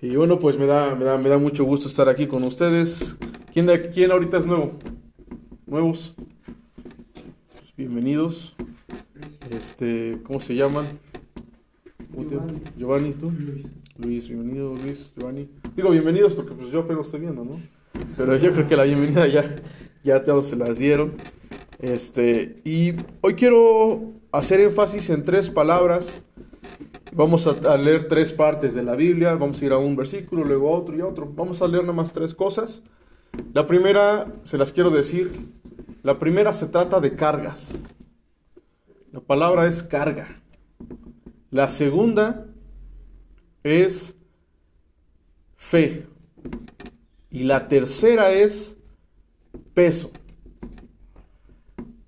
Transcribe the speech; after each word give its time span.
Y 0.00 0.16
bueno, 0.16 0.38
pues 0.38 0.58
me 0.58 0.66
da, 0.66 0.94
me 0.94 1.04
da, 1.04 1.16
me 1.16 1.28
da 1.28 1.38
mucho 1.38 1.64
gusto 1.64 1.88
estar 1.88 2.08
aquí 2.08 2.26
con 2.26 2.44
ustedes. 2.44 3.16
¿Quién, 3.52 3.66
de, 3.66 3.88
quién 3.88 4.10
ahorita 4.12 4.36
es 4.38 4.46
nuevo? 4.46 4.72
¿Nuevos? 5.66 6.14
Pues 6.16 7.76
bienvenidos. 7.76 8.54
Este, 9.50 10.18
¿cómo 10.24 10.40
se 10.40 10.54
llaman? 10.54 10.84
Giovanni. 12.12 12.60
Giovanni, 12.76 13.12
¿tú? 13.12 13.30
Luis. 13.30 13.64
Luis, 13.96 14.28
bienvenido 14.28 14.74
Luis, 14.84 15.10
Giovanni. 15.16 15.48
Digo 15.74 15.90
bienvenidos 15.90 16.34
porque 16.34 16.52
pues 16.52 16.70
yo 16.70 16.80
apenas 16.80 17.06
estoy 17.06 17.20
viendo, 17.20 17.44
¿no? 17.44 17.58
Pero 18.16 18.36
yo 18.36 18.52
creo 18.52 18.68
que 18.68 18.76
la 18.76 18.84
bienvenida 18.84 19.26
ya, 19.26 19.56
ya 20.08 20.24
todos 20.24 20.46
se 20.46 20.56
las 20.56 20.78
dieron. 20.78 21.14
Este, 21.80 22.60
y 22.64 22.94
hoy 23.20 23.34
quiero 23.34 24.14
hacer 24.32 24.60
énfasis 24.60 25.10
en 25.10 25.22
tres 25.22 25.50
palabras. 25.50 26.22
Vamos 27.12 27.46
a, 27.46 27.76
leer 27.76 28.08
tres 28.08 28.32
partes 28.32 28.74
de 28.74 28.82
la 28.82 28.94
Biblia. 28.94 29.34
Vamos 29.34 29.60
a 29.60 29.66
ir 29.66 29.72
a 29.72 29.78
un 29.78 29.96
versículo, 29.96 30.44
luego 30.44 30.74
a 30.74 30.78
otro 30.78 30.96
y 30.96 31.00
a 31.00 31.06
otro. 31.06 31.30
Vamos 31.30 31.60
a 31.60 31.68
leer 31.68 31.82
nada 31.82 31.92
más 31.92 32.12
tres 32.12 32.34
cosas. 32.34 32.82
La 33.52 33.66
primera, 33.66 34.26
se 34.44 34.56
las 34.56 34.72
quiero 34.72 34.90
decir. 34.90 35.30
La 36.02 36.18
primera 36.18 36.52
se 36.52 36.66
trata 36.66 37.00
de 37.00 37.14
cargas. 37.14 37.78
La 39.12 39.20
palabra 39.20 39.66
es 39.66 39.82
carga. 39.82 40.40
La 41.50 41.68
segunda 41.68 42.46
es 43.62 44.16
fe. 45.56 46.06
Y 47.30 47.44
la 47.44 47.68
tercera 47.68 48.32
es 48.32 48.77
peso. 49.78 50.10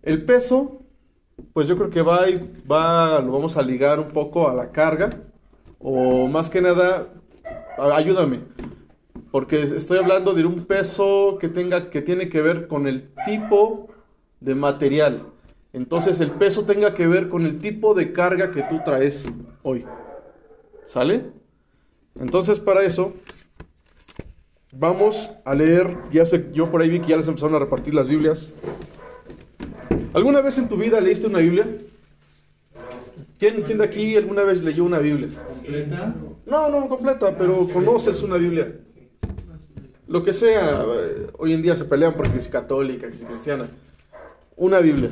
El 0.03 0.25
peso, 0.25 0.83
pues 1.53 1.69
yo 1.69 1.77
creo 1.77 1.89
que 1.89 2.03
va, 2.03 2.23
va, 2.69 3.21
lo 3.21 3.31
vamos 3.31 3.57
a 3.57 3.63
ligar 3.63 4.01
un 4.01 4.09
poco 4.09 4.49
a 4.49 4.55
la 4.55 4.73
carga. 4.73 5.09
O 5.79 6.27
más 6.27 6.51
que 6.51 6.61
nada, 6.61 7.07
ayúdame. 7.79 8.41
Porque 9.31 9.63
estoy 9.63 9.99
hablando 9.99 10.35
de 10.35 10.45
un 10.45 10.65
peso 10.65 11.39
que 11.41 11.49
tenga, 11.49 11.91
que 11.91 12.03
tiene 12.03 12.29
que 12.29 12.43
ver 12.43 12.67
con 12.67 12.89
el 12.89 13.15
tipo 13.25 13.87
de 14.41 14.57
material. 14.57 15.23
Entonces 15.73 16.19
el 16.19 16.33
peso 16.33 16.65
tenga 16.65 16.93
que 16.93 17.07
ver 17.07 17.29
con 17.29 17.47
el 17.47 17.59
tipo 17.59 17.95
de 17.95 18.11
carga 18.11 18.51
que 18.51 18.65
tú 18.65 18.81
traes 18.85 19.29
hoy. 19.63 19.87
¿Sale? 20.87 21.31
Entonces 22.19 22.59
para 22.59 22.83
eso 22.83 23.15
vamos 24.73 25.31
a 25.45 25.55
leer, 25.55 25.97
ya 26.13 26.25
sé, 26.27 26.47
yo 26.53 26.71
por 26.71 26.81
ahí 26.83 26.89
vi 26.89 27.01
que 27.01 27.09
ya 27.09 27.17
les 27.17 27.29
empezaron 27.29 27.55
a 27.55 27.59
repartir 27.59 27.95
las 27.95 28.09
Biblias. 28.09 28.51
¿Alguna 30.13 30.41
vez 30.41 30.59
en 30.59 30.69
tu 30.69 30.77
vida 30.77 31.01
leíste 31.01 31.27
una 31.27 31.39
Biblia? 31.39 31.67
¿Quién, 33.39 33.63
quién 33.63 33.79
de 33.79 33.85
aquí 33.85 34.17
alguna 34.17 34.43
vez 34.43 34.63
leyó 34.63 34.85
una 34.85 34.99
Biblia? 34.99 35.29
¿Completa? 35.55 36.15
No, 36.47 36.69
no 36.69 36.89
completa, 36.89 37.37
pero 37.37 37.67
conoces 37.69 38.23
una 38.23 38.37
Biblia. 38.37 38.77
Lo 40.09 40.23
que 40.23 40.33
sea, 40.33 40.83
eh, 40.83 41.27
hoy 41.39 41.53
en 41.53 41.63
día 41.63 41.77
se 41.77 41.85
pelean 41.85 42.15
porque 42.15 42.37
es 42.37 42.49
católica, 42.49 43.09
que 43.09 43.15
es 43.17 43.25
cristiana. 43.25 43.69
Una 44.57 44.81
Biblia. 44.81 45.09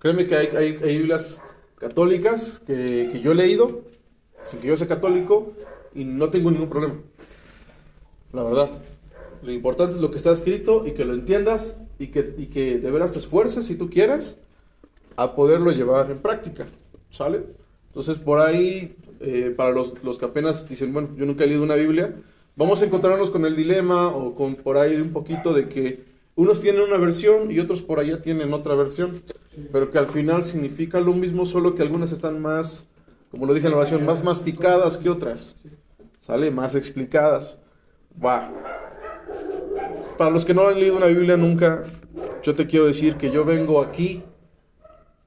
Créeme 0.00 0.26
que 0.26 0.34
hay, 0.36 0.46
hay- 0.48 0.78
hay 0.82 0.98
Biblias 0.98 1.40
católicas 1.78 2.60
que, 2.66 3.08
que 3.10 3.20
yo 3.20 3.32
he 3.32 3.34
leído, 3.36 3.82
sin 4.44 4.60
que 4.60 4.68
yo 4.68 4.76
sea 4.76 4.88
católico, 4.88 5.52
y 5.94 6.04
no 6.04 6.28
tengo 6.30 6.50
ningún 6.50 6.68
problema. 6.68 6.94
La 8.32 8.42
verdad. 8.42 8.70
Lo 9.42 9.52
importante 9.52 9.96
es 9.96 10.00
lo 10.00 10.10
que 10.10 10.18
está 10.18 10.32
escrito 10.32 10.86
y 10.86 10.92
que 10.92 11.04
lo 11.04 11.14
entiendas 11.14 11.76
y 11.98 12.08
que, 12.08 12.34
y 12.36 12.46
que 12.46 12.78
de 12.78 12.90
veras 12.90 13.12
te 13.12 13.18
esfuerces, 13.18 13.66
si 13.66 13.74
tú 13.74 13.88
quieres, 13.88 14.36
a 15.16 15.34
poderlo 15.34 15.70
llevar 15.72 16.10
en 16.10 16.18
práctica. 16.18 16.66
¿Sale? 17.10 17.42
Entonces, 17.88 18.18
por 18.18 18.38
ahí, 18.40 18.96
eh, 19.20 19.52
para 19.56 19.70
los, 19.70 19.94
los 20.04 20.18
que 20.18 20.26
apenas 20.26 20.68
dicen, 20.68 20.92
bueno, 20.92 21.08
yo 21.16 21.26
nunca 21.26 21.44
he 21.44 21.46
leído 21.46 21.62
una 21.62 21.74
Biblia, 21.74 22.14
vamos 22.56 22.82
a 22.82 22.84
encontrarnos 22.84 23.30
con 23.30 23.44
el 23.44 23.56
dilema 23.56 24.08
o 24.08 24.34
con 24.34 24.54
por 24.54 24.76
ahí 24.76 24.96
un 24.96 25.12
poquito 25.12 25.52
de 25.52 25.68
que 25.68 26.04
unos 26.36 26.60
tienen 26.60 26.82
una 26.82 26.98
versión 26.98 27.50
y 27.50 27.58
otros 27.58 27.82
por 27.82 27.98
allá 27.98 28.20
tienen 28.20 28.52
otra 28.54 28.74
versión, 28.74 29.20
pero 29.72 29.90
que 29.90 29.98
al 29.98 30.08
final 30.08 30.44
significa 30.44 31.00
lo 31.00 31.12
mismo, 31.12 31.44
solo 31.44 31.74
que 31.74 31.82
algunas 31.82 32.12
están 32.12 32.40
más, 32.40 32.84
como 33.30 33.46
lo 33.46 33.54
dije 33.54 33.66
en 33.66 33.72
la 33.72 33.78
oración, 33.78 34.04
más 34.04 34.22
masticadas 34.22 34.96
que 34.96 35.10
otras. 35.10 35.56
¿Sale? 36.20 36.50
Más 36.50 36.74
explicadas. 36.74 37.56
Va. 38.22 38.50
Para 40.18 40.30
los 40.30 40.44
que 40.44 40.54
no 40.54 40.66
han 40.66 40.78
leído 40.78 40.96
una 40.96 41.06
Biblia 41.06 41.36
nunca, 41.36 41.84
yo 42.42 42.54
te 42.54 42.66
quiero 42.66 42.86
decir 42.86 43.16
que 43.16 43.30
yo 43.30 43.44
vengo 43.44 43.80
aquí 43.80 44.22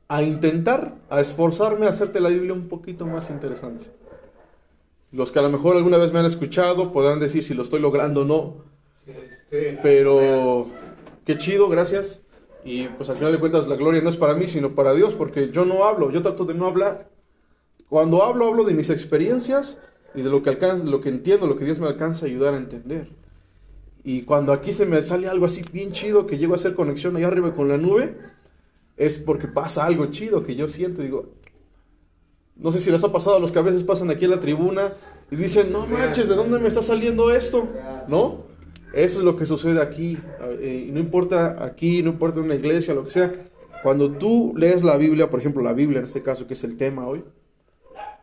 a 0.08 0.22
intentar, 0.22 0.96
a 1.10 1.22
esforzarme 1.22 1.88
a 1.88 1.90
hacerte 1.90 2.20
la 2.20 2.30
Biblia 2.30 2.54
un 2.54 2.68
poquito 2.68 3.06
más 3.06 3.30
interesante. 3.30 3.86
Los 5.12 5.32
que 5.32 5.40
a 5.40 5.42
lo 5.44 5.50
mejor 5.50 5.78
alguna 5.78 5.98
vez 5.98 6.12
me 6.12 6.20
han 6.20 6.26
escuchado 6.26 6.92
podrán 6.92 7.20
decir 7.20 7.44
si 7.44 7.54
lo 7.54 7.64
estoy 7.64 7.80
logrando 7.80 8.22
o 8.22 8.26
no, 8.26 8.56
pero 9.82 10.68
qué 11.26 11.38
chido, 11.38 11.70
gracias. 11.70 12.22
Y 12.66 12.88
pues 12.88 13.10
al 13.10 13.18
final 13.18 13.32
de 13.32 13.40
cuentas 13.40 13.68
la 13.68 13.76
gloria 13.76 14.02
no 14.02 14.10
es 14.10 14.18
para 14.18 14.36
mí, 14.36 14.48
sino 14.48 14.74
para 14.74 14.94
Dios, 14.94 15.14
porque 15.14 15.50
yo 15.50 15.66
no 15.66 15.86
hablo, 15.86 16.12
yo 16.12 16.22
trato 16.22 16.46
de 16.46 16.54
no 16.54 16.68
hablar. 16.68 17.10
Cuando 17.90 18.24
hablo, 18.24 18.48
hablo 18.48 18.64
de 18.64 18.74
mis 18.74 18.90
experiencias 18.90 19.80
y 20.16 20.22
de 20.22 20.29
lo 20.29 20.41
que 20.41 20.50
alcanza, 20.50 20.84
lo 20.84 21.00
que 21.00 21.09
entiendo, 21.09 21.47
lo 21.47 21.56
que 21.56 21.66
Dios 21.66 21.79
me 21.79 21.88
alcanza 21.88 22.25
a 22.25 22.29
ayudar 22.29 22.53
a 22.53 22.57
entender. 22.57 23.09
Y 24.03 24.24
cuando 24.24 24.51
aquí 24.51 24.74
se 24.74 24.85
me 24.85 25.01
sale 25.01 25.28
algo 25.28 25.46
así 25.46 25.62
bien 25.72 25.91
chido, 25.91 26.28
que 26.28 26.38
llego 26.38 26.53
a 26.53 26.57
hacer 26.57 26.74
conexión 26.74 27.16
allá 27.16 27.28
arriba 27.28 27.53
con 27.53 27.69
la 27.69 27.78
nube, 27.78 28.18
es 28.97 29.18
porque 29.18 29.47
pasa 29.47 29.85
algo 29.85 30.07
chido 30.07 30.44
que 30.44 30.56
yo 30.56 30.68
siento. 30.68 31.02
Digo, 31.02 31.34
no 32.56 32.72
sé 32.72 32.79
si 32.79 32.91
les 32.91 33.03
ha 33.03 33.12
pasado 33.12 33.38
a 33.38 33.40
los 33.40 33.52
que 33.52 33.59
a 33.59 33.63
veces 33.63 33.84
pasan 33.84 34.12
aquí 34.12 34.25
en 34.25 34.31
la 34.31 34.40
tribuna 34.40 34.91
y 35.31 35.35
dicen, 35.35 35.72
no 35.72 35.88
manches, 35.88 36.28
¿de 36.28 36.35
dónde 36.35 36.59
me 36.59 36.68
está 36.68 36.81
saliendo 36.81 37.31
esto? 37.31 37.68
¿No? 38.07 38.44
Eso 38.94 39.19
es 39.19 39.25
lo 39.25 39.35
que 39.35 39.46
sucede 39.46 39.81
aquí. 39.81 40.19
eh, 40.59 40.90
no 40.94 41.00
importa 41.00 41.63
aquí, 41.63 42.03
no 42.03 42.12
importa 42.12 42.40
en 42.40 42.46
una 42.46 42.56
iglesia, 42.56 42.94
lo 42.94 43.06
que 43.06 43.09
sea. 43.09 43.34
Cuando 43.81 44.12
tú 44.12 44.53
lees 44.56 44.84
la 44.84 44.97
Biblia, 44.97 45.29
por 45.29 45.40
ejemplo, 45.40 45.63
la 45.63 45.73
Biblia 45.73 46.00
en 46.00 46.06
este 46.06 46.22
caso, 46.22 46.46
que 46.46 46.53
es 46.53 46.63
el 46.63 46.78
tema 46.78 47.07
hoy, 47.07 47.23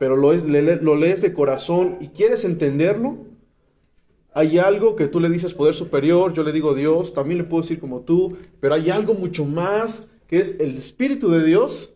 pero 0.00 0.16
lo, 0.16 0.32
es, 0.32 0.44
lees 0.46 1.20
de 1.20 1.34
corazón 1.34 1.98
y 2.00 2.08
quieres 2.08 2.46
entenderlo, 2.46 3.18
hay 4.32 4.56
algo 4.56 4.96
que 4.96 5.08
tú 5.08 5.20
le 5.20 5.28
dices 5.28 5.52
poder 5.52 5.74
superior, 5.74 6.32
yo 6.32 6.42
le 6.42 6.52
digo 6.52 6.72
Dios, 6.72 7.12
también 7.12 7.36
le 7.36 7.44
puedo 7.44 7.60
decir 7.60 7.78
como 7.78 8.00
tú, 8.00 8.34
pero 8.60 8.72
hay 8.72 8.88
algo 8.88 9.12
mucho 9.12 9.44
más 9.44 10.08
que 10.26 10.38
es 10.38 10.56
el 10.58 10.78
Espíritu 10.78 11.28
de 11.28 11.44
Dios, 11.44 11.92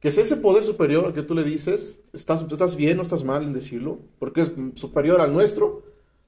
que 0.00 0.08
es 0.08 0.16
ese 0.16 0.38
poder 0.38 0.64
superior 0.64 1.04
al 1.04 1.12
que 1.12 1.22
tú 1.22 1.34
le 1.34 1.44
dices, 1.44 2.00
estás, 2.14 2.42
estás 2.50 2.74
bien, 2.74 2.96
no 2.96 3.02
estás 3.02 3.22
mal 3.22 3.42
en 3.42 3.52
decirlo, 3.52 3.98
porque 4.18 4.40
es 4.40 4.52
superior 4.72 5.20
al 5.20 5.34
nuestro, 5.34 5.82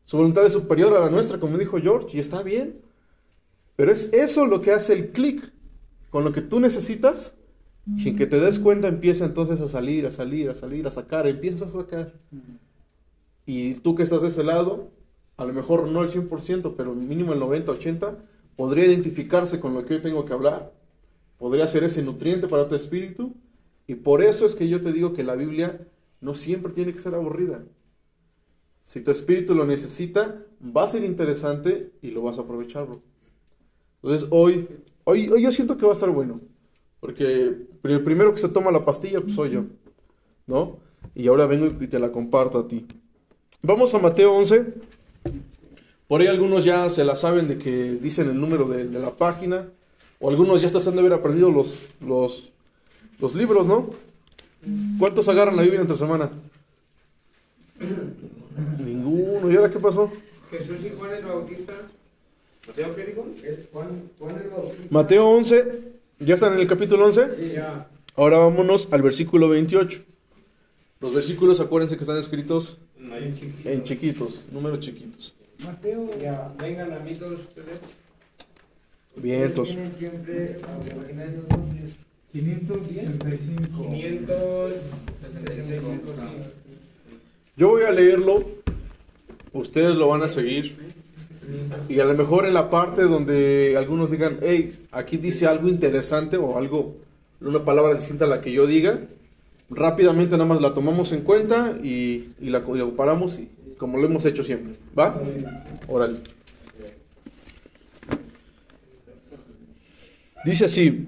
su 0.05 0.19
voluntad 0.19 0.45
es 0.45 0.53
superior 0.53 0.95
a 0.95 1.01
la 1.01 1.09
nuestra, 1.09 1.41
como 1.41 1.57
dijo 1.57 1.81
George, 1.81 2.15
y 2.15 2.21
está 2.21 2.43
bien, 2.43 2.83
pero 3.77 3.93
es 3.93 4.13
eso 4.13 4.45
lo 4.45 4.61
que 4.61 4.73
hace 4.73 4.93
el 4.93 5.09
clic 5.13 5.55
con 6.11 6.23
lo 6.23 6.33
que 6.33 6.43
tú 6.43 6.61
necesitas, 6.61 7.33
y 7.95 8.01
sin 8.01 8.17
que 8.17 8.27
te 8.27 8.41
des 8.41 8.59
cuenta 8.59 8.89
empieza 8.89 9.25
entonces 9.25 9.61
a 9.61 9.69
salir, 9.69 10.07
a 10.07 10.11
salir, 10.11 10.51
a 10.51 10.55
salir, 10.55 10.87
a 10.87 10.91
sacar, 10.91 11.27
empiezas 11.27 11.75
a 11.75 11.81
sacar. 11.81 12.15
Y 13.45 13.75
tú 13.75 13.95
que 13.95 14.03
estás 14.03 14.23
de 14.23 14.29
ese 14.29 14.43
lado, 14.43 14.91
a 15.37 15.45
lo 15.45 15.53
mejor 15.53 15.89
no 15.89 16.03
el 16.03 16.11
100%, 16.11 16.75
pero 16.77 16.95
mínimo 16.95 17.33
el 17.33 17.39
90, 17.39 17.71
80, 17.73 18.17
podría 18.57 18.87
identificarse 18.87 19.61
con 19.61 19.75
lo 19.75 19.85
que 19.85 19.95
hoy 19.95 20.03
tengo 20.03 20.25
que 20.25 20.33
hablar. 20.33 20.73
Podría 21.39 21.67
ser 21.67 21.85
ese 21.85 22.03
nutriente 22.03 22.49
para 22.49 22.67
tu 22.67 22.75
espíritu. 22.75 23.35
Y 23.87 23.95
por 23.95 24.23
eso 24.23 24.47
es 24.47 24.57
que 24.57 24.69
yo 24.69 24.81
te 24.81 24.93
digo 24.93 25.13
que 25.13 25.23
la 25.23 25.37
Biblia 25.37 25.87
no 26.21 26.35
siempre 26.35 26.73
tiene 26.73 26.93
que 26.93 26.99
ser 26.99 27.15
aburrida. 27.15 27.65
Si 28.81 29.01
tu 29.01 29.13
espíritu 29.13 29.55
lo 29.55 29.65
necesita, 29.65 30.43
va 30.61 30.85
a 30.85 30.89
ser 30.89 31.05
interesante 31.05 31.93
y 32.03 32.11
lo 32.11 32.23
vas 32.23 32.39
a 32.39 32.43
aprovechar, 32.43 32.87
bro. 32.87 33.03
Entonces 34.03 34.29
hoy, 34.31 34.67
hoy, 35.05 35.29
hoy 35.29 35.43
yo 35.43 35.53
siento 35.53 35.77
que 35.77 35.85
va 35.85 35.93
a 35.93 35.95
estar 35.95 36.11
bueno. 36.11 36.41
Porque 37.07 37.55
el 37.85 38.03
primero 38.03 38.35
que 38.35 38.41
se 38.41 38.49
toma 38.49 38.73
la 38.73 38.85
pastilla 38.85 39.21
pues, 39.21 39.37
soy 39.37 39.51
yo. 39.51 39.65
¿No? 40.49 40.79
Y 41.15 41.29
ahora 41.29 41.47
vengo 41.47 41.69
y 41.81 41.87
te 41.87 42.01
la 42.01 42.11
comparto 42.11 42.59
a 42.59 42.67
ti. 42.67 42.85
Vamos 43.63 43.95
a 43.95 44.01
Mateo 44.01 44.35
11. 44.35 44.75
Por 46.09 46.21
ahí 46.21 46.27
algunos 46.27 46.65
ya 46.65 46.91
se 46.91 47.05
la 47.05 47.15
saben 47.15 47.47
de 47.47 47.59
que 47.59 47.93
dicen 47.93 48.29
el 48.29 48.41
número 48.41 48.67
de, 48.67 48.89
de 48.89 48.99
la 48.99 49.13
página. 49.13 49.69
O 50.19 50.31
algunos 50.31 50.61
ya 50.61 50.67
han 50.67 50.95
de 50.95 51.01
haber 51.01 51.13
aprendido 51.13 51.53
los, 51.53 51.79
los, 52.05 52.51
los 53.21 53.37
libros, 53.37 53.69
¿no? 53.69 53.89
¿Cuántos 54.99 55.29
agarran 55.29 55.55
la 55.55 55.63
Biblia 55.63 55.83
entre 55.83 55.97
semana? 55.97 56.29
Ninguno. 58.81 59.49
¿Y 59.49 59.55
ahora 59.55 59.71
qué 59.71 59.79
pasó? 59.79 60.11
Jesús 60.51 60.85
y 60.85 60.91
Juan 60.99 61.15
el 61.15 61.25
Bautista. 61.25 61.73
¿Mateo 62.67 62.97
qué 62.97 63.05
dijo? 63.05 63.27
Es 63.45 63.59
Juan, 63.73 64.11
Juan 64.19 64.37
el 64.43 64.49
Bautista. 64.49 64.87
Mateo 64.91 65.29
11. 65.29 65.96
¿Ya 66.19 66.35
están 66.35 66.55
en 66.55 66.61
el 66.61 66.67
capítulo 66.67 67.05
11? 67.07 67.53
Ya. 67.55 67.89
Ahora 68.17 68.39
vámonos 68.39 68.89
al 68.91 69.03
versículo 69.03 69.51
28. 69.51 70.03
Los 71.01 71.13
versículos, 71.13 71.61
acuérdense 71.61 71.97
que 71.97 72.05
están 72.05 72.17
escritos 72.17 72.79
No 72.99 73.15
en 73.17 73.83
chiquitos, 73.83 74.47
números 74.51 74.81
chiquitos. 74.81 75.35
Mateo. 75.65 76.11
Ya, 76.19 76.55
vengan 76.59 76.95
a 76.95 76.99
mí 77.01 77.15
todos 77.15 77.41
ustedes. 77.41 77.81
Vientos. 79.17 79.69
Tienen 79.69 79.95
siempre 79.95 80.59
imaginarios 80.91 81.47
dobles. 81.49 81.93
565. 82.33 83.91
565, 83.91 86.15
sí. 86.17 86.23
Yo 87.57 87.69
voy 87.69 87.85
a 87.85 87.91
leerlo, 87.91 88.43
ustedes 89.53 89.95
lo 89.97 90.09
van 90.09 90.23
a 90.23 90.29
seguir. 90.29 90.77
Y 91.89 92.01
a 92.01 92.05
lo 92.05 92.15
mejor 92.15 92.47
en 92.47 92.55
la 92.55 92.71
parte 92.71 93.03
donde 93.03 93.75
algunos 93.77 94.11
digan, 94.11 94.39
hey, 94.43 94.87
aquí 94.91 95.17
dice 95.17 95.47
algo 95.47 95.69
interesante 95.69 96.37
o 96.37 96.59
algo, 96.59 96.97
una 97.41 97.65
palabra 97.65 97.95
distinta 97.95 98.25
a 98.25 98.29
la 98.29 98.41
que 98.41 98.53
yo 98.53 98.67
diga, 98.67 99.01
rápidamente 99.71 100.33
nada 100.33 100.47
más 100.47 100.61
la 100.61 100.75
tomamos 100.75 101.13
en 101.13 101.23
cuenta 101.23 101.77
y, 101.83 102.29
la, 102.41 102.63
comparamos 102.63 103.39
y, 103.39 103.49
como 103.79 103.99
lo 103.99 104.07
hemos 104.07 104.25
hecho 104.25 104.43
siempre. 104.43 104.75
¿Va? 104.99 105.21
Órale. 105.89 106.19
Dice 110.45 110.67
así, 110.67 111.07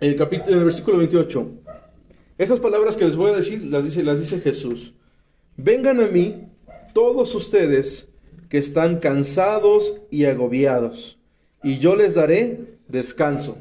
el, 0.00 0.16
capítulo, 0.16 0.58
el 0.58 0.64
versículo 0.64 0.98
28, 0.98 1.50
esas 2.36 2.60
palabras 2.60 2.96
que 2.96 3.04
les 3.04 3.16
voy 3.16 3.30
a 3.32 3.36
decir 3.36 3.62
las 3.62 3.84
dice, 3.84 4.02
las 4.02 4.20
dice 4.20 4.40
Jesús. 4.40 4.92
Vengan 5.56 6.00
a 6.00 6.06
mí 6.06 6.46
todos 6.92 7.34
ustedes 7.34 8.09
que 8.50 8.58
están 8.58 8.98
cansados 8.98 10.02
y 10.10 10.26
agobiados, 10.26 11.18
y 11.62 11.78
yo 11.78 11.94
les 11.96 12.16
daré 12.16 12.78
descanso. 12.88 13.56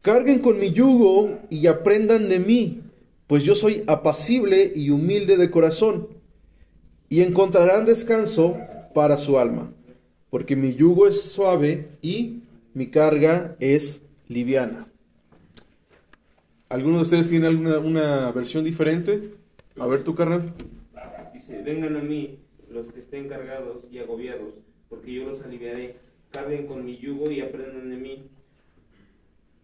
Carguen 0.00 0.38
con 0.38 0.58
mi 0.58 0.72
yugo 0.72 1.38
y 1.50 1.66
aprendan 1.66 2.28
de 2.28 2.40
mí, 2.40 2.80
pues 3.26 3.44
yo 3.44 3.54
soy 3.54 3.84
apacible 3.86 4.72
y 4.74 4.90
humilde 4.90 5.36
de 5.36 5.50
corazón, 5.50 6.08
y 7.10 7.20
encontrarán 7.20 7.84
descanso 7.84 8.56
para 8.94 9.18
su 9.18 9.38
alma, 9.38 9.70
porque 10.30 10.56
mi 10.56 10.74
yugo 10.74 11.06
es 11.06 11.20
suave 11.22 11.88
y 12.00 12.40
mi 12.72 12.86
carga 12.86 13.56
es 13.60 14.02
liviana. 14.26 14.88
¿Alguno 16.70 16.96
de 16.96 17.02
ustedes 17.02 17.28
tiene 17.28 17.46
alguna 17.46 17.78
una 17.78 18.32
versión 18.32 18.64
diferente? 18.64 19.34
A 19.78 19.86
ver 19.86 20.02
tu 20.02 20.14
carnal. 20.14 20.54
Dice, 21.34 21.62
vengan 21.62 21.96
a 21.96 22.00
mí 22.00 22.38
los 22.76 22.88
que 22.92 23.00
estén 23.00 23.28
cargados 23.28 23.88
y 23.90 23.98
agobiados, 23.98 24.52
porque 24.88 25.12
yo 25.14 25.24
los 25.24 25.42
aliviaré. 25.42 25.96
Carguen 26.30 26.66
con 26.66 26.84
mi 26.84 26.96
yugo 26.98 27.30
y 27.30 27.40
aprendan 27.40 27.88
de 27.88 27.96
mí, 27.96 28.28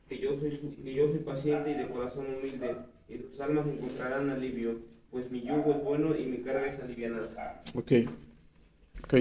que 0.08 0.18
yo 0.18 0.34
soy, 0.36 0.56
su- 0.56 0.82
que 0.82 0.94
yo 0.94 1.06
soy 1.08 1.18
paciente 1.18 1.70
y 1.72 1.74
de 1.74 1.88
corazón 1.88 2.26
humilde, 2.34 2.76
y 3.08 3.18
sus 3.18 3.38
almas 3.40 3.66
encontrarán 3.66 4.30
alivio, 4.30 4.78
pues 5.10 5.30
mi 5.30 5.42
yugo 5.42 5.72
es 5.72 5.84
bueno 5.84 6.16
y 6.16 6.24
mi 6.26 6.38
carga 6.38 6.66
es 6.66 6.80
alivianada. 6.80 7.62
Ok. 7.74 7.92
Ok. 9.04 9.14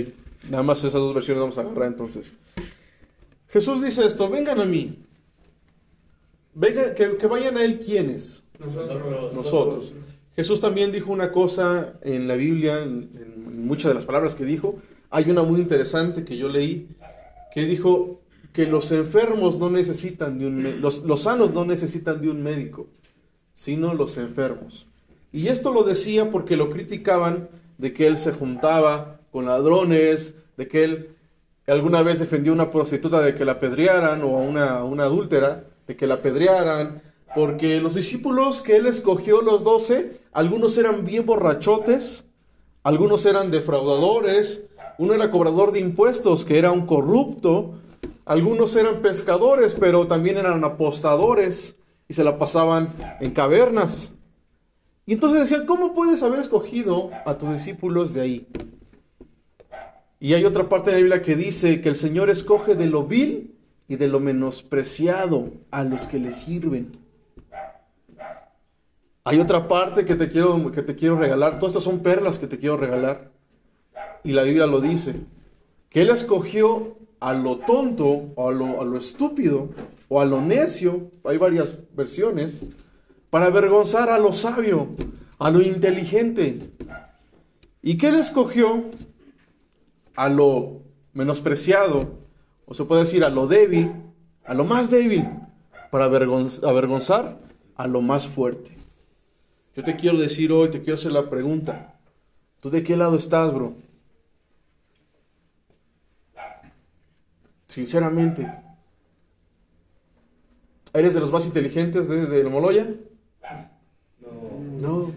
Nada 0.50 0.64
más 0.64 0.80
esas 0.80 0.94
dos 0.94 1.14
versiones 1.14 1.42
vamos 1.42 1.58
a 1.58 1.62
agarrar 1.62 1.88
entonces. 1.90 2.32
Jesús 3.50 3.84
dice 3.84 4.06
esto, 4.06 4.30
vengan 4.30 4.60
a 4.62 4.66
mí. 4.66 4.98
Vengan, 6.54 6.94
que, 6.96 7.18
que 7.18 7.28
vayan 7.28 7.58
a 7.58 7.64
Él 7.66 7.80
quienes. 7.80 8.44
Nosotros. 8.60 9.34
Nosotros. 9.34 9.94
Jesús 10.36 10.62
también 10.62 10.92
dijo 10.92 11.12
una 11.12 11.32
cosa 11.32 12.00
en 12.02 12.28
la 12.28 12.36
Biblia, 12.36 12.82
en, 12.84 13.10
en 13.16 13.51
muchas 13.66 13.90
de 13.90 13.96
las 13.96 14.06
palabras 14.06 14.36
que 14.36 14.46
dijo. 14.46 14.76
Hay 15.10 15.30
una 15.30 15.44
muy 15.44 15.60
interesante 15.60 16.24
que 16.24 16.38
yo 16.38 16.50
leí, 16.50 16.88
que 17.54 17.66
dijo 17.66 18.22
que 18.54 18.66
los 18.66 18.92
enfermos 18.92 19.58
no 19.58 19.70
necesitan 19.70 20.40
de 20.40 20.48
un... 20.48 20.82
Los, 20.82 21.04
los 21.04 21.22
sanos 21.22 21.54
no 21.54 21.66
necesitan 21.66 22.22
de 22.22 22.30
un 22.30 22.44
médico, 22.44 22.88
sino 23.54 23.94
los 23.94 24.18
enfermos. 24.18 24.88
Y 25.32 25.48
esto 25.48 25.74
lo 25.74 25.84
decía 25.84 26.30
porque 26.30 26.58
lo 26.58 26.70
criticaban 26.70 27.50
de 27.78 27.94
que 27.94 28.08
él 28.08 28.18
se 28.18 28.34
juntaba 28.34 29.20
con 29.32 29.46
ladrones, 29.46 30.36
de 30.58 30.68
que 30.68 30.84
él 30.84 31.16
alguna 31.68 32.04
vez 32.04 32.20
defendió 32.20 32.52
a 32.52 32.56
una 32.56 32.70
prostituta 32.70 33.22
de 33.22 33.34
que 33.36 33.46
la 33.46 33.54
apedrearan 33.54 34.24
o 34.24 34.38
a 34.38 34.42
una, 34.42 34.84
una 34.84 35.04
adúltera 35.04 35.64
de 35.88 35.96
que 35.96 36.08
la 36.08 36.16
apedrearan, 36.16 37.02
porque 37.34 37.80
los 37.80 37.96
discípulos 37.96 38.62
que 38.62 38.76
él 38.76 38.88
escogió, 38.88 39.42
los 39.42 39.64
doce, 39.64 40.20
algunos 40.34 40.78
eran 40.78 41.06
bien 41.06 41.26
borrachotes, 41.26 42.26
algunos 42.84 43.26
eran 43.26 43.52
defraudadores, 43.52 44.64
uno 44.98 45.14
era 45.14 45.32
cobrador 45.32 45.72
de 45.72 45.80
impuestos, 45.80 46.46
que 46.46 46.58
era 46.58 46.72
un 46.72 46.86
corrupto, 46.86 47.76
algunos 48.26 48.76
eran 48.76 49.02
pescadores, 49.02 49.76
pero 49.80 50.08
también 50.08 50.38
eran 50.38 50.64
apostadores 50.64 51.76
y 52.08 52.14
se 52.14 52.24
la 52.24 52.38
pasaban 52.38 52.90
en 53.20 53.32
cavernas. 53.32 54.14
Y 55.06 55.14
entonces 55.14 55.42
decían, 55.42 55.66
¿cómo 55.66 55.94
puedes 55.94 56.24
haber 56.24 56.40
escogido 56.40 57.12
a 57.26 57.38
tus 57.38 57.52
discípulos 57.52 58.14
de 58.14 58.22
ahí? 58.22 58.48
Y 60.20 60.34
hay 60.34 60.46
otra 60.46 60.70
parte 60.70 60.92
de 60.92 60.98
la 60.98 61.02
Biblia 61.02 61.22
que 61.22 61.36
dice 61.36 61.82
que 61.82 61.90
el 61.90 61.96
Señor 61.96 62.30
escoge 62.30 62.76
de 62.76 62.86
lo 62.86 63.06
vil 63.06 63.56
y 63.88 63.96
de 63.96 64.08
lo 64.08 64.20
menospreciado 64.20 65.52
a 65.72 65.84
los 65.84 66.06
que 66.06 66.20
le 66.20 66.32
sirven. 66.32 67.01
Hay 69.24 69.40
otra 69.40 69.68
parte 69.68 70.04
que 70.06 70.16
te 70.16 70.30
quiero, 70.30 70.72
que 70.72 70.82
te 70.82 70.96
quiero 70.96 71.18
regalar. 71.18 71.60
Todas 71.60 71.72
estas 71.72 71.84
son 71.84 72.00
perlas 72.00 72.40
que 72.40 72.48
te 72.48 72.58
quiero 72.58 72.78
regalar. 72.78 73.32
Y 74.24 74.32
la 74.32 74.44
Biblia 74.44 74.66
lo 74.66 74.82
dice. 74.82 75.16
Que 75.90 76.02
Él 76.02 76.10
escogió 76.10 76.98
a 77.20 77.34
lo 77.34 77.58
tonto, 77.58 78.32
o 78.36 78.50
a 78.50 78.52
lo, 78.52 78.82
a 78.82 78.86
lo 78.86 78.98
estúpido, 78.98 79.70
o 80.10 80.20
a 80.22 80.26
lo 80.26 80.42
necio, 80.42 81.12
hay 81.24 81.38
varias 81.38 81.78
versiones, 81.96 82.64
para 83.30 83.46
avergonzar 83.46 84.10
a 84.10 84.18
lo 84.18 84.34
sabio, 84.34 84.88
a 85.38 85.52
lo 85.52 85.62
inteligente. 85.62 86.72
¿Y 87.84 87.98
qué 87.98 88.08
Él 88.08 88.16
escogió? 88.16 88.86
A 90.16 90.30
lo 90.30 90.82
menospreciado, 91.14 92.10
o 92.66 92.74
se 92.74 92.86
puede 92.86 93.04
decir 93.04 93.24
a 93.24 93.30
lo 93.30 93.46
débil, 93.48 93.92
a 94.46 94.54
lo 94.56 94.66
más 94.66 94.90
débil, 94.90 95.30
para 95.92 96.10
avergonz- 96.10 96.68
avergonzar 96.68 97.38
a 97.76 97.88
lo 97.88 98.02
más 98.02 98.26
fuerte. 98.28 98.81
Yo 99.76 99.84
te 99.84 99.96
quiero 99.96 100.18
decir 100.18 100.52
hoy, 100.52 100.70
te 100.70 100.80
quiero 100.80 100.96
hacer 100.96 101.12
la 101.12 101.30
pregunta. 101.30 101.96
¿Tú 102.60 102.70
de 102.70 102.84
qué 102.84 102.98
lado 102.98 103.18
estás, 103.18 103.54
bro? 103.54 103.74
Sinceramente. 107.68 108.52
¿Eres 110.94 111.14
de 111.14 111.22
los 111.22 111.32
más 111.32 111.46
inteligentes 111.46 112.10
desde 112.10 112.42
el 112.42 112.50
Moloya? 112.50 112.88
No. 114.80 115.12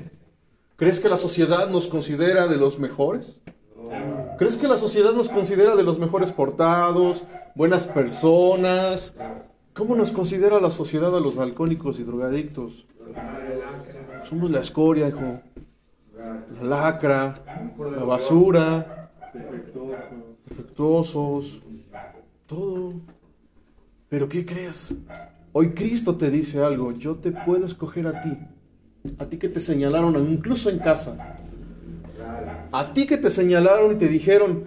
¿Crees 0.77 1.01
que 1.01 1.09
la 1.09 1.17
sociedad 1.17 1.69
nos 1.69 1.89
considera 1.89 2.47
de 2.47 2.57
los 2.57 2.79
mejores? 2.79 3.41
¿Crees 4.39 4.57
que 4.57 4.69
la 4.69 4.77
sociedad 4.77 5.13
nos 5.13 5.29
considera 5.29 5.75
de 5.75 5.83
los 5.83 5.99
mejores 5.99 6.33
portados, 6.33 7.25
buenas 7.55 7.87
personas? 7.87 9.15
¿Cómo 9.73 9.97
nos 9.97 10.13
considera 10.13 10.61
la 10.61 10.71
sociedad 10.71 11.17
a 11.17 11.21
los 11.21 11.39
alcohólicos 11.39 11.99
y 11.99 12.05
drogadictos? 12.05 12.87
Somos 14.25 14.51
la 14.51 14.61
escoria, 14.61 15.09
hijo. 15.09 15.41
La 16.61 16.63
lacra, 16.63 17.35
la 17.79 18.05
basura, 18.05 19.11
defectuosos, 20.47 21.61
todo. 22.47 22.95
Pero 24.09 24.29
¿qué 24.29 24.47
crees? 24.47 24.95
Hoy 25.53 25.75
Cristo 25.75 26.17
te 26.17 26.31
dice 26.31 26.63
algo, 26.63 26.93
yo 26.93 27.17
te 27.17 27.33
puedo 27.33 27.67
escoger 27.67 28.07
a 28.07 28.21
ti. 28.21 28.39
A 29.19 29.27
ti 29.27 29.37
que 29.37 29.49
te 29.49 29.61
señalaron, 29.61 30.17
incluso 30.31 30.71
en 30.71 30.79
casa. 30.79 31.37
A 32.73 32.93
ti 32.93 33.07
que 33.07 33.19
te 33.19 33.31
señalaron 33.31 33.93
y 33.93 33.97
te 33.97 34.09
dijeron, 34.09 34.65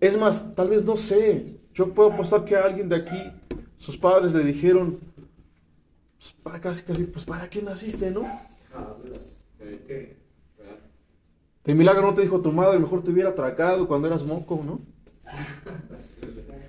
es 0.00 0.18
más, 0.18 0.54
tal 0.54 0.70
vez 0.70 0.84
no 0.84 0.96
sé, 0.96 1.58
yo 1.72 1.94
puedo 1.94 2.12
apostar 2.12 2.44
que 2.44 2.56
a 2.56 2.64
alguien 2.64 2.88
de 2.88 2.96
aquí, 2.96 3.32
sus 3.76 3.96
padres 3.96 4.32
le 4.32 4.42
dijeron, 4.42 4.98
pues 6.18 6.34
para 6.42 6.60
casi, 6.60 6.82
casi, 6.82 7.04
pues 7.04 7.24
para 7.24 7.48
qué 7.48 7.62
naciste, 7.62 8.10
¿no? 8.10 8.26
De 11.68 11.74
milagro 11.74 12.02
no 12.02 12.14
te 12.14 12.22
dijo 12.22 12.40
tu 12.40 12.50
madre, 12.50 12.78
mejor 12.78 13.02
te 13.02 13.10
hubiera 13.10 13.28
atracado 13.28 13.86
cuando 13.86 14.08
eras 14.08 14.24
moco, 14.24 14.62
¿no? 14.64 14.80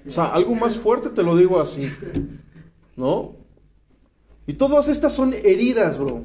O 0.05 0.09
sea, 0.09 0.25
algo 0.25 0.55
más 0.55 0.77
fuerte 0.77 1.09
te 1.09 1.23
lo 1.23 1.37
digo 1.37 1.61
así, 1.61 1.89
¿no? 2.97 3.35
Y 4.45 4.53
todas 4.53 4.89
estas 4.89 5.13
son 5.13 5.33
heridas, 5.33 5.97
bro. 5.97 6.23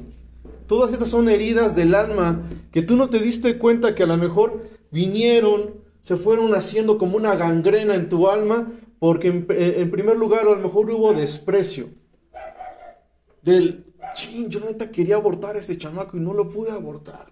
Todas 0.67 0.91
estas 0.91 1.09
son 1.09 1.29
heridas 1.29 1.75
del 1.75 1.95
alma 1.95 2.41
que 2.71 2.81
tú 2.81 2.95
no 2.95 3.09
te 3.09 3.19
diste 3.19 3.57
cuenta 3.57 3.95
que 3.95 4.03
a 4.03 4.07
lo 4.07 4.17
mejor 4.17 4.67
vinieron, 4.91 5.75
se 6.01 6.17
fueron 6.17 6.53
haciendo 6.53 6.97
como 6.97 7.17
una 7.17 7.35
gangrena 7.35 7.95
en 7.95 8.09
tu 8.09 8.27
alma, 8.27 8.73
porque 8.99 9.27
en, 9.29 9.45
en 9.47 9.91
primer 9.91 10.17
lugar 10.17 10.41
a 10.41 10.55
lo 10.55 10.57
mejor 10.57 10.89
hubo 10.91 11.13
desprecio. 11.13 11.89
Del, 13.41 13.84
ching, 14.15 14.49
yo 14.49 14.59
neta 14.59 14.89
quería 14.89 15.17
abortar 15.17 15.55
a 15.55 15.59
este 15.59 15.77
chamaco 15.77 16.17
y 16.17 16.19
no 16.19 16.33
lo 16.33 16.49
pude 16.49 16.71
abortar. 16.71 17.27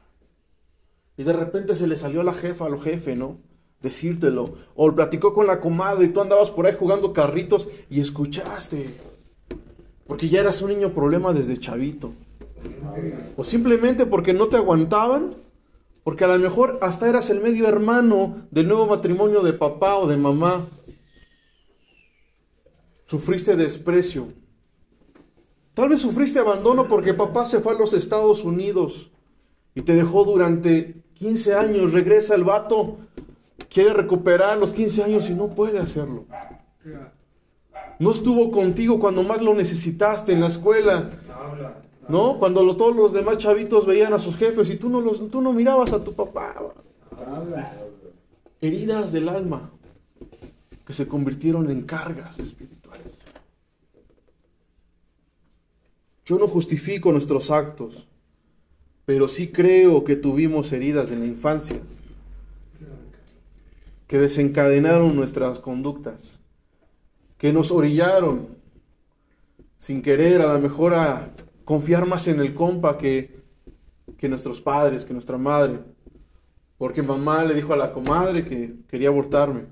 Y 1.17 1.23
de 1.23 1.33
repente 1.33 1.75
se 1.75 1.87
le 1.87 1.97
salió 1.97 2.21
a 2.21 2.23
la 2.23 2.33
jefa, 2.33 2.65
al 2.65 2.79
jefe, 2.79 3.15
¿no? 3.15 3.37
Decírtelo. 3.81 4.55
O 4.75 4.93
platicó 4.93 5.33
con 5.33 5.47
la 5.47 5.59
comadre 5.59 6.05
y 6.05 6.09
tú 6.09 6.21
andabas 6.21 6.51
por 6.51 6.65
ahí 6.65 6.75
jugando 6.79 7.13
carritos 7.13 7.67
y 7.89 7.99
escuchaste. 7.99 8.93
Porque 10.07 10.29
ya 10.29 10.41
eras 10.41 10.61
un 10.61 10.69
niño 10.69 10.93
problema 10.93 11.33
desde 11.33 11.59
chavito. 11.59 12.13
O 13.35 13.43
simplemente 13.43 14.05
porque 14.05 14.33
no 14.33 14.47
te 14.47 14.57
aguantaban. 14.57 15.35
Porque 16.03 16.25
a 16.25 16.27
lo 16.27 16.39
mejor 16.39 16.79
hasta 16.81 17.07
eras 17.07 17.29
el 17.29 17.39
medio 17.39 17.67
hermano 17.67 18.47
del 18.51 18.67
nuevo 18.67 18.87
matrimonio 18.87 19.41
de 19.41 19.53
papá 19.53 19.97
o 19.97 20.07
de 20.07 20.17
mamá. 20.17 20.67
sufriste 23.05 23.55
desprecio. 23.55 24.27
Tal 25.73 25.89
vez 25.89 26.01
sufriste 26.01 26.39
abandono 26.39 26.87
porque 26.87 27.13
papá 27.13 27.45
se 27.45 27.59
fue 27.59 27.73
a 27.73 27.77
los 27.77 27.93
Estados 27.93 28.43
Unidos 28.43 29.09
y 29.73 29.81
te 29.81 29.95
dejó 29.95 30.23
durante 30.23 31.01
15 31.15 31.55
años. 31.55 31.93
Regresa 31.93 32.35
el 32.35 32.43
vato, 32.43 32.97
quiere 33.69 33.93
recuperar 33.93 34.57
los 34.57 34.71
15 34.73 35.03
años 35.03 35.29
y 35.29 35.33
no 35.33 35.49
puede 35.49 35.79
hacerlo. 35.79 36.25
No 37.99 38.11
estuvo 38.11 38.51
contigo 38.51 38.99
cuando 38.99 39.23
más 39.23 39.41
lo 39.41 39.55
necesitaste 39.55 40.33
en 40.33 40.41
la 40.41 40.47
escuela. 40.47 41.09
¿No? 42.07 42.37
Cuando 42.37 42.75
todos 42.75 42.95
los 42.95 43.13
demás 43.13 43.37
chavitos 43.37 43.85
veían 43.85 44.13
a 44.13 44.19
sus 44.19 44.35
jefes 44.37 44.69
y 44.69 44.75
tú 44.75 44.89
no, 44.89 44.99
los, 44.99 45.27
tú 45.29 45.41
no 45.41 45.53
mirabas 45.53 45.93
a 45.93 46.03
tu 46.03 46.13
papá. 46.13 46.55
Heridas 48.61 49.11
del 49.11 49.29
alma 49.29 49.71
que 50.85 50.93
se 50.93 51.07
convirtieron 51.07 51.69
en 51.71 51.83
cargas 51.83 52.39
espirituales. 52.39 52.82
Yo 56.25 56.39
no 56.39 56.47
justifico 56.47 57.11
nuestros 57.11 57.51
actos, 57.51 58.07
pero 59.05 59.27
sí 59.27 59.49
creo 59.49 60.03
que 60.03 60.15
tuvimos 60.15 60.71
heridas 60.71 61.11
en 61.11 61.19
la 61.19 61.25
infancia 61.25 61.77
que 64.07 64.17
desencadenaron 64.17 65.15
nuestras 65.15 65.59
conductas, 65.59 66.39
que 67.37 67.51
nos 67.51 67.71
orillaron 67.71 68.47
sin 69.77 70.01
querer 70.01 70.41
a 70.41 70.53
lo 70.53 70.59
mejor 70.59 70.93
a 70.93 71.33
confiar 71.65 72.05
más 72.05 72.27
en 72.27 72.39
el 72.39 72.53
compa 72.53 72.97
que, 72.97 73.41
que 74.17 74.29
nuestros 74.29 74.61
padres, 74.61 75.03
que 75.03 75.13
nuestra 75.13 75.37
madre, 75.37 75.79
porque 76.77 77.01
mamá 77.01 77.43
le 77.43 77.53
dijo 77.53 77.73
a 77.73 77.77
la 77.77 77.91
comadre 77.91 78.45
que 78.45 78.75
quería 78.87 79.09
abortarme. 79.09 79.65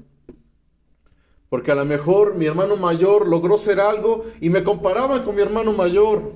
Porque 1.52 1.74
a 1.74 1.76
lo 1.76 1.84
mejor 1.84 2.38
mi 2.38 2.46
hermano 2.46 2.78
mayor 2.78 3.28
logró 3.28 3.58
ser 3.58 3.82
algo 3.82 4.24
y 4.40 4.50
me 4.50 4.64
comparaban 4.64 5.22
con 5.24 5.36
mi 5.36 5.42
hermano 5.42 5.74
mayor. 5.74 6.32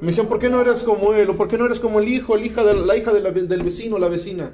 Me 0.00 0.06
decían, 0.06 0.28
¿por 0.28 0.38
qué 0.38 0.48
no 0.48 0.60
eres 0.60 0.84
como 0.84 1.12
él? 1.12 1.28
¿O 1.28 1.36
por 1.36 1.48
qué 1.48 1.58
no 1.58 1.66
eres 1.66 1.80
como 1.80 1.98
el 1.98 2.06
hijo, 2.06 2.36
el 2.36 2.46
hija 2.46 2.62
de 2.62 2.74
la, 2.74 2.96
hija 2.96 3.12
del 3.12 3.62
vecino, 3.64 3.98
la 3.98 4.06
vecina? 4.06 4.52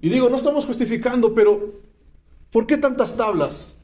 Y 0.00 0.08
digo, 0.08 0.28
no 0.28 0.34
estamos 0.34 0.66
justificando, 0.66 1.32
pero 1.32 1.74
¿por 2.50 2.66
qué 2.66 2.76
tantas 2.76 3.16
tablas? 3.16 3.76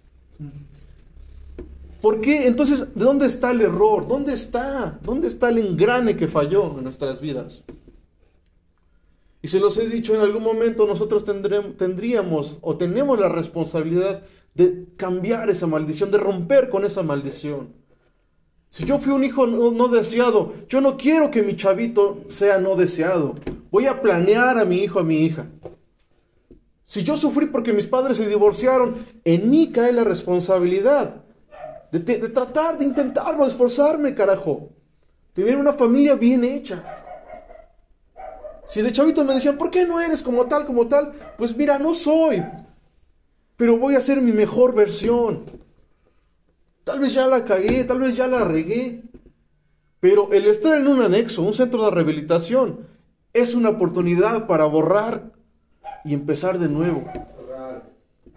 ¿Por 2.01 2.21
qué? 2.21 2.49
Entonces, 2.49 2.93
¿de 2.93 3.05
dónde 3.05 3.27
está 3.27 3.53
el 3.53 3.61
error? 3.61 4.09
¿Dónde 4.09 4.33
está? 4.33 4.99
¿Dónde 5.03 5.29
está 5.29 5.51
el 5.51 5.59
engrane 5.59 6.17
que 6.17 6.27
falló 6.27 6.77
en 6.77 6.83
nuestras 6.83 7.21
vidas? 7.21 7.63
Y 9.47 9.49
se 9.49 9.61
los 9.61 9.79
he 9.79 9.89
dicho 9.89 10.13
en 10.13 10.23
algún 10.23 10.43
momento, 10.43 10.89
nosotros 10.89 11.25
tendrem- 11.25 11.77
tendríamos 11.77 12.59
o 12.63 12.77
tenemos 12.77 13.17
la 13.21 13.29
responsabilidad 13.29 14.25
de 14.57 14.89
cambiar 14.97 15.51
esa 15.51 15.69
maldición, 15.69 16.11
de 16.11 16.19
romper 16.19 16.69
con 16.69 16.85
esa 16.85 17.05
maldición. 17.05 17.73
Si 18.69 18.85
yo 18.85 18.99
fui 18.99 19.13
un 19.13 19.23
hijo 19.23 19.47
no, 19.47 19.87
deseado, 19.87 20.53
yo 20.69 20.81
no 20.81 20.97
quiero 20.97 21.31
que 21.31 21.45
mi 21.45 21.55
chavito 21.55 22.25
sea 22.27 22.59
no 22.59 22.75
deseado. 22.75 23.37
Voy 23.71 23.87
a 23.87 24.03
planear 24.03 24.59
a 24.59 24.65
mi 24.65 24.83
hijo, 24.83 24.99
a 24.99 25.05
mi 25.05 25.25
hija. 25.25 25.47
Si 26.83 27.05
yo 27.05 27.17
sufrí 27.17 27.47
porque 27.47 27.73
mis 27.73 27.87
padres 27.87 28.17
se 28.17 28.29
divorciaron, 28.29 28.97
en 29.23 29.49
mí 29.49 29.71
cae 29.71 29.93
la 29.93 30.03
responsabilidad 30.03 31.23
de 31.93 32.01
tratar, 32.31 32.79
de 32.79 32.85
intentarlo, 32.85 33.45
de 33.45 33.51
esforzarme, 33.51 34.13
carajo. 34.13 34.71
De 35.37 35.45
ver 35.45 35.57
una 35.57 35.75
familia 35.75 36.17
bien 36.17 36.43
hecha. 36.43 36.96
Si 38.67 38.83
de 38.83 38.93
chavito 38.93 39.25
me 39.25 39.35
decían, 39.35 39.57
¿por 39.57 39.71
qué 39.71 39.87
no 39.87 40.01
eres 40.01 40.23
como 40.23 40.47
tal, 40.47 40.67
como 40.67 40.89
tal? 40.89 41.13
Pues 41.39 41.57
mira, 41.57 41.79
no 41.79 41.95
soy. 41.95 42.45
Pero 43.57 43.79
voy 43.79 43.95
a 43.95 43.99
hacer 43.99 44.21
mi 44.21 44.33
mejor 44.33 44.75
versión. 44.75 45.45
Tal 46.85 47.01
vez 47.01 47.15
ya 47.15 47.27
la 47.27 47.45
cagué, 47.45 47.85
tal 47.85 48.01
vez 48.01 48.17
ya 48.17 48.27
la 48.27 48.45
regué. 48.45 49.03
Pero 50.01 50.31
el 50.33 50.47
estar 50.47 50.79
en 50.79 50.89
un 50.89 51.01
anexo, 51.01 51.43
un 51.43 51.55
centro 51.55 51.85
de 51.85 51.91
rehabilitación, 51.93 52.87
es 53.33 53.55
una 53.55 53.71
oportunidad 53.71 54.47
para 54.47 54.65
borrar 54.65 55.33
y 56.05 56.13
empezar 56.13 56.59
de 56.59 56.69
nuevo. 56.69 57.05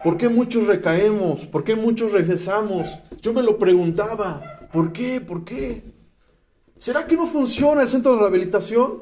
¿Por 0.04 0.16
qué 0.16 0.30
muchos 0.30 0.68
recaemos? 0.68 1.46
¿Por 1.46 1.64
qué 1.64 1.76
muchos 1.76 2.12
regresamos? 2.12 3.00
Yo 3.22 3.34
me 3.34 3.44
lo 3.44 3.58
preguntaba. 3.58 4.68
¿Por 4.72 4.94
qué? 4.94 5.20
¿Por 5.20 5.44
qué? 5.44 5.84
¿Será 6.78 7.06
que 7.06 7.18
no 7.18 7.26
funciona 7.26 7.82
el 7.82 7.90
centro 7.90 8.14
de 8.14 8.20
rehabilitación? 8.20 9.02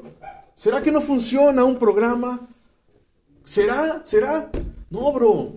¿Será 0.58 0.82
que 0.82 0.90
no 0.90 1.00
funciona 1.00 1.62
un 1.62 1.78
programa? 1.78 2.40
¿Será? 3.44 4.02
¿Será? 4.04 4.50
No, 4.90 5.12
bro. 5.12 5.52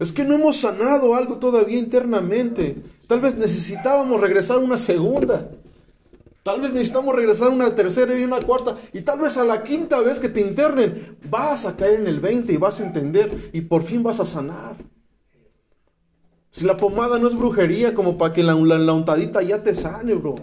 Es 0.00 0.12
que 0.12 0.24
no 0.24 0.36
hemos 0.36 0.56
sanado 0.56 1.14
algo 1.14 1.36
todavía 1.36 1.78
internamente. 1.78 2.74
Tal 3.06 3.20
vez 3.20 3.36
necesitábamos 3.36 4.18
regresar 4.18 4.60
una 4.60 4.78
segunda. 4.78 5.50
Tal 6.42 6.62
vez 6.62 6.72
necesitamos 6.72 7.14
regresar 7.14 7.50
una 7.50 7.74
tercera 7.74 8.18
y 8.18 8.24
una 8.24 8.40
cuarta. 8.40 8.76
Y 8.94 9.02
tal 9.02 9.20
vez 9.20 9.36
a 9.36 9.44
la 9.44 9.62
quinta 9.62 10.00
vez 10.00 10.18
que 10.18 10.30
te 10.30 10.40
internen 10.40 11.18
vas 11.28 11.66
a 11.66 11.76
caer 11.76 12.00
en 12.00 12.06
el 12.06 12.18
20 12.18 12.50
y 12.50 12.56
vas 12.56 12.80
a 12.80 12.86
entender 12.86 13.50
y 13.52 13.60
por 13.60 13.82
fin 13.82 14.02
vas 14.02 14.20
a 14.20 14.24
sanar. 14.24 14.74
Si 16.50 16.64
la 16.64 16.78
pomada 16.78 17.18
no 17.18 17.28
es 17.28 17.34
brujería 17.34 17.92
como 17.92 18.16
para 18.16 18.32
que 18.32 18.42
la, 18.42 18.54
la, 18.54 18.78
la 18.78 18.94
untadita 18.94 19.42
ya 19.42 19.62
te 19.62 19.74
sane, 19.74 20.14
bro. 20.14 20.34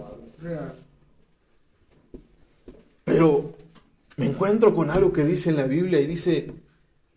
Pero 3.09 3.55
me 4.17 4.27
encuentro 4.27 4.75
con 4.75 4.91
algo 4.91 5.11
que 5.11 5.23
dice 5.23 5.49
en 5.49 5.57
la 5.57 5.65
Biblia 5.65 5.99
y 5.99 6.05
dice, 6.05 6.53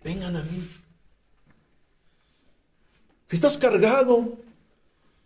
vengan 0.03 0.37
a 0.37 0.43
mí. 0.43 0.69
Si 3.27 3.37
estás 3.37 3.59
cargado, 3.59 4.39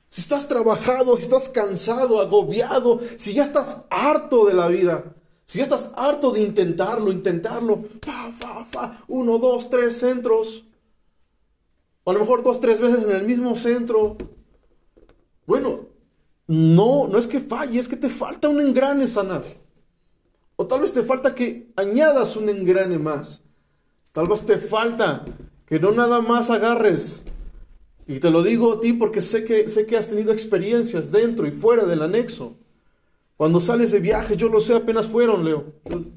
si 0.09 0.21
estás 0.21 0.49
trabajado, 0.49 1.17
si 1.17 1.23
estás 1.23 1.49
cansado, 1.49 2.21
agobiado, 2.21 3.01
si 3.17 3.33
ya 3.33 3.45
estás 3.45 3.85
harto 3.91 4.47
de 4.47 4.55
la 4.55 4.67
vida, 4.67 5.15
si 5.45 5.59
ya 5.59 5.65
estás 5.65 5.93
harto 5.95 6.33
de 6.33 6.41
intentarlo, 6.41 7.13
intentarlo, 7.13 7.85
fa, 8.03 8.33
fa, 8.33 8.65
fa, 8.65 9.05
uno, 9.07 9.39
dos, 9.39 9.71
tres 9.71 9.99
centros, 9.99 10.65
o 12.03 12.11
a 12.11 12.15
lo 12.15 12.21
mejor 12.21 12.43
dos, 12.43 12.61
tres 12.61 12.81
veces 12.81 13.05
en 13.05 13.13
el 13.13 13.25
mismo 13.25 13.55
centro. 13.55 14.17
Bueno, 15.47 15.87
no, 16.49 17.07
no 17.07 17.19
es 17.19 17.29
que 17.29 17.39
falle, 17.39 17.79
es 17.79 17.87
que 17.87 17.97
te 17.97 18.09
falta 18.09 18.49
un 18.49 18.61
engrane 18.61 19.07
sanar. 19.07 19.45
O 20.57 20.67
tal 20.67 20.81
vez 20.81 20.93
te 20.93 21.03
falta 21.03 21.35
que 21.35 21.71
añadas 21.77 22.37
un 22.37 22.49
engrane 22.49 22.99
más. 22.99 23.43
Tal 24.13 24.27
vez 24.27 24.43
te 24.47 24.57
falta 24.57 25.25
que 25.67 25.79
no 25.79 25.93
nada 25.93 26.21
más 26.21 26.51
agarres. 26.51 27.25
Y 28.07 28.21
te 28.21 28.31
lo 28.31 28.43
digo 28.43 28.75
a 28.75 28.81
ti 28.81 28.95
porque 28.95 29.21
sé 29.21 29.45
que, 29.45 29.69
sé 29.69 29.85
que 29.85 29.97
has 29.97 30.09
tenido 30.09 30.33
experiencias 30.33 31.13
dentro 31.13 31.47
y 31.47 31.51
fuera 31.51 31.85
del 31.85 32.03
anexo. 32.03 32.57
Cuando 33.37 33.61
sales 33.61 33.91
de 33.91 34.01
viaje, 34.01 34.37
yo 34.37 34.49
lo 34.49 34.61
sé, 34.61 34.75
apenas 34.75 35.09
fueron, 35.09 35.45
Leo. 35.45 35.75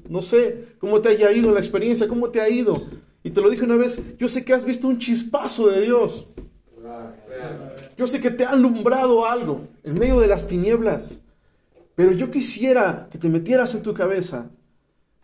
No 0.08 0.22
sé 0.22 0.68
cómo 0.78 1.02
te 1.02 1.10
haya 1.10 1.30
ido 1.32 1.52
la 1.52 1.60
experiencia, 1.60 2.08
cómo 2.08 2.30
te 2.30 2.40
ha 2.40 2.48
ido. 2.48 2.82
Y 3.22 3.30
te 3.30 3.42
lo 3.42 3.50
dije 3.50 3.64
una 3.64 3.76
vez, 3.76 4.00
yo 4.16 4.28
sé 4.28 4.44
que 4.44 4.54
has 4.54 4.64
visto 4.64 4.88
un 4.88 4.98
chispazo 4.98 5.68
de 5.68 5.82
Dios. 5.82 6.28
Yo 7.98 8.06
sé 8.06 8.20
que 8.20 8.30
te 8.30 8.44
ha 8.44 8.50
alumbrado 8.50 9.26
algo 9.26 9.68
en 9.84 9.98
medio 9.98 10.18
de 10.20 10.28
las 10.28 10.46
tinieblas. 10.46 11.19
Pero 12.00 12.12
yo 12.12 12.30
quisiera 12.30 13.08
que 13.10 13.18
te 13.18 13.28
metieras 13.28 13.74
en 13.74 13.82
tu 13.82 13.92
cabeza 13.92 14.48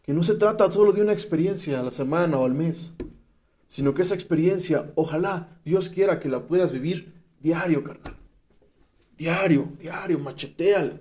que 0.03 0.13
no 0.13 0.23
se 0.23 0.35
trata 0.35 0.71
solo 0.71 0.93
de 0.93 1.01
una 1.01 1.15
experiencia 1.15 1.81
a 1.81 1.83
la 1.83 1.91
semana 1.91 2.37
o 2.37 2.45
al 2.45 2.53
mes, 2.53 2.93
sino 3.67 3.95
que 3.95 4.03
esa 4.03 4.15
experiencia, 4.15 4.93
ojalá 4.95 5.59
Dios 5.65 5.89
quiera 5.89 6.21
que 6.21 6.29
la 6.29 6.47
puedas 6.47 6.73
vivir 6.73 7.15
diario, 7.41 7.83
carnal. 7.83 8.19
Diario, 9.17 9.73
diario, 9.81 10.19
macheteala. 10.19 11.01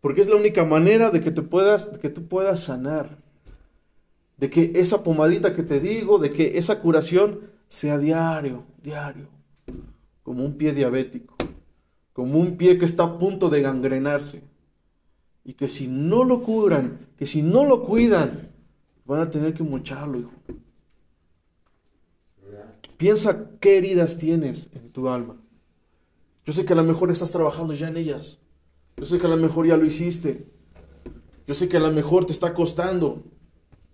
Porque 0.00 0.22
es 0.22 0.28
la 0.28 0.34
única 0.34 0.64
manera 0.64 1.10
de 1.10 1.20
que 1.20 1.30
te 1.30 1.42
puedas, 1.42 1.92
de 1.92 2.00
que 2.00 2.10
tú 2.10 2.26
puedas 2.26 2.58
sanar. 2.58 3.22
De 4.36 4.50
que 4.50 4.72
esa 4.74 5.04
pomadita 5.04 5.54
que 5.54 5.62
te 5.62 5.78
digo, 5.78 6.18
de 6.18 6.32
que 6.32 6.58
esa 6.58 6.80
curación 6.80 7.52
sea 7.68 7.98
diario, 7.98 8.64
diario. 8.82 9.28
Como 10.24 10.42
un 10.42 10.58
pie 10.58 10.72
diabético 10.72 11.38
como 12.18 12.40
un 12.40 12.56
pie 12.56 12.78
que 12.78 12.84
está 12.84 13.04
a 13.04 13.16
punto 13.16 13.48
de 13.48 13.62
gangrenarse. 13.62 14.42
Y 15.44 15.52
que 15.52 15.68
si 15.68 15.86
no 15.86 16.24
lo 16.24 16.42
curan, 16.42 17.06
que 17.16 17.26
si 17.26 17.42
no 17.42 17.64
lo 17.64 17.84
cuidan, 17.84 18.48
van 19.04 19.20
a 19.20 19.30
tener 19.30 19.54
que 19.54 19.62
mocharlo, 19.62 20.18
hijo. 20.18 20.32
Piensa 22.96 23.50
qué 23.60 23.78
heridas 23.78 24.18
tienes 24.18 24.68
en 24.74 24.90
tu 24.90 25.08
alma. 25.08 25.36
Yo 26.44 26.52
sé 26.52 26.64
que 26.64 26.72
a 26.72 26.76
lo 26.76 26.82
mejor 26.82 27.08
estás 27.12 27.30
trabajando 27.30 27.72
ya 27.72 27.86
en 27.86 27.96
ellas. 27.96 28.40
Yo 28.96 29.04
sé 29.04 29.18
que 29.18 29.26
a 29.26 29.30
lo 29.30 29.36
mejor 29.36 29.68
ya 29.68 29.76
lo 29.76 29.84
hiciste. 29.84 30.44
Yo 31.46 31.54
sé 31.54 31.68
que 31.68 31.76
a 31.76 31.80
lo 31.80 31.92
mejor 31.92 32.26
te 32.26 32.32
está 32.32 32.52
costando. 32.52 33.22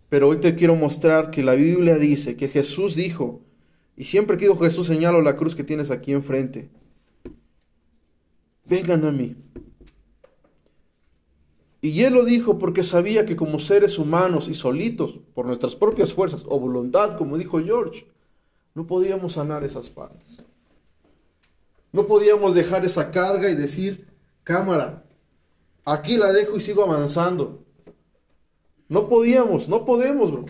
Pero 0.08 0.30
hoy 0.30 0.38
te 0.38 0.54
quiero 0.54 0.76
mostrar 0.76 1.30
que 1.30 1.42
la 1.42 1.52
Biblia 1.52 1.98
dice 1.98 2.38
que 2.38 2.48
Jesús 2.48 2.94
dijo, 2.94 3.42
y 3.98 4.04
siempre 4.04 4.38
que 4.38 4.46
dijo 4.46 4.58
Jesús 4.60 4.86
señalo 4.86 5.20
la 5.20 5.36
cruz 5.36 5.54
que 5.54 5.62
tienes 5.62 5.90
aquí 5.90 6.12
enfrente 6.12 6.70
vengan 8.64 9.04
a 9.04 9.12
mí. 9.12 9.36
Y 11.80 12.02
él 12.02 12.14
lo 12.14 12.24
dijo 12.24 12.58
porque 12.58 12.82
sabía 12.82 13.26
que 13.26 13.36
como 13.36 13.58
seres 13.58 13.98
humanos 13.98 14.48
y 14.48 14.54
solitos, 14.54 15.18
por 15.34 15.44
nuestras 15.44 15.76
propias 15.76 16.14
fuerzas 16.14 16.44
o 16.48 16.58
voluntad, 16.58 17.18
como 17.18 17.36
dijo 17.36 17.60
George, 17.60 18.06
No 18.72 18.86
podíamos 18.86 19.34
sanar 19.34 19.62
esas 19.62 19.90
partes. 19.90 20.42
No 21.92 22.06
podíamos 22.06 22.54
dejar 22.54 22.84
esa 22.84 23.12
carga 23.12 23.48
y 23.50 23.54
decir, 23.54 24.08
cámara, 24.42 25.04
aquí 25.84 26.16
la 26.16 26.32
dejo 26.32 26.56
y 26.56 26.60
sigo 26.60 26.82
avanzando. 26.82 27.62
No 28.88 29.08
podíamos, 29.08 29.68
no 29.68 29.84
podemos, 29.84 30.32
bro. 30.32 30.46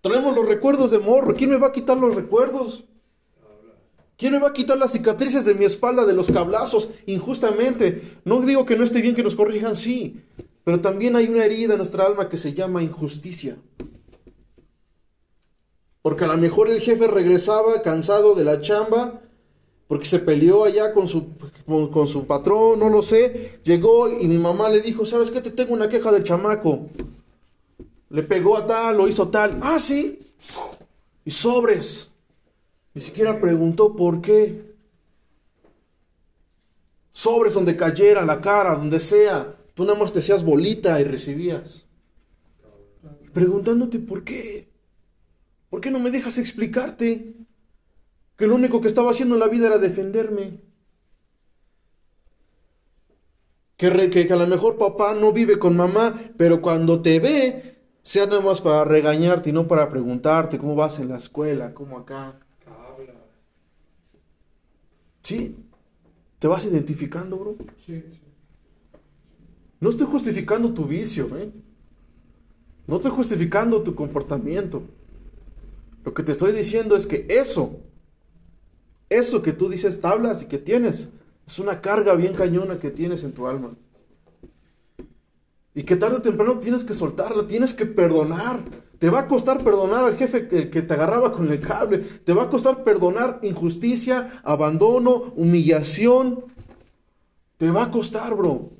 Traemos 0.00 0.34
los 0.34 0.46
recuerdos 0.46 0.90
de 0.90 1.00
morro. 1.00 1.34
¿Quién 1.34 1.50
me 1.50 1.58
va 1.58 1.66
a 1.66 1.72
quitar 1.72 1.96
los 1.96 2.14
recuerdos? 2.14 2.84
¿Quién 4.16 4.32
me 4.32 4.38
va 4.38 4.48
a 4.48 4.52
quitar 4.52 4.78
las 4.78 4.92
cicatrices 4.92 5.44
de 5.44 5.54
mi 5.54 5.64
espalda, 5.64 6.04
de 6.04 6.14
los 6.14 6.30
cablazos, 6.30 6.88
injustamente? 7.06 8.18
No 8.24 8.40
digo 8.40 8.64
que 8.64 8.76
no 8.76 8.84
esté 8.84 9.00
bien 9.00 9.14
que 9.14 9.24
nos 9.24 9.34
corrijan, 9.34 9.74
sí, 9.74 10.20
pero 10.62 10.80
también 10.80 11.16
hay 11.16 11.26
una 11.26 11.44
herida 11.44 11.74
en 11.74 11.78
nuestra 11.78 12.06
alma 12.06 12.28
que 12.28 12.36
se 12.36 12.54
llama 12.54 12.82
injusticia. 12.82 13.56
Porque 16.00 16.24
a 16.24 16.28
lo 16.28 16.36
mejor 16.36 16.68
el 16.68 16.80
jefe 16.80 17.08
regresaba 17.08 17.82
cansado 17.82 18.34
de 18.34 18.44
la 18.44 18.60
chamba, 18.60 19.20
porque 19.88 20.06
se 20.06 20.18
peleó 20.18 20.64
allá 20.64 20.92
con 20.94 21.08
su, 21.08 21.26
con, 21.66 22.08
su 22.08 22.26
patrón, 22.26 22.78
no 22.78 22.88
lo 22.88 23.02
sé. 23.02 23.58
Llegó 23.64 24.08
y 24.08 24.28
mi 24.28 24.38
mamá 24.38 24.68
le 24.68 24.80
dijo, 24.80 25.04
¿sabes 25.04 25.30
qué? 25.30 25.40
Te 25.40 25.50
tengo 25.50 25.74
una 25.74 25.88
queja 25.88 26.12
del 26.12 26.24
chamaco. 26.24 26.86
Le 28.10 28.22
pegó 28.22 28.56
a 28.56 28.66
tal, 28.66 28.96
lo 28.96 29.08
hizo 29.08 29.28
tal. 29.28 29.58
Ah, 29.62 29.78
sí. 29.80 30.20
Y 31.24 31.30
sobres. 31.30 32.10
Ni 32.94 33.00
siquiera 33.00 33.40
preguntó 33.40 33.96
por 33.96 34.22
qué. 34.22 34.72
Sobres 37.10 37.54
donde 37.54 37.76
cayera 37.76 38.24
la 38.24 38.40
cara, 38.40 38.76
donde 38.76 39.00
sea. 39.00 39.54
Tú 39.74 39.84
nada 39.84 39.98
más 39.98 40.12
te 40.12 40.20
hacías 40.20 40.44
bolita 40.44 41.00
y 41.00 41.04
recibías. 41.04 41.86
Preguntándote 43.32 43.98
por 43.98 44.22
qué. 44.22 44.72
¿Por 45.68 45.80
qué 45.80 45.90
no 45.90 45.98
me 45.98 46.12
dejas 46.12 46.38
explicarte? 46.38 47.34
Que 48.36 48.46
lo 48.46 48.54
único 48.54 48.80
que 48.80 48.86
estaba 48.86 49.10
haciendo 49.10 49.34
en 49.34 49.40
la 49.40 49.48
vida 49.48 49.66
era 49.66 49.78
defenderme. 49.78 50.60
Que, 53.76 54.10
que, 54.10 54.26
que 54.26 54.32
a 54.32 54.36
lo 54.36 54.46
mejor 54.46 54.78
papá 54.78 55.14
no 55.14 55.32
vive 55.32 55.58
con 55.58 55.76
mamá, 55.76 56.14
pero 56.36 56.62
cuando 56.62 57.02
te 57.02 57.18
ve, 57.18 57.76
sea 58.04 58.26
nada 58.26 58.40
más 58.40 58.60
para 58.60 58.84
regañarte 58.84 59.50
y 59.50 59.52
no 59.52 59.66
para 59.66 59.88
preguntarte 59.88 60.58
cómo 60.58 60.76
vas 60.76 61.00
en 61.00 61.08
la 61.08 61.18
escuela, 61.18 61.74
cómo 61.74 61.98
acá. 61.98 62.38
Sí, 65.24 65.56
te 66.38 66.46
vas 66.46 66.64
identificando, 66.66 67.36
bro. 67.38 67.56
Sí, 67.84 68.04
sí. 68.10 68.20
No 69.80 69.88
estoy 69.88 70.06
justificando 70.06 70.72
tu 70.72 70.84
vicio, 70.84 71.26
¿eh? 71.36 71.50
No 72.86 72.96
estoy 72.96 73.10
justificando 73.10 73.82
tu 73.82 73.94
comportamiento. 73.94 74.82
Lo 76.04 76.12
que 76.12 76.22
te 76.22 76.32
estoy 76.32 76.52
diciendo 76.52 76.94
es 76.96 77.06
que 77.06 77.26
eso, 77.30 77.80
eso 79.08 79.42
que 79.42 79.54
tú 79.54 79.70
dices 79.70 80.00
tablas 80.00 80.42
y 80.42 80.46
que 80.46 80.58
tienes, 80.58 81.08
es 81.46 81.58
una 81.58 81.80
carga 81.80 82.14
bien 82.14 82.34
cañona 82.34 82.78
que 82.78 82.90
tienes 82.90 83.24
en 83.24 83.32
tu 83.32 83.46
alma. 83.46 83.74
Y 85.74 85.82
que 85.82 85.96
tarde 85.96 86.16
o 86.16 86.22
temprano 86.22 86.60
tienes 86.60 86.84
que 86.84 86.94
soltarla, 86.94 87.46
tienes 87.48 87.74
que 87.74 87.84
perdonar. 87.84 88.62
Te 88.98 89.10
va 89.10 89.20
a 89.20 89.28
costar 89.28 89.64
perdonar 89.64 90.04
al 90.04 90.16
jefe 90.16 90.46
que, 90.46 90.82
te 90.82 90.94
agarraba 90.94 91.32
con 91.32 91.50
el 91.50 91.60
cable. 91.60 91.98
Te 91.98 92.32
va 92.32 92.44
a 92.44 92.48
costar 92.48 92.84
perdonar 92.84 93.40
injusticia, 93.42 94.40
abandono, 94.44 95.32
humillación. 95.34 96.44
Te 97.56 97.70
va 97.70 97.84
a 97.84 97.90
costar, 97.90 98.34
bro. 98.36 98.70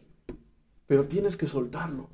Pero 0.87 1.07
tienes 1.07 1.37
que 1.37 1.49
soltarlo. 1.49 2.11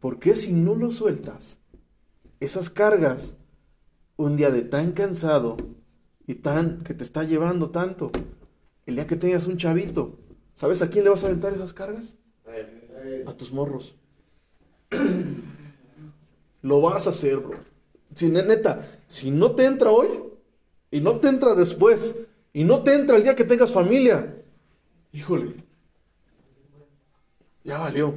Porque 0.00 0.34
si 0.34 0.52
no 0.52 0.74
lo 0.74 0.90
sueltas, 0.90 1.58
esas 2.40 2.70
cargas, 2.70 3.36
un 4.16 4.36
día 4.36 4.50
de 4.50 4.62
tan 4.62 4.92
cansado 4.92 5.56
y 6.26 6.36
tan 6.36 6.82
que 6.82 6.94
te 6.94 7.04
está 7.04 7.24
llevando 7.24 7.70
tanto, 7.70 8.10
el 8.86 8.94
día 8.94 9.06
que 9.06 9.16
tengas 9.16 9.46
un 9.46 9.58
chavito, 9.58 10.18
¿sabes 10.54 10.80
a 10.80 10.88
quién 10.88 11.04
le 11.04 11.10
vas 11.10 11.24
a 11.24 11.26
aventar 11.26 11.52
esas 11.52 11.74
cargas? 11.74 12.16
A 13.28 13.36
tus 13.36 13.52
morros. 13.52 13.94
Lo 16.62 16.80
vas 16.80 17.06
a 17.06 17.10
hacer, 17.10 17.36
bro. 17.36 17.58
Si 18.14 18.30
ne- 18.30 18.42
neta, 18.42 18.88
si 19.06 19.30
no 19.30 19.50
te 19.50 19.66
entra 19.66 19.90
hoy 19.90 20.08
y 20.90 21.00
no 21.00 21.16
te 21.16 21.28
entra 21.28 21.54
después 21.54 22.14
y 22.54 22.64
no 22.64 22.82
te 22.82 22.94
entra 22.94 23.16
el 23.16 23.24
día 23.24 23.36
que 23.36 23.44
tengas 23.44 23.70
familia, 23.70 24.34
híjole, 25.12 25.56
ya 27.64 27.76
valió. 27.76 28.14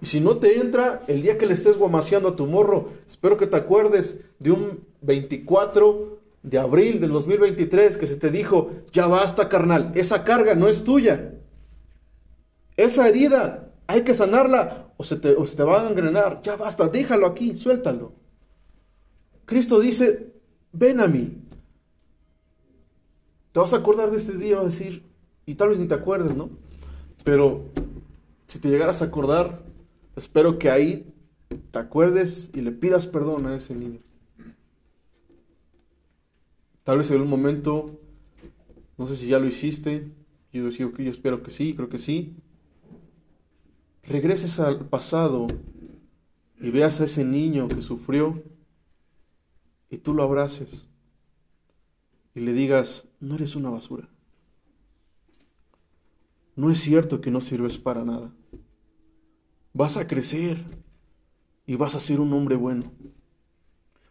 Y 0.00 0.06
si 0.06 0.20
no 0.20 0.38
te 0.38 0.58
entra 0.58 1.02
el 1.06 1.20
día 1.20 1.36
que 1.36 1.44
le 1.46 1.52
estés 1.52 1.76
guamaseando 1.76 2.30
a 2.30 2.36
tu 2.36 2.46
morro, 2.46 2.92
espero 3.06 3.36
que 3.36 3.46
te 3.46 3.56
acuerdes 3.56 4.20
de 4.38 4.52
un 4.52 4.84
24 5.02 6.18
de 6.42 6.58
abril 6.58 6.98
del 6.98 7.10
2023 7.10 7.98
que 7.98 8.06
se 8.06 8.16
te 8.16 8.30
dijo, 8.30 8.70
ya 8.90 9.06
basta 9.06 9.50
carnal, 9.50 9.92
esa 9.94 10.24
carga 10.24 10.54
no 10.54 10.68
es 10.68 10.82
tuya. 10.82 11.33
Esa 12.76 13.08
herida 13.08 13.72
hay 13.86 14.02
que 14.02 14.14
sanarla 14.14 14.92
o 14.96 15.04
se 15.04 15.16
te, 15.16 15.34
o 15.34 15.46
se 15.46 15.56
te 15.56 15.62
va 15.62 15.82
a 15.82 15.88
engrenar. 15.88 16.40
Ya 16.42 16.56
basta, 16.56 16.88
déjalo 16.88 17.26
aquí, 17.26 17.56
suéltalo. 17.56 18.12
Cristo 19.44 19.80
dice, 19.80 20.32
ven 20.72 21.00
a 21.00 21.06
mí. 21.06 21.38
Te 23.52 23.60
vas 23.60 23.72
a 23.72 23.76
acordar 23.76 24.10
de 24.10 24.18
este 24.18 24.36
día, 24.36 24.56
vas 24.56 24.64
a 24.64 24.68
decir, 24.68 25.04
y 25.46 25.54
tal 25.54 25.68
vez 25.68 25.78
ni 25.78 25.86
te 25.86 25.94
acuerdes, 25.94 26.36
¿no? 26.36 26.50
Pero 27.22 27.66
si 28.46 28.58
te 28.58 28.68
llegaras 28.68 29.02
a 29.02 29.06
acordar, 29.06 29.62
espero 30.16 30.58
que 30.58 30.70
ahí 30.70 31.14
te 31.70 31.78
acuerdes 31.78 32.50
y 32.54 32.62
le 32.62 32.72
pidas 32.72 33.06
perdón 33.06 33.46
a 33.46 33.54
ese 33.54 33.74
niño. 33.74 34.00
Tal 36.82 36.98
vez 36.98 37.10
en 37.10 37.20
un 37.22 37.28
momento, 37.28 37.98
no 38.98 39.06
sé 39.06 39.16
si 39.16 39.26
ya 39.26 39.38
lo 39.38 39.46
hiciste, 39.46 40.10
yo, 40.52 40.68
yo, 40.68 40.92
yo 40.92 41.10
espero 41.10 41.42
que 41.42 41.50
sí, 41.50 41.74
creo 41.74 41.88
que 41.88 41.98
sí. 41.98 42.36
Regreses 44.08 44.60
al 44.60 44.86
pasado 44.86 45.46
y 46.60 46.70
veas 46.70 47.00
a 47.00 47.04
ese 47.04 47.24
niño 47.24 47.68
que 47.68 47.80
sufrió 47.80 48.42
y 49.88 49.98
tú 49.98 50.12
lo 50.12 50.22
abraces 50.22 50.86
y 52.34 52.40
le 52.40 52.52
digas, 52.52 53.06
no 53.20 53.36
eres 53.36 53.56
una 53.56 53.70
basura. 53.70 54.08
No 56.56 56.70
es 56.70 56.80
cierto 56.80 57.20
que 57.20 57.30
no 57.30 57.40
sirves 57.40 57.78
para 57.78 58.04
nada. 58.04 58.32
Vas 59.72 59.96
a 59.96 60.06
crecer 60.06 60.58
y 61.66 61.76
vas 61.76 61.94
a 61.94 62.00
ser 62.00 62.20
un 62.20 62.32
hombre 62.32 62.56
bueno. 62.56 62.84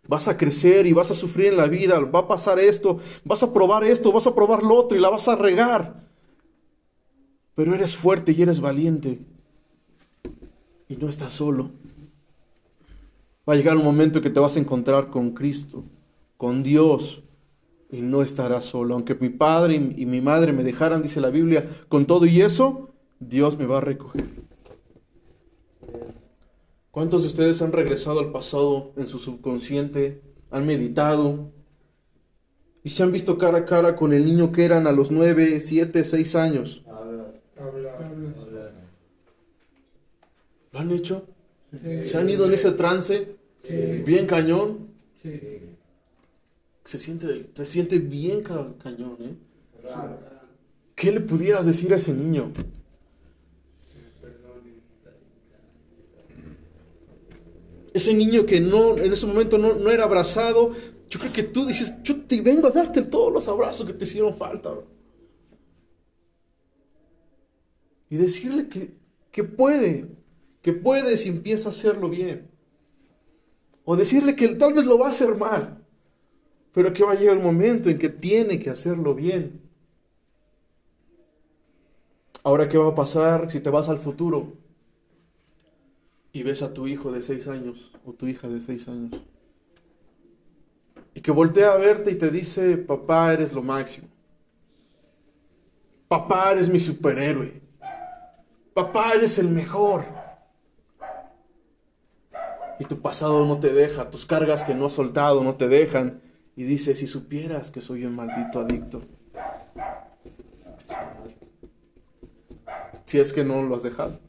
Vas 0.07 0.27
a 0.27 0.37
crecer 0.37 0.85
y 0.85 0.93
vas 0.93 1.11
a 1.11 1.13
sufrir 1.13 1.47
en 1.47 1.57
la 1.57 1.67
vida, 1.67 1.99
va 1.99 2.19
a 2.19 2.27
pasar 2.27 2.59
esto, 2.59 2.99
vas 3.23 3.43
a 3.43 3.53
probar 3.53 3.83
esto, 3.83 4.11
vas 4.11 4.27
a 4.27 4.35
probar 4.35 4.63
lo 4.63 4.75
otro 4.75 4.97
y 4.97 5.01
la 5.01 5.09
vas 5.09 5.27
a 5.27 5.35
regar. 5.35 6.03
Pero 7.55 7.75
eres 7.75 7.95
fuerte 7.95 8.33
y 8.33 8.41
eres 8.41 8.59
valiente. 8.59 9.19
Y 10.87 10.95
no 10.97 11.09
estás 11.09 11.33
solo. 11.33 11.71
Va 13.47 13.53
a 13.53 13.55
llegar 13.57 13.75
un 13.77 13.83
momento 13.83 14.21
que 14.21 14.29
te 14.29 14.39
vas 14.39 14.55
a 14.55 14.59
encontrar 14.59 15.09
con 15.09 15.31
Cristo, 15.31 15.83
con 16.37 16.63
Dios, 16.63 17.23
y 17.91 18.01
no 18.01 18.21
estarás 18.21 18.65
solo. 18.65 18.95
Aunque 18.95 19.15
mi 19.15 19.29
padre 19.29 19.75
y 19.75 20.05
mi 20.05 20.21
madre 20.21 20.53
me 20.53 20.63
dejaran, 20.63 21.03
dice 21.03 21.21
la 21.21 21.29
Biblia, 21.29 21.67
con 21.89 22.05
todo 22.05 22.25
y 22.25 22.41
eso, 22.41 22.89
Dios 23.19 23.57
me 23.57 23.65
va 23.65 23.77
a 23.77 23.81
recoger. 23.81 24.25
¿Cuántos 26.89 27.21
de 27.21 27.27
ustedes 27.27 27.61
han 27.61 27.71
regresado 27.71 28.19
al 28.19 28.31
pasado 28.31 28.93
en 28.97 29.07
su 29.07 29.19
subconsciente? 29.19 30.21
¿Han 30.51 30.65
meditado? 30.65 31.51
¿Y 32.83 32.89
se 32.89 33.03
han 33.03 33.11
visto 33.11 33.37
cara 33.37 33.59
a 33.59 33.65
cara 33.65 33.95
con 33.95 34.13
el 34.13 34.25
niño 34.25 34.51
que 34.51 34.65
eran 34.65 34.87
a 34.87 34.91
los 34.91 35.09
9, 35.09 35.59
7, 35.59 36.03
6 36.03 36.35
años? 36.35 36.83
¿Lo 40.73 40.79
han 40.79 40.91
hecho? 40.91 41.25
Sí. 41.71 42.03
¿Se 42.05 42.17
han 42.17 42.29
ido 42.29 42.45
en 42.45 42.53
ese 42.53 42.71
trance? 42.73 43.35
Sí. 43.63 43.75
Bien 44.05 44.25
cañón. 44.27 44.87
Sí. 45.21 45.39
Se 46.83 46.99
siente, 46.99 47.47
se 47.53 47.65
siente 47.65 47.99
bien 47.99 48.43
ca- 48.43 48.73
cañón, 48.83 49.15
¿eh? 49.21 49.35
¿Qué 50.95 51.11
le 51.11 51.21
pudieras 51.21 51.65
decir 51.65 51.93
a 51.93 51.97
ese 51.97 52.13
niño? 52.13 52.51
Ese 57.93 58.13
niño 58.13 58.45
que 58.45 58.59
no, 58.59 58.97
en 58.97 59.13
ese 59.13 59.27
momento 59.27 59.57
no, 59.57 59.75
no 59.75 59.91
era 59.91 60.05
abrazado, 60.05 60.71
yo 61.09 61.19
creo 61.19 61.31
que 61.31 61.43
tú 61.43 61.65
dices, 61.65 61.93
yo 62.03 62.21
te 62.21 62.41
vengo 62.41 62.67
a 62.67 62.71
darte 62.71 63.03
todos 63.03 63.31
los 63.31 63.47
abrazos 63.47 63.85
que 63.85 63.93
te 63.93 64.05
hicieron 64.05 64.33
falta. 64.33 64.71
bro". 64.71 64.87
Y 68.09 68.17
decirle 68.17 68.67
que, 68.67 68.91
que 69.31 69.43
puede, 69.43 70.07
que 70.63 70.73
puede 70.73 71.15
si 71.17 71.29
empieza 71.29 71.69
a 71.69 71.71
hacerlo 71.71 72.09
bien. 72.09 72.49
O 73.85 73.95
decirle 73.95 74.35
que 74.35 74.47
tal 74.55 74.73
vez 74.73 74.85
lo 74.85 74.97
va 74.97 75.05
a 75.05 75.09
hacer 75.09 75.35
mal, 75.35 75.85
pero 76.71 76.91
que 76.91 77.03
va 77.03 77.11
a 77.11 77.15
llegar 77.15 77.37
el 77.37 77.43
momento 77.43 77.91
en 77.91 77.99
que 77.99 78.09
tiene 78.09 78.57
que 78.57 78.71
hacerlo 78.71 79.13
bien. 79.13 79.61
Ahora, 82.43 82.67
¿qué 82.67 82.79
va 82.79 82.87
a 82.87 82.95
pasar 82.95 83.51
si 83.51 83.59
te 83.59 83.69
vas 83.69 83.87
al 83.87 83.99
futuro 83.99 84.53
y 86.31 86.41
ves 86.41 86.63
a 86.63 86.73
tu 86.73 86.87
hijo 86.87 87.11
de 87.11 87.21
seis 87.21 87.47
años 87.47 87.91
o 88.03 88.13
tu 88.13 88.25
hija 88.25 88.47
de 88.47 88.59
seis 88.59 88.87
años? 88.87 89.21
y 91.15 91.21
que 91.21 91.31
voltea 91.31 91.73
a 91.73 91.77
verte 91.77 92.11
y 92.11 92.15
te 92.15 92.31
dice, 92.31 92.77
papá, 92.77 93.33
eres 93.33 93.53
lo 93.53 93.61
máximo. 93.61 94.07
Papá, 96.07 96.51
eres 96.51 96.69
mi 96.69 96.79
superhéroe. 96.79 97.61
Papá, 98.73 99.13
eres 99.13 99.37
el 99.37 99.49
mejor. 99.49 100.03
Y 102.79 102.85
tu 102.85 103.01
pasado 103.01 103.45
no 103.45 103.59
te 103.59 103.71
deja, 103.71 104.09
tus 104.09 104.25
cargas 104.25 104.63
que 104.63 104.73
no 104.73 104.87
has 104.87 104.93
soltado 104.93 105.43
no 105.43 105.55
te 105.55 105.67
dejan. 105.67 106.21
Y 106.55 106.63
dice, 106.63 106.95
si 106.95 107.07
supieras 107.07 107.71
que 107.71 107.81
soy 107.81 108.05
un 108.05 108.15
maldito 108.15 108.59
adicto. 108.59 109.01
Si 113.05 113.19
es 113.19 113.33
que 113.33 113.43
no 113.43 113.63
lo 113.63 113.75
has 113.75 113.83
dejado. 113.83 114.19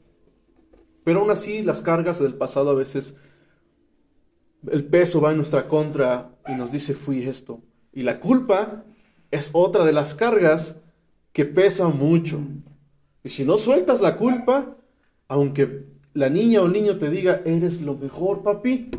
Pero 1.05 1.21
aún 1.21 1.31
así, 1.31 1.63
las 1.63 1.81
cargas 1.81 2.19
del 2.19 2.35
pasado 2.35 2.71
a 2.71 2.75
veces, 2.75 3.15
el 4.71 4.87
peso 4.87 5.21
va 5.21 5.31
en 5.31 5.37
nuestra 5.37 5.69
contra 5.69 6.31
y 6.49 6.55
nos 6.55 6.73
dice, 6.73 6.95
fui 6.95 7.23
esto. 7.23 7.61
Y 7.93 8.03
la 8.03 8.19
culpa 8.19 8.85
es 9.31 9.51
otra 9.53 9.85
de 9.85 9.93
las 9.93 10.15
cargas 10.15 10.77
que 11.33 11.45
pesa 11.45 11.89
mucho. 11.89 12.41
Y 13.23 13.29
si 13.29 13.45
no 13.45 13.59
sueltas 13.59 14.01
la 14.01 14.17
culpa, 14.17 14.77
aunque 15.29 15.94
la 16.15 16.31
niña 16.31 16.63
o 16.63 16.69
niño 16.69 16.97
te 16.97 17.11
diga, 17.11 17.43
eres 17.45 17.81
lo 17.81 17.97
mejor, 17.97 18.43
papi, 18.43 18.91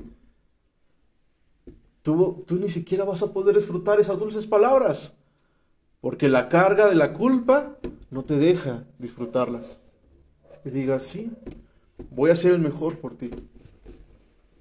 tú, 2.01 2.43
tú 2.45 2.56
ni 2.56 2.69
siquiera 2.69 3.06
vas 3.06 3.23
a 3.23 3.34
poder 3.34 3.56
disfrutar 3.56 3.99
esas 3.99 4.19
dulces 4.19 4.45
palabras. 4.45 5.13
Porque 6.01 6.30
la 6.30 6.49
carga 6.49 6.88
de 6.88 6.95
la 6.95 7.13
culpa 7.13 7.78
no 8.12 8.23
te 8.23 8.38
deja 8.38 8.84
disfrutarlas. 8.99 9.80
Y 10.63 10.69
digas, 10.69 11.04
sí, 11.04 11.32
voy 12.12 12.30
a 12.30 12.36
ser 12.36 12.51
el 12.51 12.60
mejor 12.60 12.99
por 12.99 13.15
ti. 13.15 13.32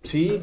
Sí, 0.03 0.41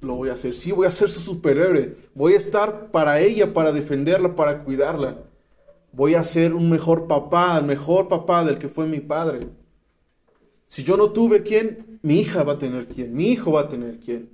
lo 0.00 0.16
voy 0.16 0.30
a 0.30 0.32
hacer. 0.32 0.54
Sí, 0.54 0.72
voy 0.72 0.86
a 0.86 0.90
ser 0.90 1.10
su 1.10 1.20
superhéroe. 1.20 1.96
Voy 2.14 2.32
a 2.32 2.38
estar 2.38 2.90
para 2.90 3.20
ella, 3.20 3.52
para 3.52 3.72
defenderla, 3.72 4.34
para 4.34 4.64
cuidarla. 4.64 5.18
Voy 5.92 6.14
a 6.14 6.24
ser 6.24 6.54
un 6.54 6.70
mejor 6.70 7.06
papá, 7.06 7.58
el 7.58 7.66
mejor 7.66 8.08
papá 8.08 8.44
del 8.44 8.58
que 8.58 8.68
fue 8.68 8.86
mi 8.86 9.00
padre. 9.00 9.40
Si 10.70 10.84
yo 10.84 10.96
no 10.96 11.10
tuve 11.10 11.42
quien, 11.42 11.98
mi 12.02 12.20
hija 12.20 12.44
va 12.44 12.52
a 12.52 12.58
tener 12.58 12.86
quien, 12.86 13.12
mi 13.12 13.32
hijo 13.32 13.50
va 13.50 13.62
a 13.62 13.68
tener 13.68 13.98
quien. 13.98 14.30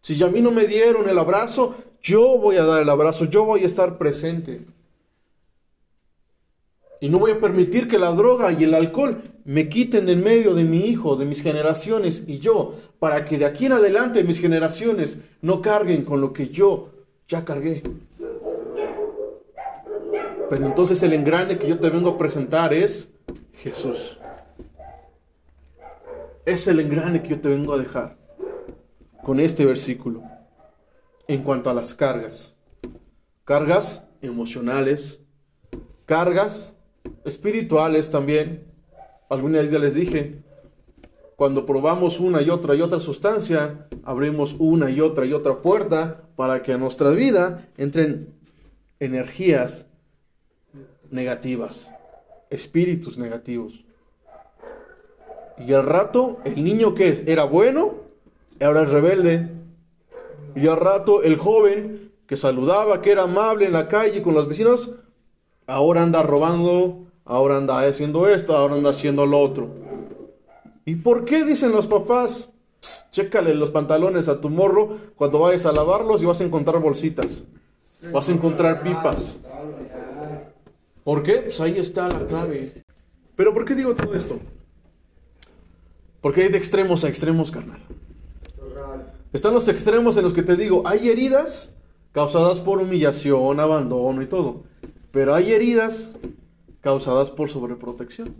Si 0.00 0.22
a 0.22 0.28
mí 0.28 0.40
no 0.40 0.52
me 0.52 0.66
dieron 0.66 1.08
el 1.08 1.18
abrazo, 1.18 1.74
yo 2.00 2.38
voy 2.38 2.58
a 2.58 2.64
dar 2.64 2.80
el 2.80 2.88
abrazo, 2.88 3.24
yo 3.24 3.44
voy 3.44 3.64
a 3.64 3.66
estar 3.66 3.98
presente. 3.98 4.60
Y 7.00 7.08
no 7.08 7.18
voy 7.18 7.32
a 7.32 7.40
permitir 7.40 7.88
que 7.88 7.98
la 7.98 8.12
droga 8.12 8.52
y 8.52 8.62
el 8.62 8.72
alcohol 8.72 9.20
me 9.44 9.68
quiten 9.68 10.08
en 10.08 10.22
medio 10.22 10.54
de 10.54 10.62
mi 10.62 10.86
hijo, 10.86 11.16
de 11.16 11.24
mis 11.24 11.42
generaciones 11.42 12.22
y 12.28 12.38
yo, 12.38 12.76
para 13.00 13.24
que 13.24 13.36
de 13.36 13.46
aquí 13.46 13.66
en 13.66 13.72
adelante 13.72 14.22
mis 14.22 14.38
generaciones 14.38 15.18
no 15.42 15.60
carguen 15.60 16.04
con 16.04 16.20
lo 16.20 16.32
que 16.32 16.50
yo 16.50 16.90
ya 17.26 17.44
cargué. 17.44 17.82
Pero 20.48 20.66
entonces 20.66 21.02
el 21.02 21.14
engrane 21.14 21.58
que 21.58 21.66
yo 21.66 21.80
te 21.80 21.90
vengo 21.90 22.10
a 22.10 22.16
presentar 22.16 22.72
es 22.72 23.10
Jesús. 23.54 24.20
Es 26.46 26.68
el 26.68 26.78
engrane 26.78 27.24
que 27.24 27.30
yo 27.30 27.40
te 27.40 27.48
vengo 27.48 27.74
a 27.74 27.78
dejar 27.78 28.16
con 29.24 29.40
este 29.40 29.66
versículo 29.66 30.22
en 31.26 31.42
cuanto 31.42 31.70
a 31.70 31.74
las 31.74 31.92
cargas. 31.92 32.54
Cargas 33.44 34.04
emocionales, 34.22 35.20
cargas 36.04 36.76
espirituales 37.24 38.10
también. 38.10 38.62
Alguna 39.28 39.58
vez 39.58 39.72
les 39.72 39.94
dije, 39.94 40.44
cuando 41.34 41.66
probamos 41.66 42.20
una 42.20 42.40
y 42.42 42.50
otra 42.50 42.76
y 42.76 42.80
otra 42.80 43.00
sustancia, 43.00 43.88
abrimos 44.04 44.54
una 44.60 44.88
y 44.88 45.00
otra 45.00 45.26
y 45.26 45.32
otra 45.32 45.56
puerta 45.56 46.28
para 46.36 46.62
que 46.62 46.72
a 46.72 46.78
nuestra 46.78 47.10
vida 47.10 47.68
entren 47.76 48.32
energías 49.00 49.88
negativas, 51.10 51.90
espíritus 52.50 53.18
negativos. 53.18 53.85
Y 55.58 55.72
al 55.72 55.86
rato, 55.86 56.38
el 56.44 56.62
niño 56.62 56.94
que 56.94 57.08
es, 57.08 57.22
era 57.26 57.44
bueno, 57.44 57.94
ahora 58.60 58.82
es 58.82 58.90
rebelde. 58.90 59.50
Y 60.54 60.66
al 60.66 60.76
rato, 60.76 61.22
el 61.22 61.36
joven 61.36 62.12
que 62.26 62.36
saludaba, 62.36 63.00
que 63.02 63.12
era 63.12 63.22
amable 63.22 63.66
en 63.66 63.72
la 63.72 63.88
calle 63.88 64.22
con 64.22 64.34
los 64.34 64.48
vecinos, 64.48 64.90
ahora 65.66 66.02
anda 66.02 66.22
robando, 66.22 67.06
ahora 67.24 67.56
anda 67.56 67.80
haciendo 67.80 68.28
esto, 68.28 68.56
ahora 68.56 68.74
anda 68.74 68.90
haciendo 68.90 69.26
lo 69.26 69.40
otro. 69.40 69.70
¿Y 70.84 70.96
por 70.96 71.24
qué 71.24 71.44
dicen 71.44 71.72
los 71.72 71.86
papás? 71.86 72.50
Chécale 73.10 73.54
los 73.54 73.70
pantalones 73.70 74.28
a 74.28 74.40
tu 74.40 74.50
morro 74.50 74.96
cuando 75.16 75.40
vayas 75.40 75.66
a 75.66 75.72
lavarlos 75.72 76.22
y 76.22 76.26
vas 76.26 76.40
a 76.40 76.44
encontrar 76.44 76.80
bolsitas. 76.80 77.42
Vas 78.12 78.28
a 78.28 78.32
encontrar 78.32 78.82
pipas. 78.82 79.36
¿Por 81.02 81.22
qué? 81.22 81.38
Pues 81.38 81.60
ahí 81.60 81.78
está 81.78 82.08
la 82.08 82.26
clave. 82.26 82.84
Pero 83.34 83.52
¿por 83.52 83.64
qué 83.64 83.74
digo 83.74 83.94
todo 83.94 84.14
esto? 84.14 84.38
Porque 86.26 86.42
hay 86.42 86.48
de 86.48 86.58
extremos 86.58 87.04
a 87.04 87.08
extremos, 87.08 87.52
carnal. 87.52 87.78
Están 89.32 89.54
los 89.54 89.68
extremos 89.68 90.16
en 90.16 90.24
los 90.24 90.32
que 90.32 90.42
te 90.42 90.56
digo, 90.56 90.82
hay 90.84 91.08
heridas 91.08 91.70
causadas 92.10 92.58
por 92.58 92.82
humillación, 92.82 93.60
abandono 93.60 94.20
y 94.20 94.26
todo. 94.26 94.64
Pero 95.12 95.36
hay 95.36 95.52
heridas 95.52 96.16
causadas 96.80 97.30
por 97.30 97.48
sobreprotección. 97.48 98.34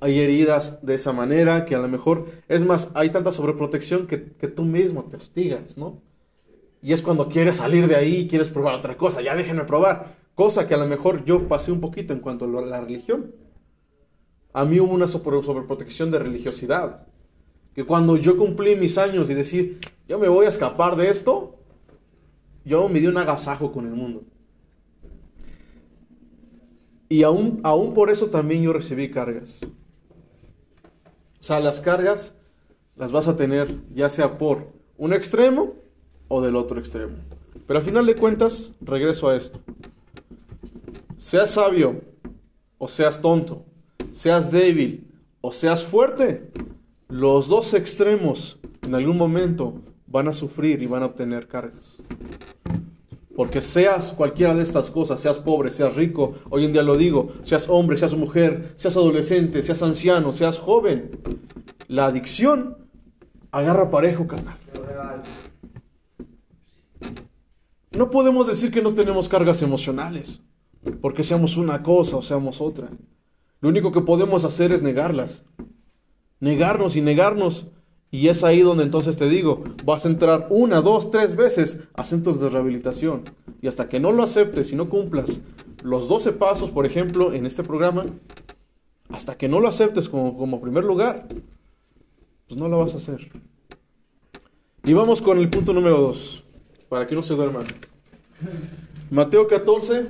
Hay 0.00 0.20
heridas 0.20 0.84
de 0.84 0.94
esa 0.94 1.14
manera 1.14 1.64
que 1.64 1.74
a 1.74 1.78
lo 1.78 1.88
mejor, 1.88 2.26
es 2.48 2.66
más, 2.66 2.90
hay 2.92 3.08
tanta 3.08 3.32
sobreprotección 3.32 4.06
que, 4.06 4.32
que 4.32 4.48
tú 4.48 4.64
mismo 4.64 5.04
te 5.04 5.16
hostigas, 5.16 5.78
¿no? 5.78 6.02
Y 6.82 6.92
es 6.92 7.00
cuando 7.00 7.30
quieres 7.30 7.56
salir 7.56 7.88
de 7.88 7.96
ahí 7.96 8.16
y 8.16 8.28
quieres 8.28 8.50
probar 8.50 8.74
otra 8.74 8.98
cosa, 8.98 9.22
ya 9.22 9.34
déjenme 9.34 9.64
probar. 9.64 10.16
Cosa 10.34 10.68
que 10.68 10.74
a 10.74 10.76
lo 10.76 10.86
mejor 10.86 11.24
yo 11.24 11.48
pasé 11.48 11.72
un 11.72 11.80
poquito 11.80 12.12
en 12.12 12.20
cuanto 12.20 12.44
a 12.44 12.60
la 12.60 12.82
religión. 12.82 13.32
A 14.52 14.64
mí 14.64 14.78
hubo 14.80 14.92
una 14.92 15.08
sobre- 15.08 15.42
sobreprotección 15.42 16.10
de 16.10 16.18
religiosidad. 16.18 17.06
Que 17.74 17.84
cuando 17.84 18.16
yo 18.16 18.36
cumplí 18.36 18.76
mis 18.76 18.98
años 18.98 19.30
y 19.30 19.34
decir, 19.34 19.80
yo 20.08 20.18
me 20.18 20.28
voy 20.28 20.46
a 20.46 20.50
escapar 20.50 20.96
de 20.96 21.08
esto, 21.10 21.56
yo 22.64 22.88
me 22.88 23.00
di 23.00 23.06
un 23.06 23.16
agasajo 23.16 23.72
con 23.72 23.86
el 23.86 23.92
mundo. 23.94 24.22
Y 27.08 27.22
aún, 27.24 27.60
aún 27.62 27.92
por 27.94 28.10
eso 28.10 28.28
también 28.28 28.62
yo 28.62 28.72
recibí 28.72 29.10
cargas. 29.10 29.60
O 31.40 31.44
sea, 31.44 31.60
las 31.60 31.80
cargas 31.80 32.34
las 32.96 33.10
vas 33.12 33.28
a 33.28 33.36
tener 33.36 33.68
ya 33.94 34.08
sea 34.08 34.38
por 34.38 34.68
un 34.96 35.12
extremo 35.12 35.74
o 36.28 36.40
del 36.40 36.56
otro 36.56 36.78
extremo. 36.78 37.16
Pero 37.66 37.78
al 37.80 37.84
final 37.84 38.06
de 38.06 38.14
cuentas, 38.14 38.72
regreso 38.80 39.28
a 39.28 39.36
esto. 39.36 39.60
Seas 41.16 41.50
sabio 41.50 42.00
o 42.78 42.88
seas 42.88 43.20
tonto, 43.20 43.64
seas 44.12 44.52
débil 44.52 45.10
o 45.40 45.52
seas 45.52 45.84
fuerte, 45.84 46.52
los 47.08 47.48
dos 47.48 47.74
extremos 47.74 48.60
en 48.82 48.94
algún 48.94 49.16
momento 49.16 49.82
van 50.06 50.28
a 50.28 50.32
sufrir 50.32 50.82
y 50.82 50.86
van 50.86 51.02
a 51.02 51.06
obtener 51.06 51.48
cargas. 51.48 51.98
Porque 53.34 53.62
seas 53.62 54.12
cualquiera 54.12 54.54
de 54.54 54.62
estas 54.62 54.90
cosas, 54.90 55.20
seas 55.20 55.38
pobre, 55.38 55.70
seas 55.70 55.96
rico, 55.96 56.34
hoy 56.50 56.66
en 56.66 56.74
día 56.74 56.82
lo 56.82 56.96
digo, 56.96 57.32
seas 57.42 57.66
hombre, 57.68 57.96
seas 57.96 58.14
mujer, 58.14 58.74
seas 58.76 58.96
adolescente, 58.96 59.62
seas 59.62 59.82
anciano, 59.82 60.32
seas 60.32 60.58
joven, 60.58 61.10
la 61.88 62.06
adicción 62.06 62.76
agarra 63.50 63.90
parejo, 63.90 64.26
carnal. 64.26 64.58
No 67.96 68.10
podemos 68.10 68.46
decir 68.46 68.70
que 68.70 68.82
no 68.82 68.94
tenemos 68.94 69.28
cargas 69.28 69.62
emocionales, 69.62 70.40
porque 71.00 71.22
seamos 71.22 71.56
una 71.56 71.82
cosa 71.82 72.16
o 72.16 72.22
seamos 72.22 72.60
otra. 72.60 72.88
Lo 73.62 73.70
único 73.70 73.92
que 73.92 74.02
podemos 74.02 74.44
hacer 74.44 74.72
es 74.72 74.82
negarlas. 74.82 75.44
Negarnos 76.40 76.96
y 76.96 77.00
negarnos. 77.00 77.68
Y 78.10 78.28
es 78.28 78.44
ahí 78.44 78.60
donde 78.60 78.82
entonces 78.82 79.16
te 79.16 79.28
digo, 79.28 79.64
vas 79.86 80.04
a 80.04 80.08
entrar 80.08 80.48
una, 80.50 80.82
dos, 80.82 81.10
tres 81.10 81.34
veces 81.34 81.78
a 81.94 82.04
centros 82.04 82.40
de 82.40 82.50
rehabilitación. 82.50 83.22
Y 83.62 83.68
hasta 83.68 83.88
que 83.88 84.00
no 84.00 84.12
lo 84.12 84.22
aceptes 84.22 84.70
y 84.72 84.76
no 84.76 84.90
cumplas 84.90 85.40
los 85.82 86.08
12 86.08 86.32
pasos, 86.32 86.70
por 86.70 86.86
ejemplo, 86.86 87.32
en 87.32 87.46
este 87.46 87.62
programa, 87.62 88.04
hasta 89.08 89.36
que 89.36 89.48
no 89.48 89.60
lo 89.60 89.68
aceptes 89.68 90.08
como, 90.08 90.36
como 90.36 90.60
primer 90.60 90.84
lugar, 90.84 91.26
pues 92.48 92.58
no 92.58 92.68
lo 92.68 92.78
vas 92.78 92.94
a 92.94 92.98
hacer. 92.98 93.30
Y 94.84 94.92
vamos 94.92 95.22
con 95.22 95.38
el 95.38 95.48
punto 95.48 95.72
número 95.72 96.00
2, 96.00 96.44
para 96.88 97.06
que 97.06 97.14
no 97.14 97.22
se 97.22 97.34
duerman. 97.34 97.64
Mateo 99.10 99.46
14, 99.46 100.06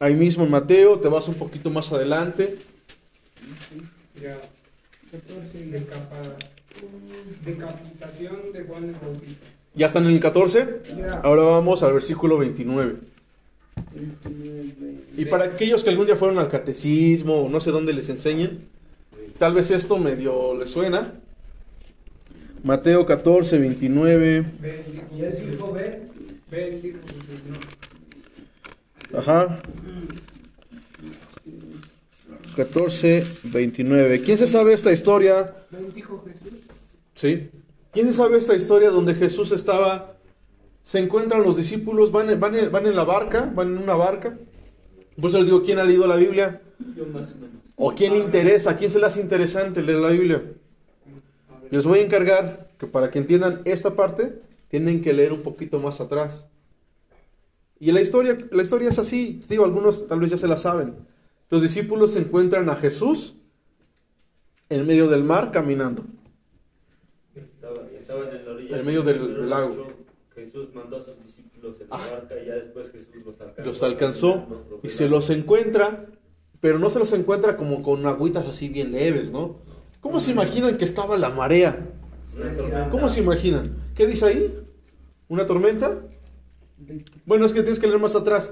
ahí 0.00 0.14
mismo 0.14 0.44
en 0.44 0.50
Mateo, 0.50 0.98
te 0.98 1.08
vas 1.08 1.28
un 1.28 1.34
poquito 1.34 1.70
más 1.70 1.92
adelante. 1.92 2.56
Ya. 4.20 4.36
14, 5.12 5.66
decapada. 5.66 6.36
Decapitación 7.44 8.52
de 8.52 8.62
Juan 8.64 8.84
el 8.84 8.92
Bautista. 8.92 9.46
¿Ya 9.74 9.86
están 9.86 10.06
en 10.06 10.14
el 10.14 10.20
14? 10.20 10.80
Ya. 10.96 11.20
Ahora 11.22 11.42
vamos 11.42 11.82
al 11.82 11.92
versículo 11.92 12.38
29. 12.38 12.96
Y 15.16 15.24
para 15.26 15.44
aquellos 15.44 15.84
que 15.84 15.90
algún 15.90 16.06
día 16.06 16.16
fueron 16.16 16.38
al 16.38 16.48
catecismo 16.48 17.42
o 17.42 17.48
no 17.48 17.60
sé 17.60 17.70
dónde 17.70 17.92
les 17.92 18.08
enseñen, 18.08 18.66
tal 19.38 19.54
vez 19.54 19.70
esto 19.70 19.98
medio 19.98 20.56
les 20.56 20.70
suena. 20.70 21.12
Mateo 22.62 23.04
14, 23.06 23.58
29. 23.58 24.44
Ven, 24.60 24.84
dijo 24.92 25.04
Y 25.16 25.22
él 25.22 25.32
Jesús. 25.32 25.50
dijo, 25.50 25.72
ven, 25.72 26.08
Ven, 26.50 26.82
dijo 26.82 26.98
Jesús. 27.06 27.42
No. 27.48 27.56
Ajá. 29.16 29.58
14, 32.56 33.24
29. 33.44 34.20
¿Quién 34.22 34.38
se 34.38 34.46
sabe 34.46 34.74
esta 34.74 34.92
historia? 34.92 35.54
Ven, 35.70 35.88
dijo 35.94 36.24
Jesús. 36.26 36.58
Sí. 37.14 37.50
¿Quién 37.92 38.06
se 38.06 38.12
sabe 38.12 38.38
esta 38.38 38.54
historia 38.54 38.90
donde 38.90 39.14
Jesús 39.14 39.52
estaba, 39.52 40.14
se 40.82 40.98
encuentran 40.98 41.42
los 41.42 41.56
discípulos, 41.56 42.12
van, 42.12 42.30
en- 42.30 42.40
van, 42.40 42.54
van 42.70 42.86
en 42.86 42.96
la 42.96 43.04
barca, 43.04 43.50
van 43.54 43.76
en 43.76 43.82
una 43.82 43.94
barca? 43.94 44.36
Por 45.20 45.28
eso 45.30 45.38
les 45.38 45.46
digo, 45.46 45.62
¿quién 45.62 45.78
ha 45.78 45.84
leído 45.84 46.06
la 46.06 46.16
Biblia? 46.16 46.60
yo 46.96 47.06
más 47.06 47.32
o 47.32 47.34
menos. 47.36 47.50
¿O 47.76 47.94
quién 47.94 48.12
le 48.12 48.18
interesa? 48.18 48.70
¿A 48.70 48.76
quién 48.76 48.90
se 48.90 48.98
le 48.98 49.06
hace 49.06 49.20
interesante 49.20 49.82
leer 49.82 49.98
la 49.98 50.10
Biblia? 50.10 50.42
Les 51.70 51.84
voy 51.84 52.00
a 52.00 52.02
encargar 52.02 52.68
que 52.78 52.86
para 52.86 53.10
que 53.10 53.18
entiendan 53.18 53.62
esta 53.64 53.94
parte, 53.94 54.40
tienen 54.68 55.00
que 55.00 55.12
leer 55.12 55.32
un 55.32 55.42
poquito 55.42 55.78
más 55.78 56.00
atrás. 56.00 56.46
Y 57.80 57.90
la 57.92 58.00
historia, 58.02 58.36
la 58.52 58.62
historia 58.62 58.90
es 58.90 58.98
así. 58.98 59.40
Digo, 59.48 59.64
algunos 59.64 60.06
tal 60.06 60.20
vez 60.20 60.30
ya 60.30 60.36
se 60.36 60.46
la 60.46 60.56
saben. 60.58 60.94
Los 61.48 61.62
discípulos 61.62 62.12
se 62.12 62.20
encuentran 62.20 62.68
a 62.68 62.76
Jesús 62.76 63.34
en 64.68 64.86
medio 64.86 65.08
del 65.08 65.24
mar 65.24 65.50
caminando. 65.50 66.04
Estaba, 67.34 67.86
estaban 67.98 68.28
en 68.36 68.44
la 68.44 68.52
orilla. 68.52 68.76
En 68.78 68.86
medio 68.86 69.02
del- 69.02 69.34
del 69.36 69.50
lago. 69.50 69.88
Jesús 70.34 70.68
mandó 70.74 70.98
a 70.98 71.02
sus 71.02 71.14
discípulos 71.24 71.76
en 71.80 71.88
la 71.88 71.96
Ah. 71.96 72.10
barca 72.10 72.34
y 72.42 72.46
ya 72.46 72.54
después 72.54 72.90
Jesús 72.92 73.14
los 73.24 73.40
alcanzó. 73.40 73.64
Los 73.68 73.82
alcanzó 73.82 74.46
y 74.82 74.88
se 74.90 75.08
los 75.08 75.30
encuentra, 75.30 76.06
pero 76.60 76.78
no 76.78 76.90
se 76.90 76.98
los 76.98 77.12
encuentra 77.14 77.56
como 77.56 77.82
con 77.82 78.04
agüitas 78.06 78.46
así 78.46 78.68
bien 78.68 78.92
leves, 78.92 79.32
¿no? 79.32 79.56
¿Cómo 80.00 80.20
se 80.20 80.30
imaginan 80.30 80.76
que 80.76 80.84
estaba 80.84 81.16
la 81.18 81.30
marea? 81.30 81.86
¿Cómo 82.90 83.08
se 83.08 83.20
imaginan? 83.20 83.76
¿Qué 83.94 84.06
dice 84.06 84.26
ahí? 84.26 84.64
¿Una 85.28 85.46
tormenta? 85.46 85.98
Bueno, 87.26 87.46
es 87.46 87.52
que 87.52 87.62
tienes 87.62 87.78
que 87.78 87.86
leer 87.86 87.98
más 87.98 88.14
atrás. 88.14 88.50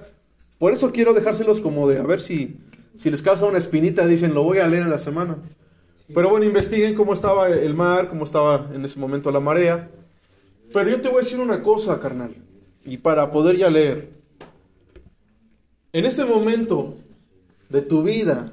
Por 0.58 0.72
eso 0.72 0.92
quiero 0.92 1.14
dejárselos 1.14 1.60
como 1.60 1.88
de, 1.88 1.98
a 1.98 2.02
ver 2.02 2.20
si, 2.20 2.56
si 2.96 3.10
les 3.10 3.22
causa 3.22 3.46
una 3.46 3.58
espinita, 3.58 4.06
dicen, 4.06 4.34
lo 4.34 4.42
voy 4.42 4.58
a 4.58 4.68
leer 4.68 4.82
en 4.82 4.90
la 4.90 4.98
semana. 4.98 5.38
Pero 6.14 6.30
bueno, 6.30 6.46
investiguen 6.46 6.94
cómo 6.94 7.12
estaba 7.12 7.48
el 7.48 7.74
mar, 7.74 8.08
cómo 8.08 8.24
estaba 8.24 8.70
en 8.72 8.84
ese 8.84 8.98
momento 8.98 9.30
la 9.30 9.40
marea. 9.40 9.90
Pero 10.72 10.90
yo 10.90 11.00
te 11.00 11.08
voy 11.08 11.18
a 11.18 11.24
decir 11.24 11.38
una 11.38 11.62
cosa, 11.62 12.00
carnal. 12.00 12.34
Y 12.84 12.98
para 12.98 13.30
poder 13.30 13.56
ya 13.56 13.70
leer. 13.70 14.10
En 15.92 16.06
este 16.06 16.24
momento 16.24 16.96
de 17.68 17.82
tu 17.82 18.02
vida, 18.02 18.46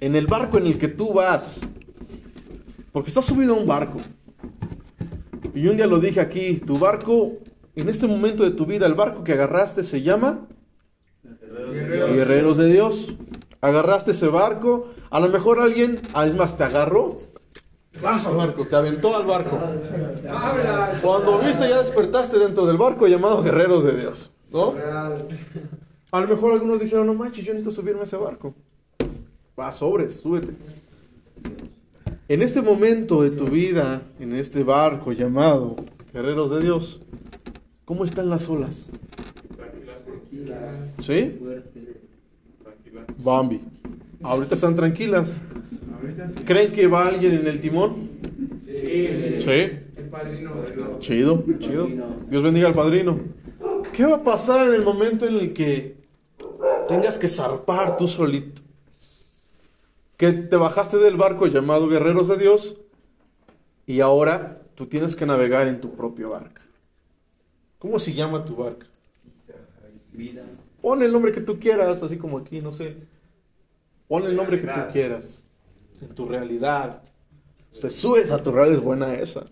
en 0.00 0.16
el 0.16 0.26
barco 0.26 0.58
en 0.58 0.66
el 0.66 0.78
que 0.78 0.88
tú 0.88 1.12
vas, 1.12 1.60
porque 2.92 3.08
estás 3.08 3.24
subido 3.24 3.54
a 3.54 3.58
un 3.58 3.66
barco. 3.66 4.00
Y 5.54 5.66
un 5.66 5.76
día 5.76 5.86
lo 5.86 5.98
dije 5.98 6.20
aquí, 6.20 6.54
tu 6.54 6.78
barco, 6.78 7.38
en 7.76 7.88
este 7.88 8.06
momento 8.06 8.44
de 8.44 8.50
tu 8.50 8.66
vida, 8.66 8.86
el 8.86 8.94
barco 8.94 9.24
que 9.24 9.32
agarraste 9.32 9.82
se 9.82 10.02
llama 10.02 10.46
Guerreros 11.22 11.74
de 11.74 12.14
Guerreros 12.14 12.56
de 12.58 12.66
Dios. 12.68 13.14
Agarraste 13.60 14.10
ese 14.10 14.28
barco, 14.28 14.88
a 15.10 15.20
lo 15.20 15.28
mejor 15.28 15.58
alguien, 15.58 16.00
ah, 16.12 16.26
es 16.26 16.34
más, 16.34 16.56
te 16.58 16.64
agarró, 16.64 17.16
vas 18.02 18.26
al 18.26 18.36
barco, 18.36 18.66
te 18.66 18.76
aventó 18.76 19.16
al 19.16 19.24
barco. 19.24 19.58
Cuando 21.02 21.38
viste 21.38 21.68
ya 21.68 21.78
despertaste 21.78 22.38
dentro 22.38 22.66
del 22.66 22.76
barco 22.76 23.06
llamado 23.06 23.42
Guerreros 23.42 23.84
de 23.84 23.96
Dios, 23.96 24.32
¿no? 24.52 24.74
A 26.10 26.20
lo 26.20 26.28
mejor 26.28 26.52
algunos 26.52 26.80
dijeron, 26.80 27.06
no 27.06 27.14
manches, 27.14 27.44
yo 27.44 27.54
necesito 27.54 27.74
subirme 27.74 28.02
a 28.02 28.04
ese 28.04 28.16
barco. 28.16 28.54
Va, 29.58 29.72
sobres, 29.72 30.20
súbete. 30.20 30.52
En 32.28 32.42
este 32.42 32.62
momento 32.62 33.22
de 33.22 33.30
tu 33.30 33.46
vida, 33.46 34.02
en 34.20 34.34
este 34.34 34.62
barco 34.62 35.12
llamado 35.12 35.76
Guerreros 36.12 36.50
de 36.50 36.60
Dios, 36.60 37.00
¿cómo 37.84 38.04
están 38.04 38.30
las 38.30 38.48
olas? 38.48 38.86
¿Sí? 41.00 41.38
Bambi. 43.18 43.60
Ahorita 44.22 44.54
están 44.54 44.74
tranquilas. 44.74 45.40
¿Creen 46.44 46.72
que 46.72 46.86
va 46.86 47.06
alguien 47.06 47.34
en 47.34 47.46
el 47.46 47.60
timón? 47.60 48.10
Sí. 48.64 49.08
Sí. 49.38 49.50
El 49.96 50.08
padrino. 50.10 50.52
Chido, 50.98 51.44
chido. 51.58 51.88
Dios 52.28 52.42
bendiga 52.42 52.68
al 52.68 52.74
padrino. 52.74 53.20
¿Qué 53.92 54.04
va 54.04 54.16
a 54.16 54.22
pasar 54.22 54.68
en 54.68 54.74
el 54.74 54.84
momento 54.84 55.26
en 55.26 55.38
el 55.38 55.52
que 55.52 55.96
tengas 56.88 57.18
que 57.18 57.28
zarpar 57.28 57.96
tú 57.96 58.08
solito? 58.08 58.62
Que 60.16 60.32
te 60.32 60.56
bajaste 60.56 60.96
del 60.96 61.16
barco 61.16 61.46
llamado 61.46 61.88
Guerreros 61.88 62.28
de 62.28 62.38
Dios 62.38 62.80
y 63.86 64.00
ahora 64.00 64.56
tú 64.74 64.86
tienes 64.86 65.14
que 65.16 65.26
navegar 65.26 65.68
en 65.68 65.80
tu 65.80 65.94
propia 65.94 66.26
barca. 66.28 66.62
¿Cómo 67.84 67.98
se 67.98 68.14
llama 68.14 68.46
tu 68.46 68.56
barca? 68.56 68.86
Pon 70.80 71.02
el 71.02 71.12
nombre 71.12 71.32
que 71.32 71.42
tú 71.42 71.60
quieras, 71.60 72.02
así 72.02 72.16
como 72.16 72.38
aquí, 72.38 72.62
no 72.62 72.72
sé. 72.72 72.96
Pon 74.08 74.24
el 74.24 74.34
nombre 74.34 74.58
que 74.58 74.68
tú 74.68 74.80
quieras. 74.90 75.44
En 76.00 76.14
tu 76.14 76.26
realidad. 76.26 77.02
Se 77.72 77.90
subes 77.90 78.30
a 78.30 78.42
tu 78.42 78.52
realidad, 78.52 78.78
es 78.78 78.82
buena 78.82 79.12
esa. 79.12 79.44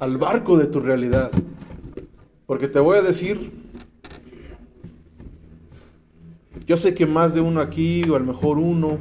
Al 0.00 0.18
barco 0.18 0.58
de 0.58 0.66
tu 0.66 0.80
realidad. 0.80 1.30
Porque 2.44 2.66
te 2.66 2.80
voy 2.80 2.98
a 2.98 3.02
decir, 3.02 3.52
yo 6.66 6.76
sé 6.76 6.92
que 6.92 7.06
más 7.06 7.34
de 7.34 7.40
uno 7.40 7.60
aquí, 7.60 8.02
o 8.10 8.16
a 8.16 8.18
lo 8.18 8.24
mejor 8.24 8.58
uno, 8.58 8.98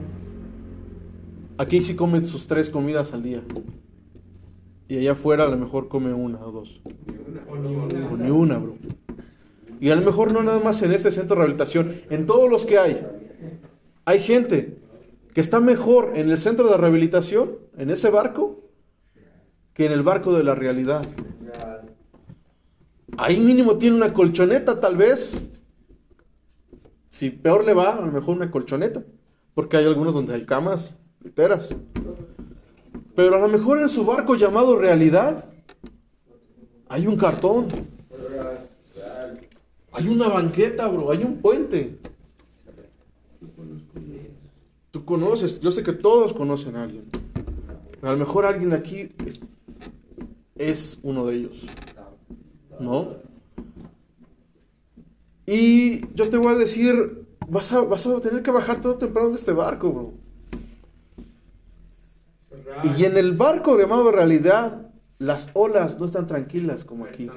aquí 1.58 1.84
sí 1.84 1.96
come 1.96 2.24
sus 2.24 2.46
tres 2.46 2.70
comidas 2.70 3.14
al 3.14 3.24
día. 3.24 3.42
Y 4.88 5.00
allá 5.00 5.14
afuera 5.14 5.46
a 5.46 5.50
lo 5.50 5.58
mejor 5.58 5.88
come 5.88 6.14
una 6.14 6.38
o 6.46 6.52
dos. 6.52 6.80
O 7.50 8.18
ni 8.18 8.30
una. 8.30 8.58
Bro. 8.58 8.78
Y 9.80 9.90
a 9.90 9.96
lo 9.96 10.04
mejor 10.04 10.34
no 10.34 10.44
nada 10.44 10.60
más 10.60 10.82
en 10.82 10.92
este 10.92 11.12
centro 11.12 11.36
de 11.36 11.42
rehabilitación, 11.42 11.94
en 12.10 12.26
todos 12.26 12.50
los 12.50 12.66
que 12.66 12.80
hay. 12.80 13.06
Hay 14.06 14.22
gente 14.22 14.78
que 15.34 15.42
está 15.42 15.60
mejor 15.60 16.14
en 16.16 16.30
el 16.30 16.38
centro 16.38 16.68
de 16.68 16.78
rehabilitación, 16.78 17.58
en 17.78 17.92
ese 17.92 18.10
barco, 18.10 18.64
que 19.74 19.86
en 19.86 19.92
el 19.92 20.02
barco 20.02 20.36
de 20.36 20.44
la 20.44 20.56
realidad. 20.56 21.06
Ahí 23.18 23.40
mínimo 23.40 23.78
tiene 23.78 23.96
una 23.96 24.14
colchoneta, 24.14 24.80
tal 24.80 24.96
vez. 24.96 25.40
Si 27.10 27.30
peor 27.30 27.64
le 27.66 27.74
va, 27.74 27.98
a 27.98 28.02
lo 28.02 28.12
mejor 28.12 28.36
una 28.36 28.50
colchoneta. 28.50 29.04
Porque 29.54 29.78
hay 29.78 29.86
algunos 29.86 30.14
donde 30.14 30.34
hay 30.34 30.46
camas, 30.46 30.96
literas. 31.24 31.70
Pero 33.16 33.36
a 33.36 33.40
lo 33.40 33.48
mejor 33.48 33.82
en 33.82 33.90
su 33.90 34.06
barco 34.06 34.36
llamado 34.36 34.78
realidad, 34.78 35.46
hay 36.90 37.08
un 37.08 37.18
cartón. 37.18 37.68
Hay 39.92 40.08
una 40.08 40.28
banqueta, 40.28 40.88
bro. 40.88 41.12
Hay 41.12 41.24
un 41.24 41.38
puente. 41.38 41.98
Tú 44.92 45.06
conoces, 45.06 45.60
yo 45.60 45.72
sé 45.72 45.84
que 45.84 45.94
todos 45.94 46.34
conocen 46.34 46.76
a 46.76 46.84
alguien. 46.84 47.06
A 48.02 48.12
lo 48.12 48.18
mejor 48.18 48.46
alguien 48.46 48.70
de 48.70 48.76
aquí 48.76 49.10
es 50.56 51.00
uno 51.04 51.26
de 51.26 51.36
ellos. 51.36 51.62
¿No? 52.80 53.16
Y 55.46 56.02
yo 56.14 56.30
te 56.30 56.38
voy 56.38 56.54
a 56.54 56.58
decir, 56.58 57.26
vas 57.48 57.72
a, 57.72 57.82
vas 57.82 58.06
a 58.06 58.20
tener 58.20 58.44
que 58.44 58.52
bajar 58.52 58.82
todo 58.82 58.98
temprano 58.98 59.30
de 59.30 59.36
este 59.36 59.54
barco, 59.54 59.92
bro. 59.92 60.14
Y 62.96 63.06
en 63.06 63.18
el 63.18 63.32
barco 63.32 63.78
llamado 63.78 64.12
realidad, 64.12 64.87
las 65.20 65.50
olas 65.54 66.00
no 66.00 66.06
están 66.06 66.28
tranquilas 66.28 66.86
como 66.86 67.06
aquí. 67.06 67.30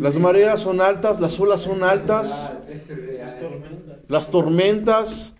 Las 0.00 0.18
mareas 0.18 0.60
Son 0.60 0.80
altas. 0.80 1.20
Las 1.20 1.40
olas 1.40 1.60
son 1.60 1.82
altas, 1.82 2.52
las 4.08 4.30
tormentas. 4.30 5.34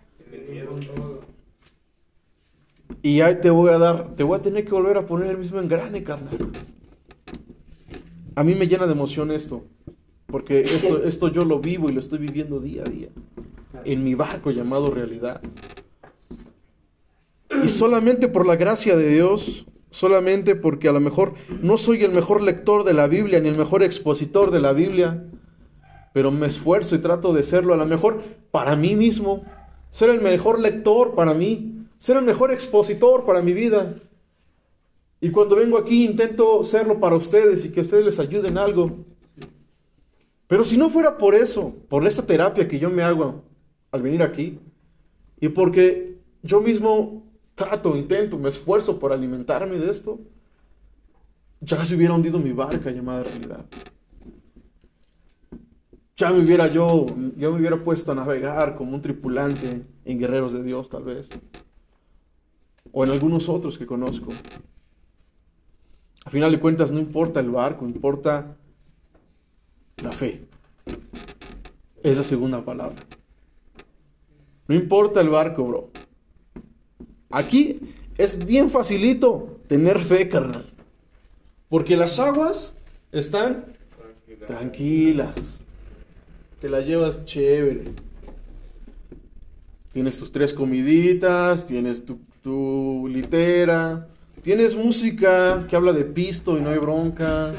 Y 3.01 3.21
ahí 3.21 3.35
te 3.39 3.51
voy 3.51 3.71
a 3.71 3.77
dar, 3.77 4.15
te 4.15 4.23
voy 4.23 4.39
a 4.39 4.41
tener 4.41 4.65
que 4.65 4.71
volver 4.71 4.97
a 4.97 5.05
poner 5.05 5.29
el 5.29 5.37
mismo 5.37 5.59
engrane, 5.59 6.03
carnal. 6.03 6.37
A 8.35 8.43
mí 8.43 8.55
me 8.55 8.67
llena 8.67 8.85
de 8.87 8.93
emoción 8.93 9.31
esto, 9.31 9.63
porque 10.25 10.61
esto, 10.61 11.03
esto 11.03 11.27
yo 11.27 11.45
lo 11.45 11.59
vivo 11.59 11.87
y 11.89 11.93
lo 11.93 11.99
estoy 11.99 12.19
viviendo 12.19 12.59
día 12.59 12.81
a 12.81 12.89
día, 12.89 13.09
en 13.85 14.03
mi 14.03 14.15
barco 14.15 14.49
llamado 14.51 14.89
realidad. 14.91 15.39
Y 17.63 17.67
solamente 17.67 18.27
por 18.27 18.45
la 18.45 18.55
gracia 18.55 18.95
de 18.95 19.09
Dios, 19.09 19.65
solamente 19.89 20.55
porque 20.55 20.89
a 20.89 20.91
lo 20.91 20.99
mejor 20.99 21.33
no 21.61 21.77
soy 21.77 22.03
el 22.03 22.11
mejor 22.11 22.41
lector 22.41 22.83
de 22.83 22.93
la 22.93 23.07
Biblia 23.07 23.39
ni 23.39 23.49
el 23.49 23.57
mejor 23.57 23.81
expositor 23.81 24.51
de 24.51 24.59
la 24.59 24.73
Biblia, 24.73 25.25
pero 26.13 26.31
me 26.31 26.47
esfuerzo 26.47 26.95
y 26.95 26.99
trato 26.99 27.33
de 27.33 27.43
serlo 27.43 27.73
a 27.73 27.77
lo 27.77 27.85
mejor 27.85 28.21
para 28.51 28.75
mí 28.75 28.95
mismo, 28.95 29.43
ser 29.89 30.09
el 30.09 30.21
mejor 30.21 30.59
lector 30.59 31.15
para 31.15 31.33
mí, 31.33 31.87
ser 31.97 32.17
el 32.17 32.23
mejor 32.23 32.51
expositor 32.51 33.25
para 33.25 33.41
mi 33.41 33.53
vida. 33.53 33.95
Y 35.21 35.31
cuando 35.31 35.55
vengo 35.55 35.77
aquí 35.77 36.05
intento 36.05 36.63
serlo 36.63 36.99
para 36.99 37.15
ustedes 37.15 37.65
y 37.65 37.71
que 37.71 37.81
ustedes 37.81 38.05
les 38.05 38.19
ayuden 38.19 38.57
algo. 38.57 39.05
Pero 40.47 40.63
si 40.63 40.77
no 40.77 40.89
fuera 40.89 41.17
por 41.17 41.35
eso, 41.35 41.73
por 41.89 42.05
esta 42.05 42.25
terapia 42.25 42.67
que 42.67 42.79
yo 42.79 42.89
me 42.89 43.01
hago 43.01 43.43
al 43.91 44.01
venir 44.01 44.21
aquí, 44.21 44.59
y 45.39 45.49
porque 45.49 46.17
yo 46.43 46.61
mismo 46.61 47.24
trato, 47.55 47.95
intento, 47.95 48.37
me 48.37 48.49
esfuerzo 48.49 48.99
por 48.99 49.13
alimentarme 49.13 49.77
de 49.77 49.89
esto, 49.89 50.19
ya 51.61 51.83
se 51.83 51.95
hubiera 51.95 52.13
hundido 52.13 52.37
mi 52.37 52.51
barca 52.51 52.91
llamada 52.91 53.23
realidad. 53.23 53.65
Ya 56.17 56.31
me 56.31 56.39
hubiera 56.39 56.67
yo, 56.67 57.05
ya 57.35 57.49
me 57.49 57.57
hubiera 57.57 57.81
puesto 57.81 58.11
a 58.11 58.15
navegar 58.15 58.75
como 58.75 58.93
un 58.93 59.01
tripulante 59.01 59.81
en 60.05 60.19
Guerreros 60.19 60.53
de 60.53 60.63
Dios, 60.63 60.89
tal 60.89 61.03
vez. 61.03 61.29
O 62.91 63.03
en 63.03 63.11
algunos 63.11 63.49
otros 63.49 63.77
que 63.77 63.85
conozco. 63.85 64.31
A 66.23 66.29
final 66.29 66.51
de 66.51 66.59
cuentas, 66.59 66.91
no 66.91 66.99
importa 66.99 67.39
el 67.39 67.49
barco, 67.49 67.85
importa 67.85 68.55
la 70.01 70.11
fe. 70.11 70.47
Es 72.01 72.15
la 72.15 72.23
segunda 72.23 72.63
palabra. 72.63 72.95
No 74.67 74.75
importa 74.75 75.19
el 75.21 75.29
barco, 75.29 75.65
bro. 75.65 75.89
Aquí 77.35 77.81
es 78.17 78.45
bien 78.45 78.71
facilito 78.71 79.59
tener 79.67 79.99
fe, 79.99 80.29
carnal. 80.29 80.65
Porque 81.67 81.97
las 81.97 82.17
aguas 82.17 82.75
están 83.11 83.65
tranquilas. 84.47 85.59
Te 86.61 86.69
las 86.69 86.87
llevas 86.87 87.25
chévere. 87.25 87.91
Tienes 89.91 90.17
tus 90.17 90.31
tres 90.31 90.53
comiditas, 90.53 91.67
tienes 91.67 92.05
tu, 92.05 92.19
tu 92.41 93.09
litera, 93.11 94.07
tienes 94.41 94.73
música 94.73 95.67
que 95.67 95.75
habla 95.75 95.91
de 95.91 96.05
pisto 96.05 96.57
y 96.57 96.61
no 96.61 96.69
hay 96.69 96.77
bronca. 96.77 97.53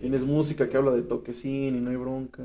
Tienes 0.00 0.24
música 0.24 0.68
que 0.68 0.76
habla 0.76 0.90
de 0.90 1.02
toquecín 1.02 1.76
y 1.76 1.80
no 1.80 1.90
hay 1.90 1.96
bronca. 1.96 2.42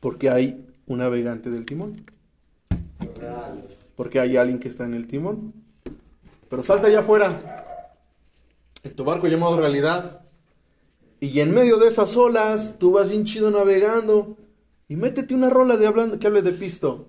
Porque 0.00 0.28
hay 0.28 0.65
un 0.86 0.98
navegante 0.98 1.50
del 1.50 1.66
timón. 1.66 1.94
Porque 3.96 4.20
hay 4.20 4.36
alguien 4.36 4.58
que 4.58 4.68
está 4.68 4.84
en 4.84 4.94
el 4.94 5.06
timón. 5.06 5.52
Pero 6.48 6.62
salta 6.62 6.88
allá 6.88 7.00
afuera. 7.00 8.04
En 8.82 8.94
tu 8.94 9.04
barco 9.04 9.26
llamado 9.26 9.58
realidad. 9.58 10.20
Y 11.18 11.40
en 11.40 11.52
medio 11.52 11.78
de 11.78 11.88
esas 11.88 12.16
olas, 12.16 12.76
tú 12.78 12.92
vas 12.92 13.08
bien 13.08 13.24
chido 13.24 13.50
navegando. 13.50 14.36
Y 14.88 14.96
métete 14.96 15.34
una 15.34 15.50
rola 15.50 15.76
de 15.76 15.86
hablando 15.86 16.18
que 16.18 16.26
hable 16.26 16.42
de 16.42 16.52
pisto. 16.52 17.08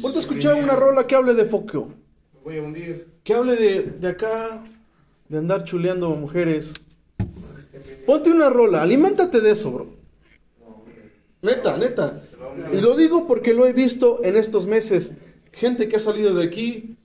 Ponte 0.00 0.18
a 0.18 0.20
escuchar 0.20 0.54
una 0.54 0.76
rola 0.76 1.06
que 1.06 1.14
hable 1.14 1.34
de 1.34 1.44
foco. 1.44 1.88
Me 2.34 2.40
voy 2.44 2.58
a 2.58 2.62
hundir. 2.62 3.06
Que 3.24 3.34
hable 3.34 3.56
de, 3.56 3.82
de 3.82 4.08
acá, 4.08 4.64
de 5.28 5.38
andar 5.38 5.64
chuleando 5.64 6.08
mujeres. 6.10 6.72
Ponte 8.06 8.30
una 8.30 8.48
rola, 8.48 8.82
aliméntate 8.82 9.40
de 9.40 9.50
eso, 9.50 9.70
bro. 9.70 9.86
Neta, 11.42 11.76
neta. 11.76 12.22
Y 12.72 12.80
lo 12.80 12.96
digo 12.96 13.26
porque 13.26 13.54
lo 13.54 13.66
he 13.66 13.72
visto 13.72 14.20
en 14.24 14.36
estos 14.36 14.66
meses. 14.66 15.12
Gente 15.52 15.88
que 15.88 15.96
ha 15.96 16.00
salido 16.00 16.34
de 16.34 16.44
aquí, 16.44 16.96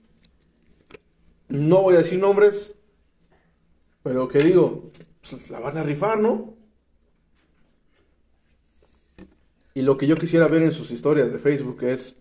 no 1.48 1.82
voy 1.82 1.94
a 1.94 1.98
decir 1.98 2.18
nombres, 2.18 2.74
pero 4.02 4.28
que 4.28 4.38
digo, 4.38 4.90
pues 5.28 5.50
la 5.50 5.60
van 5.60 5.78
a 5.78 5.82
rifar, 5.82 6.20
¿no? 6.20 6.54
Y 9.74 9.82
lo 9.82 9.98
que 9.98 10.06
yo 10.06 10.16
quisiera 10.16 10.48
ver 10.48 10.62
en 10.62 10.72
sus 10.72 10.90
historias 10.90 11.32
de 11.32 11.38
Facebook 11.38 11.82
es, 11.82 12.16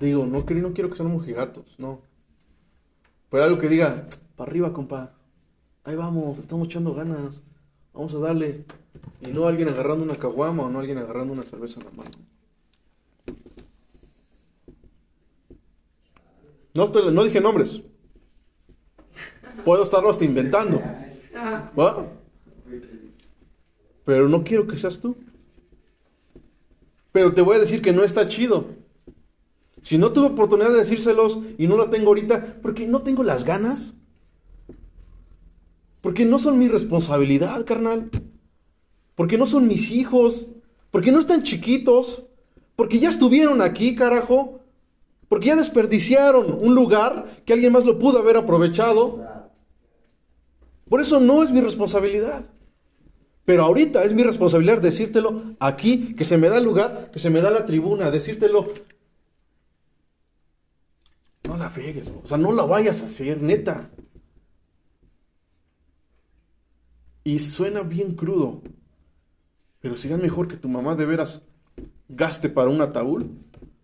digo, 0.00 0.26
no, 0.26 0.40
no 0.40 0.74
quiero 0.74 0.90
que 0.90 0.96
sean 0.96 1.10
mojigatos, 1.10 1.74
no. 1.78 2.02
Pero 3.30 3.44
algo 3.44 3.58
que 3.58 3.68
diga, 3.68 4.08
para 4.36 4.50
arriba, 4.50 4.72
compa. 4.72 5.14
Ahí 5.84 5.96
vamos, 5.96 6.38
estamos 6.38 6.68
echando 6.68 6.94
ganas. 6.94 7.42
Vamos 7.92 8.14
a 8.14 8.18
darle. 8.18 8.64
Y 9.20 9.28
no 9.28 9.46
alguien 9.46 9.68
agarrando 9.68 10.04
una 10.04 10.16
caguama 10.16 10.64
o 10.64 10.70
no 10.70 10.78
alguien 10.78 10.98
agarrando 10.98 11.32
una 11.32 11.42
cerveza 11.42 11.80
en 11.80 11.86
la 11.86 11.92
mano. 11.92 12.10
No, 16.74 16.90
te- 16.90 17.10
no 17.10 17.24
dije 17.24 17.40
nombres. 17.40 17.82
Puedo 19.64 19.82
estarlo 19.84 20.10
hasta 20.10 20.24
inventando. 20.24 20.80
¿Va? 21.78 22.06
Pero 24.04 24.28
no 24.28 24.44
quiero 24.44 24.66
que 24.66 24.76
seas 24.78 25.00
tú. 25.00 25.16
Pero 27.12 27.34
te 27.34 27.42
voy 27.42 27.56
a 27.56 27.60
decir 27.60 27.82
que 27.82 27.92
no 27.92 28.04
está 28.04 28.28
chido. 28.28 28.66
Si 29.80 29.98
no 29.98 30.12
tuve 30.12 30.26
oportunidad 30.28 30.70
de 30.70 30.78
decírselos 30.78 31.38
y 31.56 31.66
no 31.66 31.76
lo 31.76 31.90
tengo 31.90 32.08
ahorita, 32.08 32.58
porque 32.62 32.86
no 32.86 33.02
tengo 33.02 33.22
las 33.24 33.44
ganas. 33.44 33.94
Porque 36.00 36.24
no 36.24 36.38
son 36.38 36.58
mi 36.58 36.68
responsabilidad, 36.68 37.64
carnal. 37.64 38.10
Porque 39.18 39.36
no 39.36 39.46
son 39.46 39.66
mis 39.66 39.90
hijos. 39.90 40.46
Porque 40.92 41.10
no 41.10 41.18
están 41.18 41.42
chiquitos. 41.42 42.22
Porque 42.76 43.00
ya 43.00 43.10
estuvieron 43.10 43.60
aquí, 43.60 43.96
carajo. 43.96 44.60
Porque 45.28 45.48
ya 45.48 45.56
desperdiciaron 45.56 46.56
un 46.60 46.76
lugar 46.76 47.26
que 47.44 47.52
alguien 47.52 47.72
más 47.72 47.84
lo 47.84 47.98
pudo 47.98 48.20
haber 48.20 48.36
aprovechado. 48.36 49.26
Por 50.88 51.00
eso 51.00 51.18
no 51.18 51.42
es 51.42 51.50
mi 51.50 51.60
responsabilidad. 51.60 52.48
Pero 53.44 53.64
ahorita 53.64 54.04
es 54.04 54.12
mi 54.12 54.22
responsabilidad 54.22 54.80
decírtelo 54.80 55.56
aquí, 55.58 56.14
que 56.14 56.24
se 56.24 56.38
me 56.38 56.48
da 56.48 56.58
el 56.58 56.64
lugar, 56.64 57.10
que 57.10 57.18
se 57.18 57.28
me 57.28 57.40
da 57.40 57.50
la 57.50 57.64
tribuna, 57.64 58.12
decírtelo. 58.12 58.68
No 61.48 61.56
la 61.56 61.70
friegues, 61.70 62.08
o 62.22 62.28
sea, 62.28 62.38
no 62.38 62.52
la 62.52 62.62
vayas 62.62 63.02
a 63.02 63.06
hacer, 63.06 63.42
neta. 63.42 63.90
Y 67.24 67.40
suena 67.40 67.82
bien 67.82 68.14
crudo. 68.14 68.62
Pero 69.88 69.96
sería 69.96 70.18
mejor 70.18 70.48
que 70.48 70.58
tu 70.58 70.68
mamá 70.68 70.96
de 70.96 71.06
veras 71.06 71.40
gaste 72.10 72.50
para 72.50 72.68
un 72.68 72.82
ataúd 72.82 73.24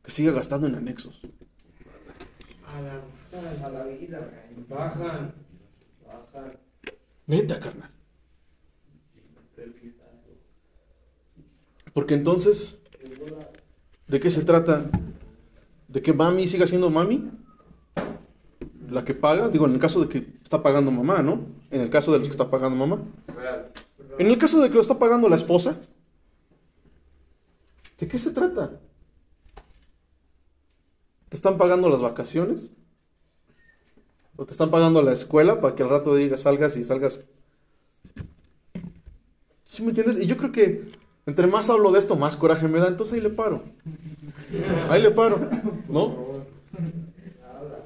que 0.02 0.10
siga 0.10 0.32
gastando 0.32 0.66
en 0.66 0.74
anexos. 0.74 1.22
A 2.68 2.78
la- 2.82 3.66
A 3.66 3.70
la 3.70 3.84
vida. 3.86 4.20
Bajan. 4.68 5.32
Bajar. 6.06 6.60
Neta, 7.26 7.58
carnal. 7.58 7.90
Porque 11.94 12.12
entonces, 12.12 12.76
¿de 14.06 14.20
qué 14.20 14.30
se 14.30 14.44
trata? 14.44 14.84
¿De 15.88 16.02
que 16.02 16.12
mami 16.12 16.46
siga 16.48 16.66
siendo 16.66 16.90
mami? 16.90 17.30
La 18.90 19.06
que 19.06 19.14
paga, 19.14 19.48
digo, 19.48 19.64
en 19.64 19.72
el 19.72 19.78
caso 19.80 20.02
de 20.02 20.08
que 20.10 20.18
está 20.42 20.62
pagando 20.62 20.90
mamá, 20.90 21.22
¿no? 21.22 21.46
En 21.70 21.80
el 21.80 21.88
caso 21.88 22.12
de 22.12 22.18
los 22.18 22.28
que 22.28 22.32
está 22.32 22.50
pagando 22.50 22.76
mamá. 22.76 23.02
En 24.18 24.26
el 24.26 24.36
caso 24.36 24.60
de 24.60 24.68
que 24.68 24.74
lo 24.74 24.82
está 24.82 24.98
pagando 24.98 25.30
la 25.30 25.36
esposa, 25.36 25.78
¿de 28.04 28.08
qué 28.08 28.18
se 28.18 28.32
trata? 28.32 28.80
¿Te 31.30 31.36
están 31.36 31.56
pagando 31.56 31.88
las 31.88 32.02
vacaciones? 32.02 32.74
¿O 34.36 34.44
te 34.44 34.52
están 34.52 34.70
pagando 34.70 35.00
la 35.00 35.12
escuela 35.12 35.58
para 35.60 35.74
que 35.74 35.82
al 35.84 35.88
rato 35.88 36.14
digas 36.14 36.42
salgas 36.42 36.76
y 36.76 36.84
salgas? 36.84 37.20
¿Sí 39.64 39.82
me 39.82 39.88
entiendes? 39.88 40.18
Y 40.18 40.26
yo 40.26 40.36
creo 40.36 40.52
que 40.52 40.84
entre 41.24 41.46
más 41.46 41.70
hablo 41.70 41.92
de 41.92 41.98
esto, 41.98 42.14
más 42.16 42.36
coraje 42.36 42.68
me 42.68 42.78
da, 42.78 42.88
entonces 42.88 43.14
ahí 43.14 43.20
le 43.22 43.30
paro. 43.30 43.62
Ahí 44.90 45.00
le 45.00 45.10
paro, 45.10 45.40
¿no? 45.88 46.44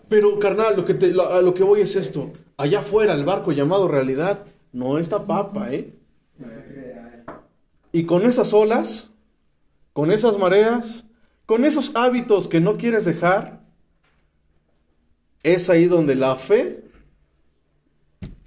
Pero 0.09 0.39
carnal, 0.41 0.75
lo 0.77 0.85
que, 0.85 0.95
te- 0.95 1.13
lo- 1.13 1.29
a 1.33 1.41
lo 1.43 1.55
que 1.55 1.63
voy 1.63 1.83
es 1.83 1.95
esto. 1.95 2.33
Allá 2.57 2.81
afuera, 2.81 3.15
el 3.15 3.25
barco 3.25 3.53
llamado 3.53 3.87
realidad, 3.87 4.45
no 4.73 4.99
está 4.99 5.25
papa, 5.27 5.73
¿eh? 5.73 5.95
Y 7.93 8.05
con 8.05 8.23
esas 8.23 8.53
olas, 8.53 9.11
con 9.99 10.13
esas 10.13 10.39
mareas, 10.39 11.07
con 11.45 11.65
esos 11.65 11.97
hábitos 11.97 12.47
que 12.47 12.61
no 12.61 12.77
quieres 12.77 13.05
dejar, 13.05 13.65
es 15.43 15.69
ahí 15.71 15.87
donde 15.87 16.15
la 16.15 16.37
fe, 16.37 16.85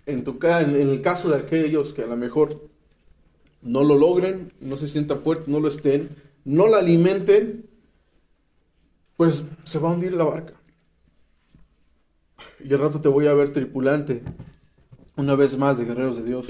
en, 0.06 0.24
tu, 0.24 0.40
en 0.42 0.76
el 0.78 1.02
caso 1.02 1.30
de 1.30 1.36
aquellos 1.36 1.92
que 1.92 2.04
a 2.04 2.08
lo 2.08 2.16
mejor 2.16 2.70
no 3.62 3.84
lo 3.84 3.98
logren, 3.98 4.54
no 4.62 4.78
se 4.78 4.88
sientan 4.88 5.20
fuertes, 5.20 5.50
no 5.50 5.60
lo 5.60 5.68
estén, 5.68 6.16
no 6.46 6.70
la 6.70 6.78
alimenten, 6.78 7.70
pues 9.18 9.44
se 9.66 9.78
va 9.78 9.90
a 9.90 9.94
hundir 9.94 10.14
la 10.14 10.24
barca. 10.24 10.54
Y 12.64 12.74
al 12.74 12.80
rato 12.80 13.02
te 13.02 13.10
voy 13.10 13.28
a 13.28 13.34
ver 13.34 13.52
tripulante, 13.52 14.24
una 15.18 15.36
vez 15.36 15.58
más 15.58 15.78
de 15.78 15.84
Guerreros 15.84 16.16
de 16.16 16.24
Dios. 16.24 16.48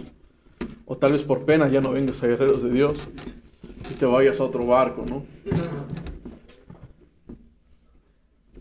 O 0.85 0.95
tal 0.95 1.13
vez 1.13 1.23
por 1.23 1.43
pena 1.43 1.67
ya 1.69 1.81
no 1.81 1.91
vengas 1.91 2.21
a 2.21 2.27
Guerreros 2.27 2.61
de 2.61 2.69
Dios 2.69 2.99
y 3.89 3.93
te 3.95 4.05
vayas 4.05 4.39
a 4.39 4.43
otro 4.43 4.65
barco, 4.65 5.05
¿no? 5.07 5.25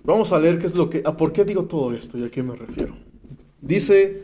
Vamos 0.03 0.33
a 0.33 0.39
leer 0.39 0.59
qué 0.59 0.67
es 0.67 0.75
lo 0.75 0.89
que, 0.89 1.03
a 1.05 1.17
por 1.17 1.33
qué 1.33 1.45
digo 1.45 1.65
todo 1.65 1.95
esto 1.95 2.19
y 2.19 2.25
a 2.25 2.31
qué 2.31 2.43
me 2.43 2.57
refiero. 2.57 2.97
Dice 3.61 4.23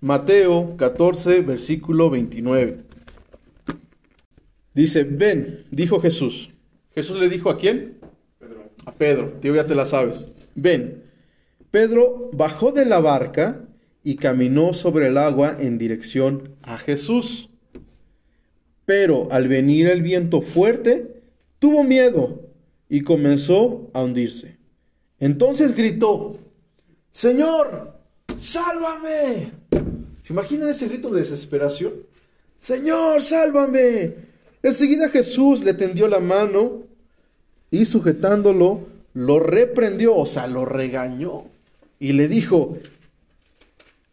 Mateo 0.00 0.76
14, 0.76 1.40
versículo 1.40 2.10
29. 2.10 2.78
Dice, 4.74 5.04
ven, 5.04 5.64
dijo 5.70 6.00
Jesús. 6.00 6.50
Jesús 6.94 7.18
le 7.18 7.28
dijo 7.28 7.50
a 7.50 7.56
quién? 7.56 7.98
Pedro. 8.38 8.70
A 8.84 8.92
Pedro, 8.92 9.32
tío, 9.40 9.54
ya 9.54 9.66
te 9.66 9.74
la 9.74 9.86
sabes. 9.86 10.28
Ven. 10.54 11.02
Pedro 11.70 12.30
bajó 12.32 12.72
de 12.72 12.84
la 12.84 13.00
barca 13.00 13.66
y 14.02 14.16
caminó 14.16 14.72
sobre 14.72 15.08
el 15.08 15.18
agua 15.18 15.56
en 15.58 15.78
dirección 15.78 16.56
a 16.62 16.78
Jesús. 16.78 17.50
Pero 18.86 19.28
al 19.30 19.48
venir 19.48 19.88
el 19.88 20.00
viento 20.00 20.40
fuerte, 20.40 21.20
tuvo 21.58 21.84
miedo 21.84 22.40
y 22.88 23.02
comenzó 23.02 23.90
a 23.92 24.02
hundirse. 24.02 24.56
Entonces 25.18 25.74
gritó, 25.74 26.38
Señor, 27.10 27.98
sálvame. 28.38 29.50
¿Se 30.22 30.32
imaginan 30.32 30.68
ese 30.68 30.88
grito 30.88 31.10
de 31.10 31.20
desesperación? 31.20 31.94
Señor, 32.56 33.22
sálvame. 33.22 34.14
Enseguida 34.62 35.08
Jesús 35.08 35.62
le 35.62 35.74
tendió 35.74 36.08
la 36.08 36.20
mano 36.20 36.84
y 37.70 37.84
sujetándolo, 37.84 38.86
lo 39.14 39.40
reprendió, 39.40 40.16
o 40.16 40.26
sea, 40.26 40.46
lo 40.46 40.64
regañó. 40.64 41.44
Y 41.98 42.12
le 42.12 42.28
dijo, 42.28 42.78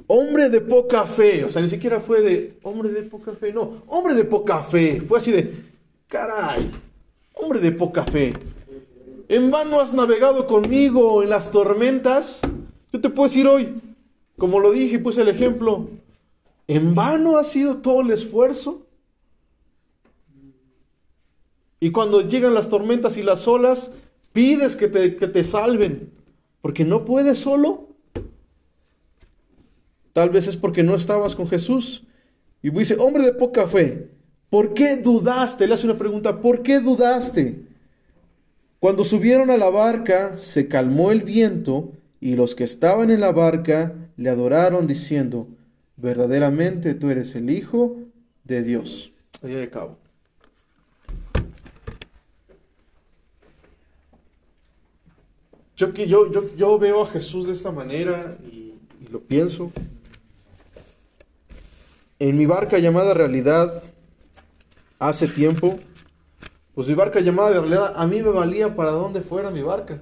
hombre 0.07 0.49
de 0.49 0.61
poca 0.61 1.05
fe, 1.05 1.43
o 1.43 1.49
sea, 1.49 1.61
ni 1.61 1.67
siquiera 1.67 1.99
fue 1.99 2.21
de 2.21 2.57
hombre 2.63 2.89
de 2.89 3.03
poca 3.03 3.33
fe, 3.33 3.53
no, 3.53 3.83
hombre 3.87 4.13
de 4.13 4.25
poca 4.25 4.63
fe, 4.63 5.01
fue 5.01 5.17
así 5.17 5.31
de, 5.31 5.53
caray, 6.07 6.69
hombre 7.33 7.59
de 7.59 7.71
poca 7.71 8.03
fe. 8.03 8.33
En 9.29 9.49
vano 9.51 9.79
has 9.79 9.93
navegado 9.93 10.47
conmigo 10.47 11.23
en 11.23 11.29
las 11.29 11.49
tormentas. 11.49 12.41
Yo 12.91 13.01
te 13.01 13.09
puedo 13.09 13.27
decir 13.27 13.47
hoy, 13.47 13.73
como 14.37 14.59
lo 14.59 14.71
dije 14.71 14.95
y 14.95 14.99
puse 14.99 15.21
el 15.21 15.29
ejemplo, 15.29 15.87
en 16.67 16.93
vano 16.93 17.37
ha 17.37 17.43
sido 17.43 17.77
todo 17.77 18.01
el 18.01 18.11
esfuerzo. 18.11 18.85
Y 21.79 21.91
cuando 21.91 22.21
llegan 22.21 22.53
las 22.53 22.69
tormentas 22.69 23.17
y 23.17 23.23
las 23.23 23.47
olas, 23.47 23.91
pides 24.31 24.75
que 24.75 24.87
te, 24.87 25.15
que 25.15 25.27
te 25.27 25.43
salven, 25.43 26.11
porque 26.61 26.85
no 26.85 27.03
puedes 27.05 27.39
solo. 27.39 27.87
Tal 30.13 30.29
vez 30.29 30.47
es 30.47 30.55
porque 30.55 30.83
no 30.83 30.95
estabas 30.95 31.35
con 31.35 31.47
Jesús. 31.47 32.03
Y 32.61 32.69
dice, 32.69 32.95
hombre 32.99 33.23
de 33.23 33.33
poca 33.33 33.67
fe, 33.67 34.09
¿por 34.49 34.73
qué 34.73 34.95
dudaste? 34.95 35.67
Le 35.67 35.73
hace 35.73 35.87
una 35.87 35.97
pregunta, 35.97 36.39
¿por 36.39 36.61
qué 36.61 36.79
dudaste? 36.79 37.63
Cuando 38.79 39.03
subieron 39.03 39.49
a 39.49 39.57
la 39.57 39.69
barca, 39.69 40.37
se 40.37 40.67
calmó 40.67 41.11
el 41.11 41.23
viento 41.23 41.91
y 42.21 42.35
los 42.35 42.53
que 42.53 42.63
estaban 42.63 43.09
en 43.09 43.19
la 43.21 43.31
barca 43.31 43.95
le 44.15 44.29
adoraron 44.29 44.87
diciendo, 44.87 45.47
verdaderamente 45.97 46.93
tú 46.93 47.09
eres 47.09 47.35
el 47.35 47.49
Hijo 47.49 47.97
de 48.43 48.61
Dios. 48.61 49.11
Ahí 49.41 49.53
de 49.53 49.69
cabo. 49.69 49.97
Yo, 55.75 55.91
yo, 55.93 56.31
yo, 56.31 56.55
yo 56.55 56.79
veo 56.79 57.01
a 57.01 57.07
Jesús 57.07 57.47
de 57.47 57.53
esta 57.53 57.71
manera 57.71 58.37
y 58.51 58.73
lo 59.11 59.19
pienso. 59.21 59.71
En 62.19 62.37
mi 62.37 62.45
barca 62.45 62.77
llamada 62.79 63.13
realidad, 63.13 63.83
hace 64.99 65.27
tiempo, 65.27 65.79
pues 66.73 66.87
mi 66.87 66.93
barca 66.93 67.19
llamada 67.19 67.59
realidad, 67.59 67.93
a 67.95 68.07
mí 68.07 68.21
me 68.21 68.29
valía 68.29 68.75
para 68.75 68.91
donde 68.91 69.21
fuera 69.21 69.49
mi 69.51 69.61
barca. 69.61 70.01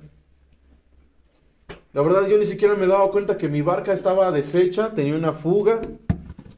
La 1.93 2.01
verdad 2.01 2.28
yo 2.28 2.38
ni 2.38 2.45
siquiera 2.45 2.76
me 2.76 2.88
daba 2.88 3.12
cuenta 3.12 3.38
que 3.38 3.49
mi 3.49 3.62
barca 3.62 3.91
estaba 3.91 4.32
deshecha, 4.32 4.93
tenía 4.93 5.16
una 5.16 5.34
fuga, 5.34 5.82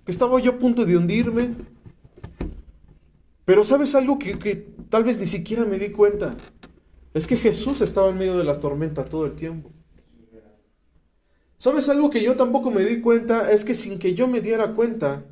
que 0.05 0.11
estaba 0.11 0.39
yo 0.39 0.51
a 0.51 0.59
punto 0.59 0.85
de 0.85 0.97
hundirme. 0.97 1.55
Pero 3.45 3.63
sabes 3.63 3.95
algo 3.95 4.19
que, 4.19 4.37
que 4.37 4.55
tal 4.89 5.03
vez 5.03 5.17
ni 5.17 5.25
siquiera 5.25 5.65
me 5.65 5.79
di 5.79 5.89
cuenta. 5.91 6.35
Es 7.13 7.27
que 7.27 7.35
Jesús 7.35 7.81
estaba 7.81 8.09
en 8.09 8.17
medio 8.17 8.37
de 8.37 8.43
la 8.43 8.59
tormenta 8.59 9.05
todo 9.05 9.25
el 9.25 9.35
tiempo. 9.35 9.71
¿Sabes 11.57 11.87
algo 11.89 12.09
que 12.09 12.21
yo 12.21 12.35
tampoco 12.35 12.71
me 12.71 12.83
di 12.83 13.01
cuenta? 13.01 13.51
Es 13.51 13.63
que 13.63 13.73
sin 13.73 13.97
que 13.97 14.13
yo 14.13 14.27
me 14.27 14.41
diera 14.41 14.73
cuenta, 14.73 15.23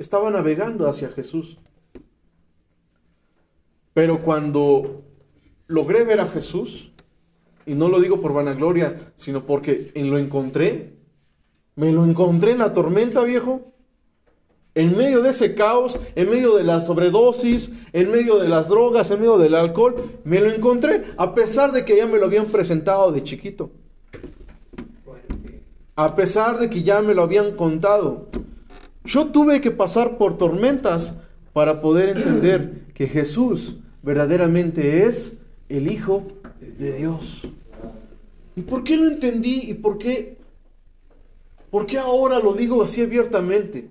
estaba 0.00 0.30
navegando 0.30 0.88
hacia 0.88 1.10
Jesús. 1.10 1.58
Pero 3.92 4.22
cuando 4.22 5.02
logré 5.66 6.04
ver 6.04 6.20
a 6.20 6.26
Jesús, 6.26 6.90
y 7.66 7.74
no 7.74 7.88
lo 7.88 8.00
digo 8.00 8.20
por 8.20 8.32
vanagloria, 8.32 9.12
sino 9.14 9.44
porque 9.44 9.92
en 9.94 10.10
lo 10.10 10.16
encontré, 10.16 10.94
me 11.76 11.92
lo 11.92 12.04
encontré 12.04 12.52
en 12.52 12.58
la 12.58 12.72
tormenta, 12.72 13.22
viejo. 13.24 13.72
En 14.74 14.96
medio 14.96 15.20
de 15.20 15.30
ese 15.30 15.54
caos, 15.54 16.00
en 16.14 16.30
medio 16.30 16.56
de 16.56 16.64
la 16.64 16.80
sobredosis, 16.80 17.70
en 17.92 18.10
medio 18.10 18.38
de 18.38 18.48
las 18.48 18.68
drogas, 18.68 19.10
en 19.10 19.20
medio 19.20 19.36
del 19.36 19.54
alcohol, 19.54 19.96
me 20.24 20.40
lo 20.40 20.50
encontré, 20.50 21.04
a 21.18 21.34
pesar 21.34 21.72
de 21.72 21.84
que 21.84 21.96
ya 21.96 22.06
me 22.06 22.18
lo 22.18 22.24
habían 22.24 22.46
presentado 22.46 23.12
de 23.12 23.22
chiquito. 23.22 23.70
A 25.94 26.14
pesar 26.14 26.58
de 26.58 26.70
que 26.70 26.82
ya 26.82 27.02
me 27.02 27.14
lo 27.14 27.22
habían 27.22 27.54
contado. 27.54 28.28
Yo 29.04 29.28
tuve 29.28 29.60
que 29.60 29.70
pasar 29.70 30.18
por 30.18 30.36
tormentas 30.36 31.14
para 31.52 31.80
poder 31.80 32.16
entender 32.16 32.86
que 32.94 33.06
Jesús 33.06 33.76
verdaderamente 34.02 35.04
es 35.04 35.38
el 35.68 35.90
Hijo 35.90 36.26
de 36.60 36.92
Dios. 36.92 37.48
¿Y 38.56 38.62
por 38.62 38.84
qué 38.84 38.96
lo 38.96 39.06
entendí? 39.06 39.70
¿Y 39.70 39.74
por 39.74 39.98
qué? 39.98 40.38
¿Por 41.70 41.86
qué 41.86 41.98
ahora 41.98 42.40
lo 42.40 42.52
digo 42.52 42.82
así 42.82 43.00
abiertamente? 43.00 43.90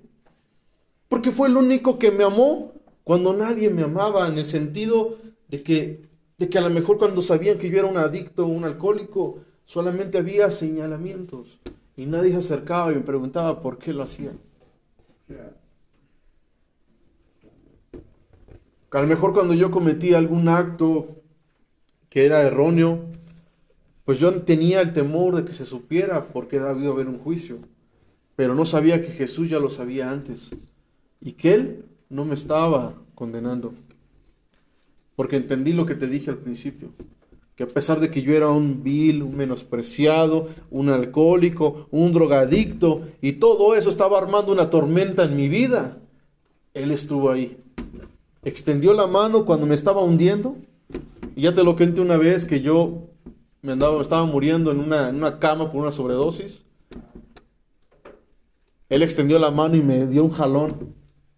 Porque 1.08 1.32
fue 1.32 1.48
el 1.48 1.56
único 1.56 1.98
que 1.98 2.12
me 2.12 2.24
amó 2.24 2.72
cuando 3.02 3.32
nadie 3.32 3.70
me 3.70 3.82
amaba, 3.82 4.28
en 4.28 4.38
el 4.38 4.46
sentido 4.46 5.18
de 5.48 5.62
que, 5.62 6.02
de 6.38 6.48
que 6.48 6.58
a 6.58 6.60
lo 6.60 6.70
mejor 6.70 6.98
cuando 6.98 7.22
sabían 7.22 7.58
que 7.58 7.68
yo 7.68 7.78
era 7.78 7.88
un 7.88 7.96
adicto, 7.96 8.46
un 8.46 8.64
alcohólico, 8.64 9.38
solamente 9.64 10.18
había 10.18 10.50
señalamientos 10.50 11.58
y 11.96 12.06
nadie 12.06 12.30
se 12.32 12.38
acercaba 12.38 12.92
y 12.92 12.96
me 12.96 13.00
preguntaba 13.00 13.60
por 13.60 13.78
qué 13.78 13.92
lo 13.92 14.04
hacía. 14.04 14.32
A 18.92 19.00
lo 19.00 19.06
mejor 19.06 19.32
cuando 19.32 19.54
yo 19.54 19.70
cometí 19.70 20.14
algún 20.14 20.48
acto 20.48 21.22
que 22.08 22.26
era 22.26 22.42
erróneo, 22.42 23.04
pues 24.04 24.18
yo 24.18 24.42
tenía 24.42 24.80
el 24.80 24.92
temor 24.92 25.36
de 25.36 25.44
que 25.44 25.52
se 25.52 25.64
supiera 25.64 26.24
porque 26.32 26.58
había 26.58 26.88
haber 26.88 27.06
un 27.06 27.20
juicio, 27.20 27.58
pero 28.34 28.54
no 28.54 28.64
sabía 28.64 29.00
que 29.00 29.08
Jesús 29.08 29.48
ya 29.48 29.60
lo 29.60 29.70
sabía 29.70 30.10
antes 30.10 30.50
y 31.20 31.32
que 31.32 31.54
Él 31.54 31.84
no 32.08 32.24
me 32.24 32.34
estaba 32.34 32.94
condenando. 33.14 33.72
Porque 35.14 35.36
entendí 35.36 35.72
lo 35.72 35.86
que 35.86 35.94
te 35.94 36.08
dije 36.08 36.30
al 36.30 36.38
principio, 36.38 36.88
que 37.60 37.64
a 37.64 37.68
pesar 37.68 38.00
de 38.00 38.10
que 38.10 38.22
yo 38.22 38.34
era 38.34 38.48
un 38.48 38.82
vil, 38.82 39.22
un 39.22 39.36
menospreciado, 39.36 40.48
un 40.70 40.88
alcohólico, 40.88 41.88
un 41.90 42.10
drogadicto, 42.10 43.02
y 43.20 43.32
todo 43.32 43.74
eso 43.74 43.90
estaba 43.90 44.16
armando 44.16 44.50
una 44.50 44.70
tormenta 44.70 45.24
en 45.24 45.36
mi 45.36 45.46
vida, 45.46 45.98
Él 46.72 46.90
estuvo 46.90 47.30
ahí. 47.30 47.58
Extendió 48.44 48.94
la 48.94 49.06
mano 49.06 49.44
cuando 49.44 49.66
me 49.66 49.74
estaba 49.74 50.02
hundiendo, 50.02 50.56
y 51.36 51.42
ya 51.42 51.52
te 51.52 51.62
lo 51.62 51.76
conté 51.76 52.00
una 52.00 52.16
vez 52.16 52.46
que 52.46 52.62
yo 52.62 53.10
me 53.60 53.72
andaba, 53.72 54.00
estaba 54.00 54.24
muriendo 54.24 54.70
en 54.70 54.80
una, 54.80 55.10
en 55.10 55.16
una 55.16 55.38
cama 55.38 55.70
por 55.70 55.82
una 55.82 55.92
sobredosis. 55.92 56.64
Él 58.88 59.02
extendió 59.02 59.38
la 59.38 59.50
mano 59.50 59.76
y 59.76 59.82
me 59.82 60.06
dio 60.06 60.24
un 60.24 60.30
jalón 60.30 60.94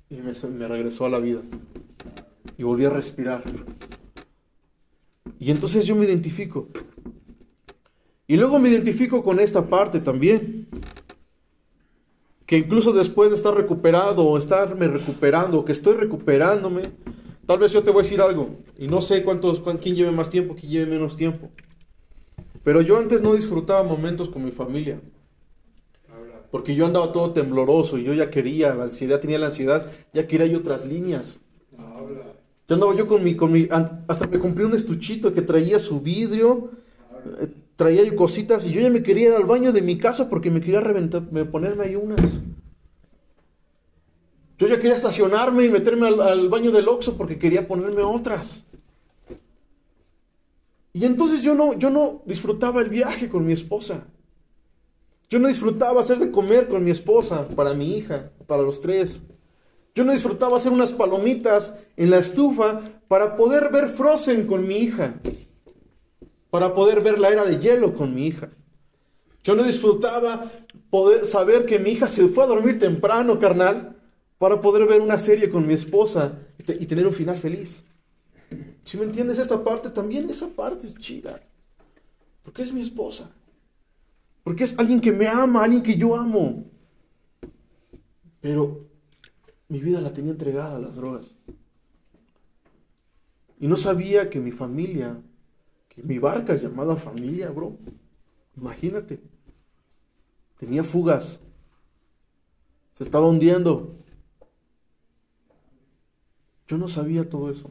y 0.09 0.19
me, 0.19 0.31
me 0.57 0.69
regresó 0.69 1.05
a 1.05 1.11
la 1.11 1.19
vida. 1.19 1.41
Y 2.57 2.63
volví 2.63 2.85
a 2.85 2.91
respirar. 2.91 3.43
Y 5.43 5.51
entonces 5.51 5.85
yo 5.87 5.97
me 5.97 6.05
identifico. 6.05 6.69
Y 8.29 8.37
luego 8.37 8.61
me 8.61 8.69
identifico 8.69 9.25
con 9.25 9.41
esta 9.41 9.69
parte 9.69 9.99
también. 9.99 10.69
Que 12.47 12.59
incluso 12.59 12.93
después 12.93 13.31
de 13.31 13.37
estar 13.37 13.53
recuperado 13.53 14.25
o 14.25 14.39
estarme 14.39 14.87
recuperando, 14.87 15.59
o 15.59 15.65
que 15.65 15.73
estoy 15.73 15.97
recuperándome, 15.97 16.83
tal 17.45 17.59
vez 17.59 17.73
yo 17.73 17.83
te 17.83 17.91
voy 17.91 18.03
a 18.03 18.03
decir 18.05 18.21
algo. 18.21 18.51
Y 18.79 18.87
no 18.87 19.01
sé 19.01 19.25
cuántos, 19.25 19.59
cuán- 19.59 19.79
quién 19.79 19.97
lleve 19.97 20.13
más 20.13 20.31
tiempo, 20.31 20.55
quién 20.55 20.71
lleve 20.71 20.87
menos 20.93 21.17
tiempo. 21.17 21.51
Pero 22.63 22.81
yo 22.81 22.97
antes 22.97 23.21
no 23.21 23.35
disfrutaba 23.35 23.83
momentos 23.83 24.29
con 24.29 24.45
mi 24.45 24.53
familia. 24.53 25.01
Porque 26.53 26.77
yo 26.77 26.87
andaba 26.87 27.11
todo 27.11 27.33
tembloroso 27.33 27.99
y 27.99 28.05
yo 28.05 28.15
ya 28.15 28.31
quería, 28.31 28.77
la 28.77 28.85
ansiedad, 28.85 29.19
tenía 29.19 29.41
la 29.41 29.47
ansiedad, 29.47 29.91
ya 30.15 30.29
quería 30.29 30.47
yo 30.47 30.59
otras 30.59 30.87
líneas. 30.87 31.39
Ya 32.73 32.77
andaba 32.77 32.97
yo 32.97 33.07
con 33.07 33.23
mi, 33.23 33.37
con 33.37 33.53
mi, 33.53 33.69
hasta 34.09 34.27
me 34.27 34.39
compré 34.39 34.65
un 34.65 34.73
estuchito 34.73 35.35
que 35.35 35.43
traía 35.43 35.79
su 35.79 36.01
vidrio, 36.01 36.71
eh, 37.39 37.49
traía 37.77 38.03
yo 38.03 38.17
cositas 38.17 38.65
y 38.67 38.73
yo 38.73 38.81
ya 38.81 38.89
me 38.89 39.03
quería 39.03 39.29
ir 39.29 39.35
al 39.35 39.45
baño 39.45 39.73
de 39.73 39.83
mi 39.83 39.99
casa 39.99 40.31
porque 40.31 40.51
me 40.51 40.63
quería 40.63 40.81
reventar, 40.81 41.23
me- 41.31 41.45
ponerme 41.45 41.85
ahí 41.85 41.97
unas. 41.97 42.41
Yo 44.59 44.67
ya 44.67 44.77
quería 44.77 44.95
estacionarme 44.97 45.65
y 45.67 45.71
meterme 45.71 46.07
al, 46.09 46.21
al 46.23 46.49
baño 46.49 46.71
del 46.71 46.89
Oxxo 46.89 47.17
porque 47.19 47.39
quería 47.39 47.69
ponerme 47.69 48.01
otras. 48.03 48.65
Y 50.95 51.05
entonces 51.05 51.43
yo 51.43 51.55
no, 51.55 51.75
yo 51.75 51.91
no 51.91 52.23
disfrutaba 52.27 52.81
el 52.81 52.89
viaje 52.89 53.29
con 53.29 53.47
mi 53.47 53.53
esposa. 53.53 54.07
Yo 55.29 55.39
no 55.39 55.49
disfrutaba 55.49 56.01
hacer 56.01 56.19
de 56.19 56.31
comer 56.31 56.69
con 56.69 56.85
mi 56.85 56.91
esposa, 56.91 57.49
para 57.49 57.75
mi 57.75 57.97
hija, 57.97 58.31
para 58.47 58.63
los 58.63 58.81
tres. 58.81 59.23
Yo 59.95 60.05
no 60.05 60.13
disfrutaba 60.13 60.57
hacer 60.57 60.73
unas 60.73 60.93
palomitas 60.93 61.75
en 61.97 62.11
la 62.11 62.19
estufa 62.19 62.81
para 63.09 63.37
poder 63.37 63.71
ver 63.71 63.89
Frozen 63.89 64.47
con 64.47 64.67
mi 64.67 64.77
hija. 64.77 65.15
Para 66.51 66.75
poder 66.75 67.03
ver 67.03 67.19
la 67.19 67.29
era 67.31 67.45
de 67.45 67.59
hielo 67.59 67.93
con 67.95 68.15
mi 68.15 68.27
hija. 68.27 68.49
Yo 69.45 69.55
no 69.55 69.63
disfrutaba 69.65 70.51
poder 70.91 71.27
saber 71.27 71.67
que 71.67 71.79
mi 71.79 71.91
hija 71.91 72.09
se 72.09 72.29
fue 72.29 72.45
a 72.45 72.47
dormir 72.47 72.79
temprano, 72.79 73.39
carnal, 73.39 73.97
para 74.39 74.61
poder 74.61 74.87
ver 74.89 75.01
una 75.01 75.19
serie 75.19 75.51
con 75.51 75.67
mi 75.67 75.75
esposa 75.75 76.39
y, 76.59 76.63
te- 76.63 76.77
y 76.81 76.87
tener 76.87 77.07
un 77.07 77.13
final 77.13 77.37
feliz. 77.39 77.85
Si 78.85 78.97
me 78.99 79.05
entiendes 79.05 79.39
esta 79.39 79.63
parte, 79.63 79.91
también 79.91 80.29
esa 80.31 80.49
parte 80.49 80.87
es 80.87 80.95
chida. 80.97 81.41
Porque 82.43 82.63
es 82.63 82.73
mi 82.73 82.81
esposa. 82.81 83.31
Porque 84.43 84.65
es 84.65 84.79
alguien 84.79 85.01
que 85.01 85.13
me 85.13 85.29
ama, 85.29 85.63
alguien 85.65 85.83
que 85.83 85.97
yo 85.97 86.17
amo. 86.17 86.65
Pero 88.41 88.87
mi 89.73 89.81
vida 89.81 90.03
la 90.03 90.13
tenía 90.13 90.33
entregada 90.33 90.77
a 90.77 90.79
las 90.79 90.97
drogas. 90.97 91.35
Y 93.59 93.67
no 93.67 93.79
sabía 93.79 94.29
que 94.29 94.39
mi 94.39 94.51
familia, 94.51 95.19
que 95.89 96.03
mi 96.03 96.19
barca 96.19 96.57
llamada 96.57 96.95
familia, 96.95 97.49
bro. 97.49 97.79
Imagínate. 98.55 99.23
Tenía 100.59 100.85
fugas. 100.85 101.41
Se 102.93 103.03
estaba 103.03 103.27
hundiendo. 103.27 103.95
Yo 106.69 106.77
no 106.77 106.87
sabía 106.87 107.27
todo 107.27 107.51
eso. 107.51 107.71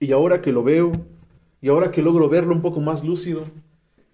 Y 0.00 0.10
ahora 0.10 0.42
que 0.42 0.50
lo 0.50 0.64
veo, 0.64 0.90
y 1.60 1.68
ahora 1.68 1.92
que 1.92 2.02
logro 2.02 2.28
verlo 2.28 2.52
un 2.52 2.62
poco 2.62 2.80
más 2.80 3.04
lúcido, 3.04 3.44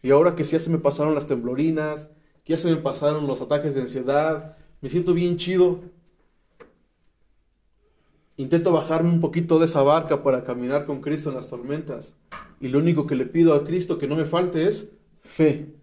y 0.02 0.10
ahora 0.10 0.36
que 0.36 0.44
ya 0.44 0.60
se 0.60 0.68
me 0.68 0.76
pasaron 0.76 1.14
las 1.14 1.26
temblorinas, 1.26 2.10
que 2.44 2.52
ya 2.52 2.58
se 2.58 2.68
me 2.68 2.76
pasaron 2.76 3.26
los 3.26 3.40
ataques 3.40 3.74
de 3.74 3.80
ansiedad, 3.80 4.58
me 4.82 4.90
siento 4.90 5.14
bien 5.14 5.38
chido. 5.38 5.80
Intento 8.36 8.72
bajarme 8.72 9.10
un 9.10 9.20
poquito 9.20 9.58
de 9.58 9.66
esa 9.66 9.82
barca 9.82 10.22
para 10.22 10.42
caminar 10.42 10.86
con 10.86 11.00
Cristo 11.00 11.28
en 11.28 11.36
las 11.36 11.48
tormentas. 11.48 12.14
Y 12.60 12.68
lo 12.68 12.78
único 12.78 13.06
que 13.06 13.16
le 13.16 13.26
pido 13.26 13.54
a 13.54 13.64
Cristo 13.64 13.98
que 13.98 14.08
no 14.08 14.16
me 14.16 14.24
falte 14.24 14.66
es 14.66 14.90
fe. 15.22 15.74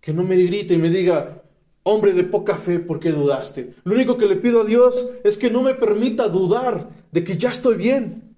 Que 0.00 0.12
no 0.12 0.22
me 0.22 0.36
grite 0.36 0.74
y 0.74 0.78
me 0.78 0.90
diga, 0.90 1.42
hombre 1.82 2.12
de 2.12 2.24
poca 2.24 2.56
fe, 2.58 2.78
¿por 2.78 3.00
qué 3.00 3.10
dudaste? 3.10 3.74
Lo 3.84 3.94
único 3.94 4.16
que 4.16 4.26
le 4.26 4.36
pido 4.36 4.60
a 4.60 4.64
Dios 4.64 5.06
es 5.24 5.36
que 5.36 5.50
no 5.50 5.62
me 5.62 5.74
permita 5.74 6.28
dudar 6.28 6.90
de 7.10 7.24
que 7.24 7.36
ya 7.36 7.50
estoy 7.50 7.76
bien, 7.76 8.36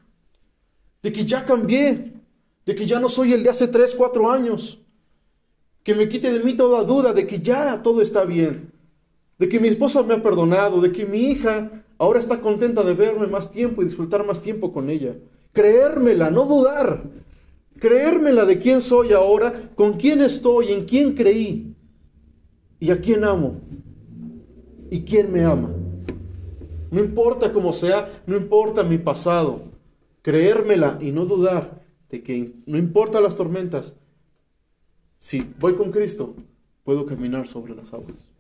de 1.03 1.13
que 1.13 1.25
ya 1.25 1.45
cambié, 1.45 2.15
de 2.65 2.75
que 2.75 2.87
ya 2.87 3.01
no 3.01 3.09
soy 3.09 3.33
el 3.33 3.43
de 3.43 3.51
hace 3.51 3.69
3, 3.69 3.95
4 3.95 4.31
años. 4.31 4.81
Que 5.83 5.95
me 5.95 6.09
quite 6.09 6.33
de 6.33 6.41
mí 6.41 6.55
toda 6.55 6.85
duda 6.85 7.13
de 7.13 7.27
que 7.27 7.41
ya 7.41 7.83
todo 7.83 8.01
está 8.01 8.25
bien, 8.25 8.73
de 9.39 9.49
que 9.49 9.61
mi 9.61 9.69
esposa 9.69 10.03
me 10.03 10.15
ha 10.15 10.23
perdonado, 10.23 10.81
de 10.81 10.91
que 10.91 11.07
mi 11.07 11.31
hija 11.31 11.85
ahora 11.99 12.19
está 12.19 12.41
contenta 12.41 12.83
de 12.83 12.95
verme 12.95 13.27
más 13.27 13.51
tiempo 13.51 13.83
y 13.83 13.87
disfrutar 13.87 14.27
más 14.27 14.41
tiempo 14.41 14.73
con 14.73 14.91
ella. 14.91 15.17
Creérmela, 15.53 16.31
no 16.31 16.45
dudar. 16.45 17.03
Creérmela 17.79 18.45
de 18.45 18.59
quién 18.59 18.81
soy 18.81 19.13
ahora, 19.13 19.71
con 19.75 19.95
quién 19.95 20.21
estoy, 20.21 20.73
en 20.73 20.85
quién 20.85 21.15
creí 21.15 21.75
y 22.81 22.91
a 22.91 23.01
quién 23.01 23.25
amo 23.25 23.61
y 24.91 25.03
quién 25.03 25.33
me 25.33 25.45
ama. 25.45 25.71
No 26.91 27.01
importa 27.01 27.53
cómo 27.53 27.73
sea, 27.73 28.09
no 28.27 28.37
importa 28.37 28.83
mi 28.83 28.99
pasado. 28.99 29.63
Creérmela 30.23 30.99
y 31.01 31.13
no 31.13 31.27
dudar 31.27 31.83
de 32.09 32.23
que 32.23 32.55
no 32.67 32.79
importa 32.79 33.21
las 33.21 33.37
tormentas. 33.37 33.97
Si 35.19 35.41
voy 35.59 35.75
con 35.75 35.91
Cristo, 35.91 36.35
puedo 36.85 37.07
caminar 37.07 37.47
sobre 37.47 37.75
las 37.75 37.93
aguas. 37.93 38.36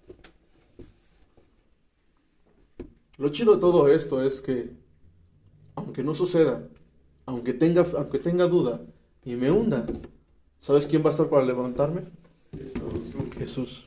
Lo 3.19 3.31
chido 3.31 3.55
de 3.55 3.61
todo 3.61 3.89
esto 3.89 4.23
es 4.23 4.41
que, 4.41 4.73
aunque 5.75 6.03
no 6.03 6.14
suceda, 6.14 6.69
aunque 7.25 7.55
tenga, 7.55 7.87
aunque 7.97 8.19
tenga 8.19 8.47
duda 8.47 8.83
y 9.25 9.37
me 9.37 9.51
hunda, 9.51 9.87
¿sabes 10.59 10.87
quién 10.87 11.03
va 11.03 11.09
a 11.09 11.11
estar 11.11 11.29
para 11.29 11.45
levantarme? 11.45 12.03
Jesús. 13.39 13.87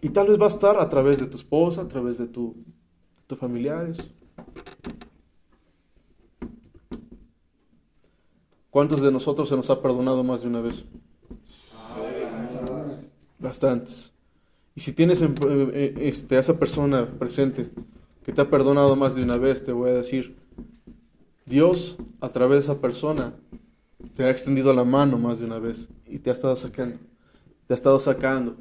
Y 0.00 0.08
tal 0.08 0.28
vez 0.28 0.40
va 0.40 0.46
a 0.46 0.48
estar 0.48 0.80
a 0.80 0.88
través 0.88 1.18
de 1.18 1.26
tu 1.26 1.36
esposa, 1.36 1.82
a 1.82 1.88
través 1.88 2.18
de 2.18 2.26
tu, 2.26 2.56
tus 3.26 3.38
familiares. 3.38 3.98
¿Cuántos 8.70 9.02
de 9.02 9.12
nosotros 9.12 9.48
se 9.48 9.56
nos 9.56 9.68
ha 9.70 9.82
perdonado 9.82 10.24
más 10.24 10.40
de 10.40 10.48
una 10.48 10.60
vez? 10.60 10.84
Bastantes. 13.38 14.11
Y 14.74 14.80
si 14.80 14.92
tienes 14.92 15.22
en- 15.22 15.34
eh, 15.74 15.94
este, 16.00 16.36
a 16.36 16.40
esa 16.40 16.58
persona 16.58 17.06
presente 17.18 17.66
que 18.24 18.32
te 18.32 18.40
ha 18.40 18.48
perdonado 18.50 18.96
más 18.96 19.14
de 19.14 19.22
una 19.22 19.36
vez, 19.36 19.62
te 19.62 19.72
voy 19.72 19.90
a 19.90 19.94
decir, 19.94 20.36
Dios 21.44 21.96
a 22.20 22.28
través 22.28 22.58
de 22.66 22.72
esa 22.72 22.80
persona 22.80 23.34
te 24.16 24.24
ha 24.24 24.30
extendido 24.30 24.72
la 24.72 24.84
mano 24.84 25.18
más 25.18 25.40
de 25.40 25.46
una 25.46 25.58
vez 25.58 25.88
y 26.06 26.18
te 26.18 26.30
ha 26.30 26.32
estado 26.32 26.56
sacando, 26.56 26.96
te 27.66 27.74
ha 27.74 27.76
estado 27.76 27.98
sacando 28.00 28.56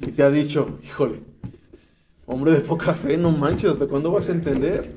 y 0.00 0.10
te 0.10 0.22
ha 0.22 0.30
dicho, 0.30 0.78
híjole, 0.82 1.20
hombre 2.26 2.52
de 2.52 2.60
poca 2.60 2.94
fe, 2.94 3.16
no 3.16 3.30
manches, 3.30 3.70
¿hasta 3.70 3.86
cuándo 3.86 4.10
vas 4.10 4.28
a 4.28 4.32
entender? 4.32 4.92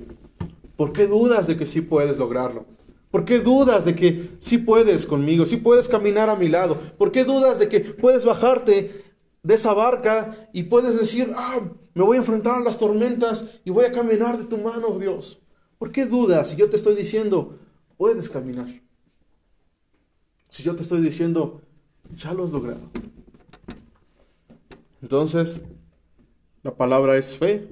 ¿Por 0.75 0.93
qué 0.93 1.07
dudas 1.07 1.47
de 1.47 1.57
que 1.57 1.65
sí 1.65 1.81
puedes 1.81 2.17
lograrlo? 2.17 2.65
¿Por 3.11 3.23
qué 3.23 3.39
dudas 3.39 3.85
de 3.85 3.95
que 3.95 4.31
sí 4.39 4.57
puedes 4.57 5.05
conmigo, 5.05 5.45
sí 5.45 5.57
puedes 5.57 5.87
caminar 5.87 6.29
a 6.29 6.35
mi 6.35 6.49
lado? 6.49 6.77
¿Por 6.97 7.11
qué 7.11 7.23
dudas 7.23 7.57
de 7.59 7.69
que 7.69 7.79
puedes 7.79 8.25
bajarte 8.25 9.03
de 9.47 9.53
esa 9.53 9.73
barca 9.73 10.35
y 10.51 10.63
puedes 10.63 10.99
decir, 10.99 11.31
ah, 11.33 11.61
me 11.93 12.03
voy 12.03 12.17
a 12.17 12.19
enfrentar 12.19 12.57
a 12.57 12.63
las 12.63 12.77
tormentas 12.77 13.45
y 13.63 13.69
voy 13.69 13.85
a 13.85 13.93
caminar 13.93 14.37
de 14.37 14.43
tu 14.43 14.57
mano, 14.57 14.99
Dios? 14.99 15.39
¿Por 15.79 15.93
qué 15.93 16.05
dudas 16.05 16.49
si 16.49 16.57
yo 16.57 16.69
te 16.69 16.75
estoy 16.75 16.95
diciendo, 16.95 17.57
puedes 17.95 18.29
caminar? 18.29 18.67
Si 20.49 20.63
yo 20.63 20.75
te 20.75 20.83
estoy 20.83 20.99
diciendo, 20.99 21.61
ya 22.13 22.33
lo 22.33 22.43
has 22.43 22.51
logrado. 22.51 22.89
Entonces, 25.01 25.61
la 26.61 26.75
palabra 26.75 27.15
es 27.15 27.37
fe 27.37 27.69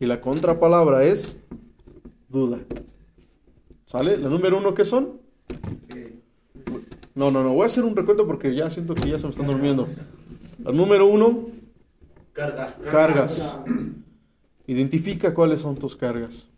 y 0.00 0.06
la 0.06 0.22
contrapalabra 0.22 1.04
es 1.04 1.38
duda. 2.30 2.60
¿Sale? 3.84 4.16
La 4.16 4.30
número 4.30 4.56
uno, 4.56 4.72
¿qué 4.72 4.86
son? 4.86 5.20
No, 7.14 7.30
no, 7.30 7.42
no, 7.42 7.52
voy 7.52 7.64
a 7.64 7.66
hacer 7.66 7.84
un 7.84 7.94
recuento 7.94 8.26
porque 8.26 8.54
ya 8.54 8.70
siento 8.70 8.94
que 8.94 9.10
ya 9.10 9.18
se 9.18 9.26
me 9.26 9.32
están 9.32 9.46
durmiendo. 9.46 9.86
La 10.62 10.72
número 10.72 11.06
uno, 11.06 11.48
Carga. 12.32 12.76
cargas. 12.90 13.58
Identifica 14.66 15.34
cuáles 15.34 15.60
son 15.60 15.76
tus 15.76 15.96
cargas. 15.96 16.48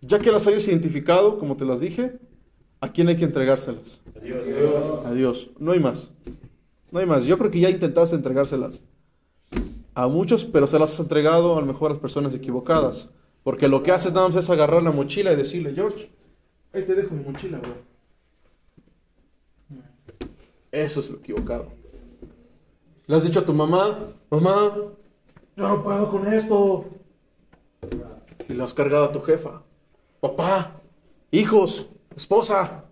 Ya 0.00 0.18
que 0.18 0.32
las 0.32 0.46
hayas 0.46 0.66
identificado, 0.68 1.38
como 1.38 1.56
te 1.56 1.64
las 1.64 1.80
dije, 1.80 2.18
¿a 2.80 2.92
quién 2.92 3.08
hay 3.08 3.16
que 3.16 3.24
entregárselas? 3.24 4.00
Adiós. 4.16 5.06
A 5.06 5.12
Dios. 5.12 5.50
No 5.58 5.72
hay 5.72 5.80
más. 5.80 6.12
No 6.90 6.98
hay 6.98 7.06
más. 7.06 7.24
Yo 7.24 7.38
creo 7.38 7.50
que 7.50 7.60
ya 7.60 7.70
intentaste 7.70 8.16
entregárselas 8.16 8.84
a 9.94 10.08
muchos, 10.08 10.44
pero 10.44 10.66
se 10.66 10.78
las 10.78 10.92
has 10.92 11.00
entregado 11.00 11.56
a 11.56 11.60
lo 11.60 11.66
mejor 11.66 11.90
a 11.90 11.94
las 11.94 12.00
personas 12.00 12.34
equivocadas. 12.34 13.08
Porque 13.42 13.68
lo 13.68 13.82
que 13.82 13.90
haces 13.92 14.12
nada 14.12 14.28
más 14.28 14.36
es 14.36 14.50
agarrar 14.50 14.82
la 14.82 14.92
mochila 14.92 15.32
y 15.32 15.36
decirle, 15.36 15.72
George, 15.74 16.10
ahí 16.72 16.82
te 16.82 16.94
dejo 16.94 17.14
mi 17.14 17.24
mochila, 17.24 17.58
bro. 17.58 17.74
Eso 20.70 21.00
es 21.00 21.10
lo 21.10 21.18
equivocado. 21.18 21.81
Le 23.06 23.16
has 23.16 23.24
dicho 23.24 23.40
a 23.40 23.44
tu 23.44 23.52
mamá, 23.52 23.98
mamá, 24.30 24.72
yo 25.56 25.68
no 25.68 25.82
puedo 25.82 26.10
con 26.10 26.32
esto. 26.32 26.86
Y 28.48 28.54
lo 28.54 28.64
has 28.64 28.72
cargado 28.74 29.04
a 29.04 29.12
tu 29.12 29.20
jefa. 29.20 29.62
Papá, 30.20 30.80
hijos, 31.30 31.86
esposa. 32.14 32.84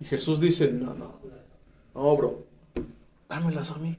Y 0.00 0.04
Jesús 0.04 0.40
dice, 0.40 0.70
no, 0.72 0.94
no, 0.94 1.20
no, 1.94 2.16
bro, 2.16 2.44
dámelas 3.28 3.70
a 3.70 3.76
mí. 3.76 3.96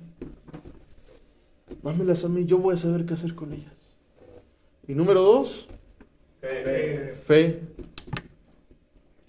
Dámelas 1.81 2.23
a 2.25 2.29
mí, 2.29 2.45
yo 2.45 2.57
voy 2.57 2.75
a 2.75 2.77
saber 2.77 3.05
qué 3.05 3.13
hacer 3.13 3.35
con 3.35 3.53
ellas. 3.53 3.95
Y 4.87 4.95
número 4.95 5.21
dos, 5.21 5.67
Fe. 6.41 7.15
fe 7.25 7.61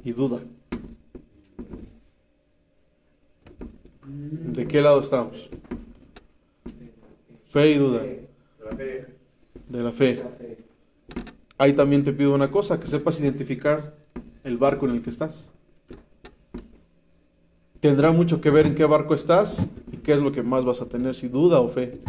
y 0.03 0.13
duda. 0.13 0.41
¿De 4.07 4.67
qué 4.67 4.83
lado 4.83 5.01
estamos? 5.01 5.49
Fe 7.49 7.71
y 7.71 7.75
duda. 7.79 8.03
De 9.69 9.83
la 9.83 9.93
fe. 9.93 10.23
Ahí 11.57 11.73
también 11.73 12.05
te 12.05 12.13
pido 12.13 12.35
una 12.35 12.51
cosa, 12.51 12.79
que 12.79 12.87
sepas 12.87 13.21
identificar 13.21 13.95
el 14.43 14.59
barco 14.59 14.87
en 14.87 14.97
el 14.97 15.03
que 15.03 15.11
estás. 15.11 15.49
Tendrá 17.81 18.13
mucho 18.13 18.41
que 18.41 18.51
ver 18.51 18.67
en 18.67 18.75
qué 18.75 18.85
barco 18.85 19.15
estás 19.15 19.69
y 19.93 19.99
qué 19.99 20.15
es 20.15 20.21
lo 20.21 20.33
que 20.33 20.43
más 20.43 20.65
vas 20.65 20.81
a 20.81 20.89
tener, 20.89 21.15
si 21.15 21.29
duda 21.29 21.61
o 21.61 21.69
fe. 21.69 22.01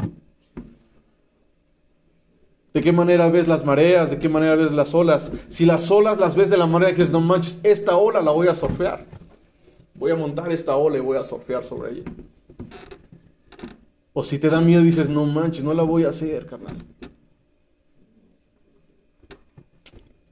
¿De 2.73 2.81
qué 2.81 2.91
manera 2.91 3.29
ves 3.29 3.47
las 3.47 3.63
mareas? 3.63 4.09
¿De 4.09 4.19
qué 4.19 4.27
manera 4.27 4.55
ves 4.55 4.73
las 4.73 4.93
olas? 4.93 5.31
Si 5.47 5.65
las 5.65 5.89
olas 5.91 6.17
las 6.17 6.35
ves 6.35 6.49
de 6.49 6.57
la 6.57 6.67
manera 6.67 6.91
que 6.91 6.97
dices, 6.97 7.11
no 7.11 7.21
manches, 7.21 7.59
esta 7.63 7.95
ola 7.95 8.21
la 8.21 8.31
voy 8.31 8.49
a 8.49 8.55
surfear. 8.55 9.05
Voy 9.95 10.11
a 10.11 10.15
montar 10.15 10.51
esta 10.51 10.75
ola 10.75 10.97
y 10.97 11.01
voy 11.01 11.17
a 11.17 11.23
surfear 11.23 11.63
sobre 11.63 11.91
ella. 11.91 12.03
O 14.13 14.23
si 14.23 14.39
te 14.39 14.49
da 14.49 14.61
miedo 14.61 14.81
dices, 14.81 15.09
no 15.09 15.25
manches, 15.25 15.63
no 15.63 15.73
la 15.73 15.83
voy 15.83 16.03
a 16.05 16.09
hacer, 16.09 16.45
carnal. 16.45 16.75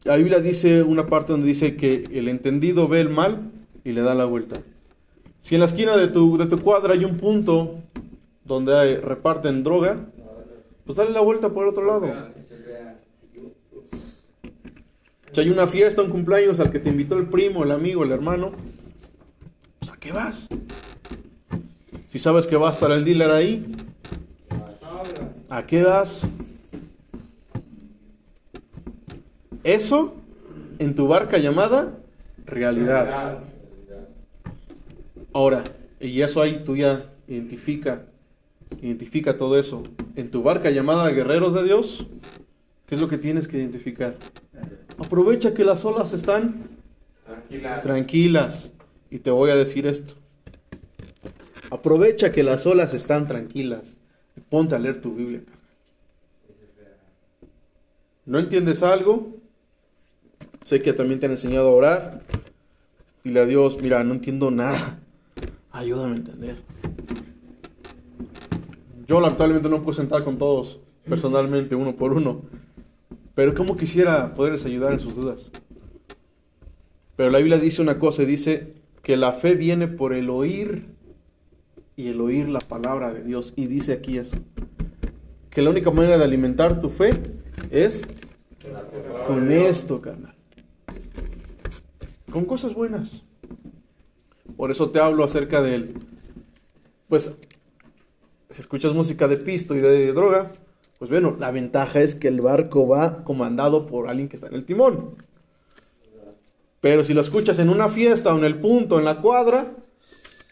La 0.03 0.15
Biblia 0.17 0.39
dice 0.39 0.83
una 0.83 1.07
parte 1.07 1.31
donde 1.31 1.47
dice 1.47 1.75
que 1.77 2.03
el 2.11 2.27
entendido 2.27 2.87
ve 2.87 2.99
el 3.01 3.09
mal 3.09 3.51
y 3.85 3.93
le 3.93 4.01
da 4.01 4.15
la 4.15 4.25
vuelta. 4.25 4.59
Si 5.39 5.55
en 5.55 5.59
la 5.59 5.65
esquina 5.65 5.95
de 5.95 6.07
tu, 6.07 6.37
de 6.37 6.45
tu 6.45 6.57
cuadra 6.59 6.93
hay 6.93 7.05
un 7.05 7.17
punto 7.17 7.75
donde 8.45 8.77
hay- 8.77 8.95
reparten 8.97 9.63
droga, 9.63 9.97
pues 10.85 10.97
dale 10.97 11.11
la 11.11 11.21
vuelta 11.21 11.49
por 11.49 11.63
el 11.63 11.69
otro 11.69 11.85
lado. 11.85 12.07
Si 15.31 15.39
hay 15.41 15.49
una 15.49 15.67
fiesta, 15.67 16.01
un 16.01 16.09
cumpleaños 16.09 16.59
al 16.59 16.71
que 16.71 16.79
te 16.79 16.89
invitó 16.89 17.17
el 17.17 17.27
primo, 17.27 17.63
el 17.63 17.71
amigo, 17.71 18.03
el 18.03 18.11
hermano, 18.11 18.51
pues 19.83 19.91
¿a 19.91 19.99
qué 19.99 20.13
vas? 20.13 20.47
Si 22.07 22.17
sabes 22.17 22.47
que 22.47 22.55
va 22.55 22.69
a 22.69 22.71
estar 22.71 22.89
el 22.91 23.03
dealer 23.03 23.31
ahí, 23.31 23.65
¿a 25.49 25.65
qué 25.65 25.83
vas? 25.83 26.21
Eso 29.65 30.15
en 30.79 30.95
tu 30.95 31.07
barca 31.09 31.37
llamada 31.37 31.97
realidad. 32.45 33.39
Ahora, 35.33 35.63
y 35.99 36.21
eso 36.21 36.41
ahí 36.41 36.61
tú 36.65 36.77
ya 36.77 37.09
identifica, 37.27 38.05
identifica 38.81 39.37
todo 39.37 39.59
eso. 39.59 39.83
En 40.15 40.31
tu 40.31 40.43
barca 40.43 40.69
llamada 40.69 41.09
guerreros 41.09 41.53
de 41.55 41.63
Dios, 41.63 42.07
¿qué 42.85 42.95
es 42.95 43.01
lo 43.01 43.09
que 43.09 43.17
tienes 43.17 43.49
que 43.49 43.57
identificar? 43.57 44.15
Aprovecha 44.97 45.53
que 45.53 45.65
las 45.65 45.83
olas 45.83 46.13
están 46.13 46.69
Tranquila. 47.25 47.81
tranquilas. 47.81 48.73
Y 49.13 49.19
te 49.19 49.29
voy 49.29 49.51
a 49.51 49.55
decir 49.55 49.85
esto. 49.85 50.15
Aprovecha 51.69 52.31
que 52.31 52.41
las 52.41 52.65
olas 52.65 52.95
están 52.95 53.27
tranquilas. 53.27 53.95
Y 54.35 54.39
ponte 54.41 54.73
a 54.73 54.79
leer 54.79 55.01
tu 55.01 55.13
Biblia. 55.13 55.43
¿No 58.25 58.39
entiendes 58.39 58.81
algo? 58.81 59.35
Sé 60.63 60.81
que 60.81 60.93
también 60.93 61.19
te 61.19 61.27
han 61.27 61.33
enseñado 61.33 61.67
a 61.67 61.73
orar. 61.73 62.21
Dile 63.23 63.41
a 63.41 63.45
Dios, 63.45 63.77
mira, 63.83 64.03
no 64.03 64.15
entiendo 64.15 64.49
nada. 64.49 64.99
Ayúdame 65.71 66.13
a 66.13 66.17
entender. 66.17 66.55
Yo 69.05 69.21
lamentablemente 69.21 69.69
no 69.69 69.83
puedo 69.83 69.93
sentar 69.93 70.23
con 70.23 70.39
todos 70.39 70.79
personalmente, 71.07 71.75
uno 71.75 71.95
por 71.95 72.13
uno. 72.13 72.41
Pero 73.35 73.53
como 73.53 73.77
quisiera 73.77 74.33
poderles 74.33 74.65
ayudar 74.65 74.93
en 74.93 75.01
sus 75.01 75.15
dudas. 75.15 75.51
Pero 77.15 77.29
la 77.29 77.37
Biblia 77.37 77.59
dice 77.59 77.79
una 77.79 77.99
cosa, 77.99 78.23
y 78.23 78.25
dice 78.25 78.72
que 79.03 79.17
la 79.17 79.33
fe 79.33 79.53
viene 79.55 79.87
por 79.87 80.13
el 80.13 80.29
oír 80.29 80.87
y 81.95 82.07
el 82.07 82.19
oír 82.21 82.49
la 82.49 82.59
palabra 82.59 83.13
de 83.13 83.21
Dios. 83.23 83.53
Y 83.55 83.67
dice 83.67 83.93
aquí 83.93 84.17
eso. 84.17 84.37
Que 85.51 85.61
la 85.61 85.69
única 85.69 85.91
manera 85.91 86.17
de 86.17 86.23
alimentar 86.23 86.79
tu 86.79 86.89
fe 86.89 87.11
es 87.69 88.07
con 89.27 89.51
esto, 89.51 90.01
carnal. 90.01 90.33
Con 92.31 92.45
cosas 92.45 92.73
buenas. 92.73 93.23
Por 94.57 94.71
eso 94.71 94.89
te 94.89 94.99
hablo 94.99 95.23
acerca 95.23 95.61
del... 95.61 95.93
Pues, 97.09 97.31
si 98.49 98.61
escuchas 98.61 98.93
música 98.93 99.27
de 99.27 99.37
pisto 99.37 99.75
y 99.75 99.79
de 99.79 100.13
droga, 100.13 100.51
pues 100.97 101.11
bueno, 101.11 101.35
la 101.37 101.51
ventaja 101.51 101.99
es 101.99 102.15
que 102.15 102.29
el 102.29 102.39
barco 102.39 102.87
va 102.87 103.23
comandado 103.25 103.85
por 103.85 104.07
alguien 104.07 104.29
que 104.29 104.37
está 104.37 104.47
en 104.47 104.55
el 104.55 104.63
timón. 104.63 105.15
Pero 106.83 107.03
si 107.05 107.13
lo 107.13 107.21
escuchas 107.21 107.59
en 107.59 107.69
una 107.69 107.87
fiesta 107.87 108.33
o 108.33 108.37
en 108.37 108.43
el 108.43 108.59
punto, 108.59 108.99
en 108.99 109.05
la 109.05 109.21
cuadra, 109.21 109.71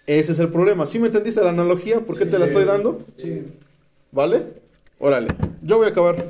ese 0.07 0.32
es 0.32 0.39
el 0.39 0.47
problema. 0.47 0.88
¿Sí 0.88 0.97
me 0.97 1.07
entendiste 1.07 1.43
la 1.43 1.49
analogía? 1.49 1.99
¿Por 1.99 2.17
qué 2.17 2.25
te 2.25 2.39
la 2.39 2.45
estoy 2.45 2.63
dando? 2.63 3.05
Sí. 3.17 3.43
¿Vale? 4.13 4.45
Órale. 4.97 5.36
Yo 5.61 5.75
voy 5.75 5.88
a 5.88 5.89
acabar. 5.89 6.23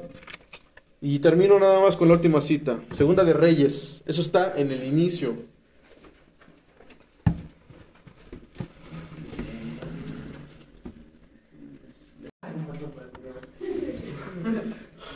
Y 1.02 1.20
termino 1.20 1.60
nada 1.60 1.80
más 1.80 1.95
con 1.97 2.08
la 2.08 2.16
última 2.16 2.41
cita. 2.41 2.80
Segunda 2.89 3.24
de 3.24 3.34
Reyes. 3.34 4.02
Eso 4.08 4.24
está 4.24 4.60
en 4.60 4.72
el 4.72 4.84
inicio. 4.84 5.36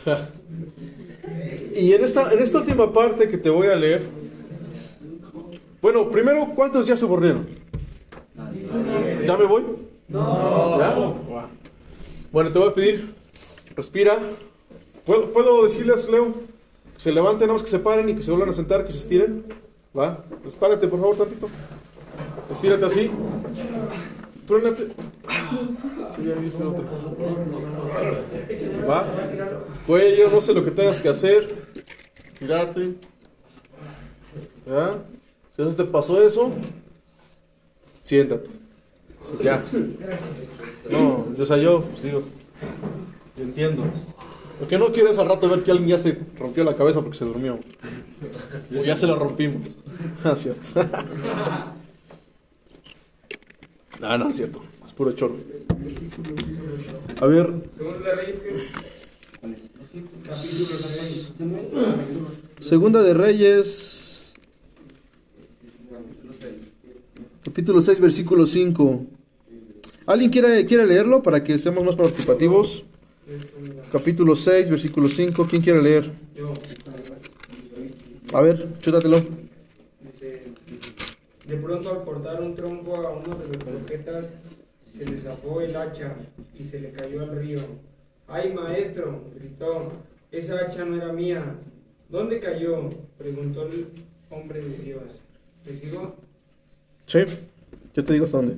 y 1.74 1.92
en 1.92 2.04
esta, 2.04 2.32
en 2.32 2.38
esta 2.38 2.58
última 2.58 2.92
parte 2.92 3.28
que 3.28 3.36
te 3.36 3.50
voy 3.50 3.66
a 3.66 3.74
leer. 3.74 4.25
Bueno, 5.86 6.10
primero, 6.10 6.52
¿cuántos 6.56 6.84
ya 6.84 6.96
se 6.96 7.04
aburrieron? 7.04 7.46
¿Ya 9.24 9.36
me 9.36 9.44
voy? 9.44 9.62
No. 10.08 10.80
¿Ya? 10.80 10.96
Bueno, 12.32 12.50
te 12.50 12.58
voy 12.58 12.68
a 12.70 12.74
pedir, 12.74 13.14
respira. 13.76 14.18
¿Puedo, 15.04 15.32
¿Puedo 15.32 15.62
decirles, 15.62 16.08
Leo, 16.08 16.34
que 16.92 17.00
se 17.00 17.12
levanten, 17.12 17.46
nada 17.46 17.52
más 17.52 17.62
que 17.62 17.68
se 17.70 17.78
paren 17.78 18.08
y 18.08 18.16
que 18.16 18.24
se 18.24 18.32
vuelvan 18.32 18.48
a 18.48 18.52
sentar, 18.52 18.84
que 18.84 18.90
se 18.90 18.98
estiren? 18.98 19.44
¿Va? 19.96 20.24
Pues 20.42 20.54
párate, 20.54 20.88
por 20.88 20.98
favor, 20.98 21.18
tantito. 21.18 21.48
Estírate 22.50 22.84
así. 22.84 23.08
Truénate. 24.44 24.88
Sí, 24.88 26.34
viste 26.40 26.64
otro. 26.64 26.84
¿Va? 28.90 29.04
Cuello, 29.86 30.30
no 30.30 30.40
sé 30.40 30.52
lo 30.52 30.64
que 30.64 30.72
tengas 30.72 30.98
que 30.98 31.10
hacer. 31.10 31.48
Tirarte. 32.40 32.94
¿Ya? 34.66 35.00
Si 35.56 35.64
te 35.74 35.84
pasó 35.84 36.22
eso, 36.22 36.50
siéntate. 38.02 38.50
Ya. 39.42 39.64
No, 40.90 41.34
yo, 41.34 41.42
o 41.42 41.46
sea, 41.46 41.56
yo, 41.56 41.82
pues 41.82 42.02
digo, 42.02 42.22
entiendo. 43.38 43.82
Lo 44.60 44.68
que 44.68 44.78
no 44.78 44.92
quiero 44.92 45.10
es 45.10 45.18
al 45.18 45.28
rato 45.28 45.48
ver 45.48 45.62
que 45.62 45.70
alguien 45.70 45.88
ya 45.88 45.98
se 45.98 46.18
rompió 46.38 46.62
la 46.62 46.76
cabeza 46.76 47.00
porque 47.00 47.16
se 47.16 47.24
durmió. 47.24 47.58
O 48.78 48.84
ya 48.84 48.96
se 48.96 49.06
la 49.06 49.14
rompimos. 49.16 49.76
Ah, 50.24 50.34
cierto. 50.36 50.68
No, 54.00 54.18
no, 54.18 54.30
es 54.30 54.36
cierto. 54.36 54.62
Es 54.84 54.92
puro 54.92 55.12
chorro. 55.12 55.36
A 57.20 57.26
ver, 57.26 57.52
Segunda 57.76 58.02
de 58.04 58.14
Reyes, 58.14 58.36
¿qué? 58.42 58.62
Segunda 62.60 63.02
de 63.02 63.14
Reyes, 63.14 64.32
capítulo 67.56 67.80
6, 67.80 68.00
versículo 68.00 68.46
5. 68.46 69.06
¿Alguien 70.04 70.30
quiere, 70.30 70.66
quiere 70.66 70.86
leerlo 70.86 71.22
para 71.22 71.42
que 71.42 71.58
seamos 71.58 71.82
más 71.86 71.96
participativos? 71.96 72.84
Capítulo 73.90 74.36
6, 74.36 74.68
versículo 74.68 75.08
5. 75.08 75.46
¿Quién 75.48 75.62
quiere 75.62 75.80
leer? 75.80 76.12
Yo, 76.34 76.52
A 78.34 78.42
ver, 78.42 78.68
chútatelo. 78.80 79.24
dice, 80.02 80.42
de 81.46 81.56
pronto 81.56 81.88
al 81.92 82.04
cortar 82.04 82.42
un 82.42 82.54
tronco 82.54 82.94
a 82.96 83.12
uno 83.16 83.34
de 83.36 83.48
los 83.48 83.56
profetas, 83.56 84.26
se 84.92 85.06
le 85.06 85.16
zafó 85.16 85.62
el 85.62 85.74
hacha 85.76 86.14
y 86.58 86.62
se 86.62 86.78
le 86.78 86.92
cayó 86.92 87.22
al 87.22 87.38
río. 87.38 87.60
¡Ay, 88.28 88.52
maestro! 88.52 89.22
gritó, 89.34 89.92
esa 90.30 90.58
hacha 90.60 90.84
no 90.84 90.94
era 90.96 91.10
mía. 91.10 91.54
¿Dónde 92.10 92.38
cayó? 92.38 92.90
preguntó 93.16 93.62
el 93.62 93.86
hombre 94.28 94.60
de 94.60 94.76
Dios. 94.76 95.22
¿Le 95.64 95.74
sigo? 95.74 96.25
Sí, 97.06 97.20
yo 97.94 98.04
te 98.04 98.12
digo 98.12 98.24
hasta 98.24 98.38
dónde. 98.38 98.56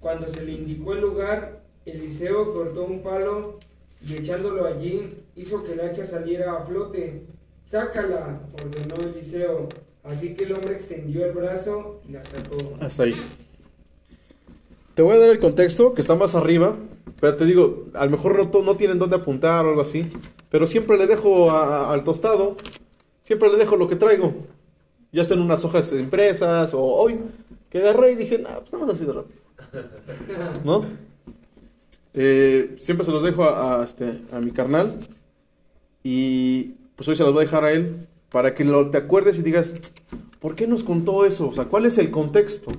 Cuando 0.00 0.26
se 0.26 0.44
le 0.44 0.52
indicó 0.52 0.94
el 0.94 1.02
lugar, 1.02 1.60
Eliseo 1.84 2.52
cortó 2.52 2.84
un 2.84 3.02
palo 3.02 3.58
y 4.06 4.14
echándolo 4.14 4.66
allí, 4.66 5.14
hizo 5.36 5.62
que 5.64 5.72
el 5.74 5.80
hacha 5.80 6.06
saliera 6.06 6.56
a 6.56 6.64
flote. 6.66 7.22
¡Sácala! 7.66 8.40
ordenó 8.64 9.10
Eliseo. 9.10 9.68
Así 10.02 10.34
que 10.34 10.44
el 10.44 10.52
hombre 10.54 10.72
extendió 10.74 11.26
el 11.26 11.32
brazo 11.32 12.00
y 12.08 12.12
la 12.12 12.24
sacó. 12.24 12.56
Hasta 12.80 13.02
ahí. 13.02 13.14
Te 14.94 15.02
voy 15.02 15.16
a 15.16 15.18
dar 15.18 15.28
el 15.30 15.38
contexto 15.38 15.92
que 15.94 16.00
está 16.00 16.14
más 16.14 16.34
arriba, 16.34 16.76
pero 17.20 17.36
te 17.36 17.44
digo, 17.44 17.86
a 17.94 18.04
lo 18.06 18.10
mejor 18.10 18.64
no, 18.64 18.76
tienen 18.76 18.98
dónde 18.98 19.16
apuntar 19.16 19.64
o 19.66 19.68
algo 19.70 19.82
así, 19.82 20.06
pero 20.50 20.66
siempre 20.66 20.96
le 20.96 21.06
dejo 21.06 21.50
a- 21.50 21.88
a- 21.88 21.92
al 21.92 22.02
tostado, 22.02 22.56
siempre 23.20 23.50
le 23.50 23.58
dejo 23.58 23.76
lo 23.76 23.86
que 23.88 23.96
traigo. 23.96 24.32
Ya 25.12 25.22
están 25.22 25.40
unas 25.40 25.64
hojas 25.64 25.92
impresas 25.92 26.72
o 26.74 26.80
hoy 26.80 27.18
que 27.68 27.78
agarré 27.78 28.12
y 28.12 28.16
dije, 28.16 28.38
no, 28.38 28.48
pues 28.60 28.72
nada 28.72 28.86
más 28.86 28.94
así 28.94 29.04
de 29.04 29.12
rápido. 29.12 29.40
¿No? 30.64 30.84
Eh, 32.14 32.76
siempre 32.80 33.06
se 33.06 33.12
los 33.12 33.22
dejo 33.22 33.44
a, 33.44 33.80
a, 33.80 33.84
este, 33.84 34.20
a 34.32 34.40
mi 34.40 34.50
carnal 34.50 34.96
y 36.02 36.74
pues 36.96 37.08
hoy 37.08 37.16
se 37.16 37.22
los 37.22 37.32
voy 37.32 37.42
a 37.42 37.44
dejar 37.44 37.64
a 37.64 37.72
él 37.72 38.08
para 38.30 38.54
que 38.54 38.64
lo, 38.64 38.90
te 38.90 38.98
acuerdes 38.98 39.38
y 39.38 39.42
digas, 39.42 39.72
¿por 40.40 40.54
qué 40.54 40.66
nos 40.66 40.82
contó 40.82 41.24
eso? 41.24 41.48
O 41.48 41.54
sea, 41.54 41.66
¿cuál 41.66 41.86
es 41.86 41.98
el 41.98 42.10
contexto? 42.10 42.70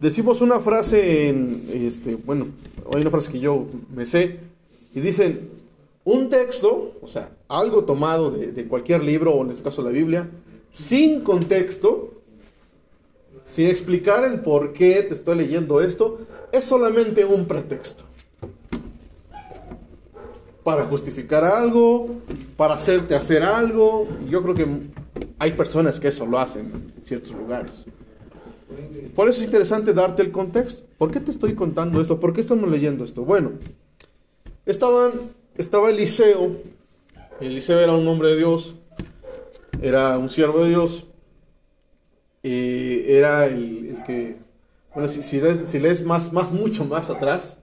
Decimos 0.00 0.40
una 0.40 0.60
frase 0.60 1.28
en, 1.28 1.66
este, 1.72 2.16
bueno, 2.16 2.48
hay 2.92 3.00
una 3.00 3.10
frase 3.10 3.32
que 3.32 3.40
yo 3.40 3.64
me 3.94 4.04
sé, 4.04 4.38
y 4.94 5.00
dicen, 5.00 5.48
un 6.04 6.28
texto, 6.28 6.92
o 7.00 7.08
sea, 7.08 7.30
algo 7.48 7.84
tomado 7.84 8.30
de, 8.30 8.52
de 8.52 8.66
cualquier 8.66 9.02
libro, 9.02 9.32
o 9.32 9.44
en 9.44 9.50
este 9.50 9.62
caso 9.62 9.82
la 9.82 9.90
Biblia, 9.90 10.28
sin 10.74 11.20
contexto, 11.20 12.10
sin 13.44 13.68
explicar 13.68 14.24
el 14.24 14.40
por 14.40 14.72
qué 14.72 15.02
te 15.02 15.14
estoy 15.14 15.36
leyendo 15.36 15.80
esto, 15.80 16.26
es 16.50 16.64
solamente 16.64 17.24
un 17.24 17.46
pretexto. 17.46 18.02
Para 20.64 20.84
justificar 20.86 21.44
algo, 21.44 22.08
para 22.56 22.74
hacerte 22.74 23.14
hacer 23.14 23.44
algo. 23.44 24.08
Yo 24.28 24.42
creo 24.42 24.54
que 24.54 24.66
hay 25.38 25.52
personas 25.52 26.00
que 26.00 26.08
eso 26.08 26.26
lo 26.26 26.38
hacen 26.38 26.72
en 26.72 27.04
ciertos 27.04 27.32
lugares. 27.32 27.84
Por 29.14 29.28
eso 29.28 29.38
es 29.38 29.44
interesante 29.44 29.92
darte 29.92 30.22
el 30.22 30.32
contexto. 30.32 30.82
¿Por 30.98 31.12
qué 31.12 31.20
te 31.20 31.30
estoy 31.30 31.54
contando 31.54 32.00
esto? 32.00 32.18
¿Por 32.18 32.32
qué 32.32 32.40
estamos 32.40 32.68
leyendo 32.68 33.04
esto? 33.04 33.24
Bueno, 33.24 33.52
estaba 34.66 35.12
Eliseo 35.90 36.56
Eliseo 37.40 37.80
era 37.80 37.92
un 37.92 38.06
hombre 38.06 38.28
de 38.28 38.36
Dios, 38.38 38.76
era 39.84 40.16
un 40.16 40.30
siervo 40.30 40.64
de 40.64 40.70
Dios, 40.70 41.04
eh, 42.42 43.04
era 43.06 43.44
el, 43.44 43.88
el 43.88 44.02
que, 44.02 44.38
bueno, 44.94 45.08
si, 45.08 45.22
si 45.22 45.38
lees, 45.38 45.68
si 45.68 45.78
lees 45.78 46.02
más, 46.02 46.32
más, 46.32 46.50
mucho 46.50 46.86
más 46.86 47.10
atrás, 47.10 47.58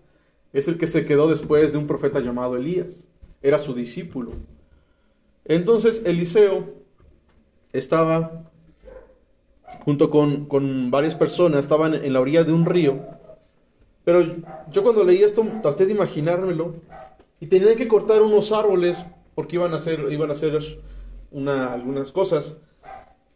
es 0.53 0.67
el 0.67 0.78
que 0.78 0.86
se 0.86 1.03
quedó 1.03 1.28
después 1.28 1.72
de 1.72 1.80
un 1.80 1.88
profeta 1.88 2.19
llamado 2.19 2.57
Elías, 2.57 3.07
era 3.41 3.57
su 3.57 3.74
discípulo. 3.74 4.34
Entonces 5.45 6.03
Eliseo 6.05 6.69
estaba 7.74 8.43
junto 9.84 10.11
con, 10.11 10.45
con 10.45 10.91
varias 10.91 11.15
personas, 11.15 11.61
estaban 11.61 11.95
en 11.95 12.13
la 12.13 12.22
orilla 12.22 12.43
de 12.43 12.53
un 12.53 12.65
río, 12.65 12.99
pero 14.03 14.24
yo 14.72 14.84
cuando 14.84 15.03
leí 15.03 15.24
esto 15.24 15.43
traté 15.63 15.88
de 15.88 15.93
imaginármelo 15.93 16.76
y 17.39 17.47
tenían 17.47 17.76
que 17.76 17.88
cortar 17.88 18.22
unos 18.22 18.51
árboles 18.51 19.03
porque 19.34 19.55
iban 19.55 19.74
a 19.74 19.78
hacer, 19.78 20.05
iban 20.11 20.30
a 20.30 20.34
hacer 20.34 20.59
una, 21.32 21.73
algunas 21.73 22.11
cosas. 22.11 22.57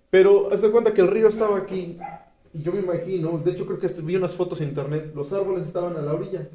Pero 0.09 0.51
haz 0.51 0.61
de 0.61 0.71
cuenta 0.71 0.93
que 0.93 1.01
el 1.01 1.07
río 1.07 1.27
estaba 1.27 1.57
aquí 1.57 1.97
y 2.55 2.63
yo 2.63 2.71
me 2.71 2.79
imagino, 2.79 3.37
de 3.37 3.51
hecho 3.51 3.65
creo 3.65 3.79
que 3.79 3.87
vi 4.01 4.15
unas 4.15 4.33
fotos 4.33 4.61
en 4.61 4.69
internet, 4.69 5.11
los 5.13 5.33
árboles 5.33 5.67
estaban 5.67 5.97
a 5.97 6.01
la 6.01 6.13
orilla, 6.13 6.47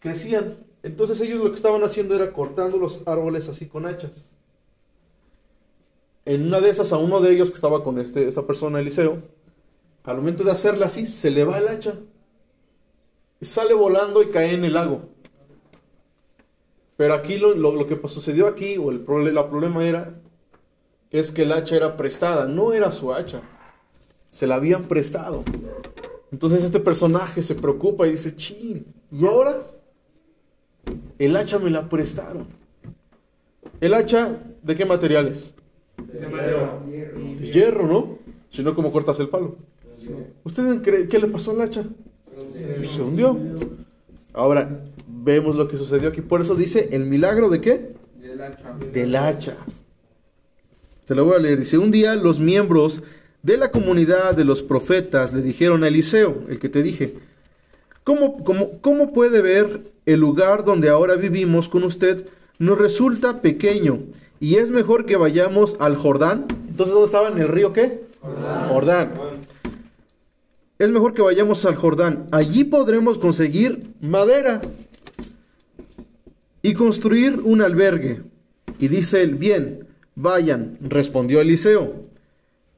crecían. 0.00 0.56
Entonces 0.82 1.20
ellos 1.20 1.44
lo 1.44 1.50
que 1.50 1.56
estaban 1.56 1.82
haciendo 1.84 2.14
era 2.14 2.32
cortando 2.32 2.78
los 2.78 3.02
árboles 3.06 3.50
así 3.50 3.66
con 3.66 3.84
hachas. 3.84 4.30
En 6.24 6.46
una 6.46 6.60
de 6.60 6.70
esas, 6.70 6.90
a 6.92 6.96
uno 6.96 7.20
de 7.20 7.32
ellos 7.32 7.50
que 7.50 7.56
estaba 7.56 7.84
con 7.84 7.98
este, 7.98 8.26
esta 8.26 8.46
persona, 8.46 8.80
Eliseo, 8.80 9.22
al 10.04 10.16
momento 10.16 10.42
de 10.42 10.52
hacerla 10.52 10.86
así, 10.86 11.04
se 11.04 11.30
le 11.30 11.44
va 11.44 11.58
el 11.58 11.68
hacha. 11.68 11.94
Y 13.40 13.44
sale 13.44 13.74
volando 13.74 14.22
y 14.22 14.30
cae 14.30 14.54
en 14.54 14.64
el 14.64 14.72
lago. 14.72 15.02
Pero 16.98 17.14
aquí 17.14 17.38
lo, 17.38 17.54
lo- 17.54 17.72
lo 17.76 17.86
que 17.86 17.96
sucedió 18.08 18.48
aquí, 18.48 18.76
o 18.76 18.90
el 18.90 19.04
la 19.34 19.48
problema 19.48 19.84
era, 19.84 20.14
es 21.12 21.30
que 21.30 21.42
el 21.42 21.52
hacha 21.52 21.76
era 21.76 21.96
prestada, 21.96 22.46
no 22.46 22.72
era 22.72 22.90
su 22.90 23.14
hacha. 23.14 23.40
Se 24.30 24.48
la 24.48 24.56
habían 24.56 24.82
prestado. 24.84 25.44
Entonces 26.32 26.64
este 26.64 26.80
personaje 26.80 27.40
se 27.40 27.54
preocupa 27.54 28.06
y 28.08 28.10
dice, 28.10 28.34
chin, 28.34 28.84
¿y 29.12 29.24
ahora? 29.24 29.62
El 31.20 31.36
hacha 31.36 31.60
me 31.60 31.70
la 31.70 31.88
prestaron. 31.88 32.48
¿El 33.80 33.94
hacha 33.94 34.36
de 34.64 34.74
qué 34.74 34.84
materiales? 34.84 35.54
De 35.96 36.26
madera. 36.26 36.80
De 36.84 37.50
hierro, 37.52 37.86
¿no? 37.86 38.18
Si 38.50 38.64
no, 38.64 38.74
¿cómo 38.74 38.90
cortas 38.90 39.20
el 39.20 39.28
palo? 39.28 39.54
¿Ustedes 40.42 40.80
creen 40.82 41.06
qué 41.08 41.20
le 41.20 41.28
pasó 41.28 41.52
al 41.52 41.60
hacha? 41.60 41.84
Se 42.82 43.02
hundió. 43.02 43.38
Ahora, 44.32 44.82
vemos 45.28 45.56
lo 45.56 45.68
que 45.68 45.76
sucedió 45.76 46.08
aquí. 46.08 46.22
Por 46.22 46.40
eso 46.40 46.54
dice, 46.54 46.88
¿el 46.92 47.04
milagro 47.04 47.50
de 47.50 47.60
qué? 47.60 47.92
Del 48.92 49.14
hacha. 49.14 49.56
Te 51.06 51.14
lo 51.14 51.26
voy 51.26 51.36
a 51.36 51.38
leer. 51.38 51.58
Dice, 51.58 51.76
un 51.78 51.90
día 51.90 52.14
los 52.14 52.38
miembros 52.38 53.02
de 53.42 53.58
la 53.58 53.70
comunidad 53.70 54.34
de 54.34 54.44
los 54.44 54.62
profetas 54.62 55.32
le 55.34 55.42
dijeron 55.42 55.84
a 55.84 55.88
Eliseo, 55.88 56.44
el 56.48 56.58
que 56.58 56.68
te 56.68 56.82
dije, 56.82 57.14
¿cómo, 58.04 58.42
cómo, 58.42 58.80
cómo 58.80 59.12
puede 59.12 59.42
ver 59.42 59.92
el 60.06 60.20
lugar 60.20 60.64
donde 60.64 60.88
ahora 60.88 61.14
vivimos 61.16 61.68
con 61.68 61.84
usted? 61.84 62.26
Nos 62.58 62.78
resulta 62.78 63.42
pequeño 63.42 64.00
y 64.40 64.56
es 64.56 64.70
mejor 64.70 65.04
que 65.04 65.16
vayamos 65.16 65.76
al 65.78 65.96
Jordán. 65.96 66.46
Entonces, 66.68 66.94
¿dónde 66.94 67.06
estaba? 67.06 67.28
¿En 67.28 67.38
el 67.38 67.48
río 67.48 67.72
qué? 67.74 68.02
Jordán. 68.68 69.12
Es 70.78 70.90
mejor 70.90 71.12
que 71.12 71.22
vayamos 71.22 71.64
al 71.66 71.74
Jordán. 71.74 72.26
Allí 72.32 72.64
podremos 72.64 73.18
conseguir 73.18 73.82
madera 74.00 74.60
y 76.68 76.74
construir 76.74 77.40
un 77.44 77.62
albergue. 77.62 78.22
Y 78.78 78.88
dice 78.88 79.22
él, 79.22 79.34
bien, 79.34 79.86
vayan, 80.14 80.78
respondió 80.82 81.40
Eliseo. 81.40 82.02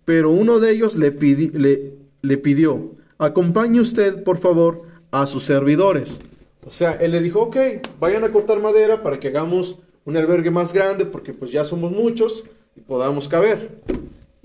Pero 0.04 0.30
uno 0.30 0.60
de 0.60 0.70
ellos 0.72 0.96
le, 0.96 1.16
pidi- 1.16 1.52
le, 1.52 1.94
le 2.22 2.38
pidió, 2.38 2.92
acompañe 3.18 3.80
usted, 3.80 4.22
por 4.22 4.38
favor, 4.38 4.82
a 5.10 5.26
sus 5.26 5.44
servidores. 5.44 6.18
O 6.64 6.70
sea, 6.70 6.92
él 6.92 7.12
le 7.12 7.20
dijo, 7.20 7.40
ok, 7.40 7.56
vayan 7.98 8.24
a 8.24 8.32
cortar 8.32 8.60
madera 8.60 9.02
para 9.02 9.18
que 9.18 9.28
hagamos 9.28 9.78
un 10.04 10.16
albergue 10.16 10.50
más 10.50 10.72
grande, 10.72 11.04
porque 11.04 11.32
pues 11.32 11.50
ya 11.52 11.64
somos 11.64 11.92
muchos 11.92 12.44
y 12.76 12.80
podamos 12.80 13.28
caber. 13.28 13.80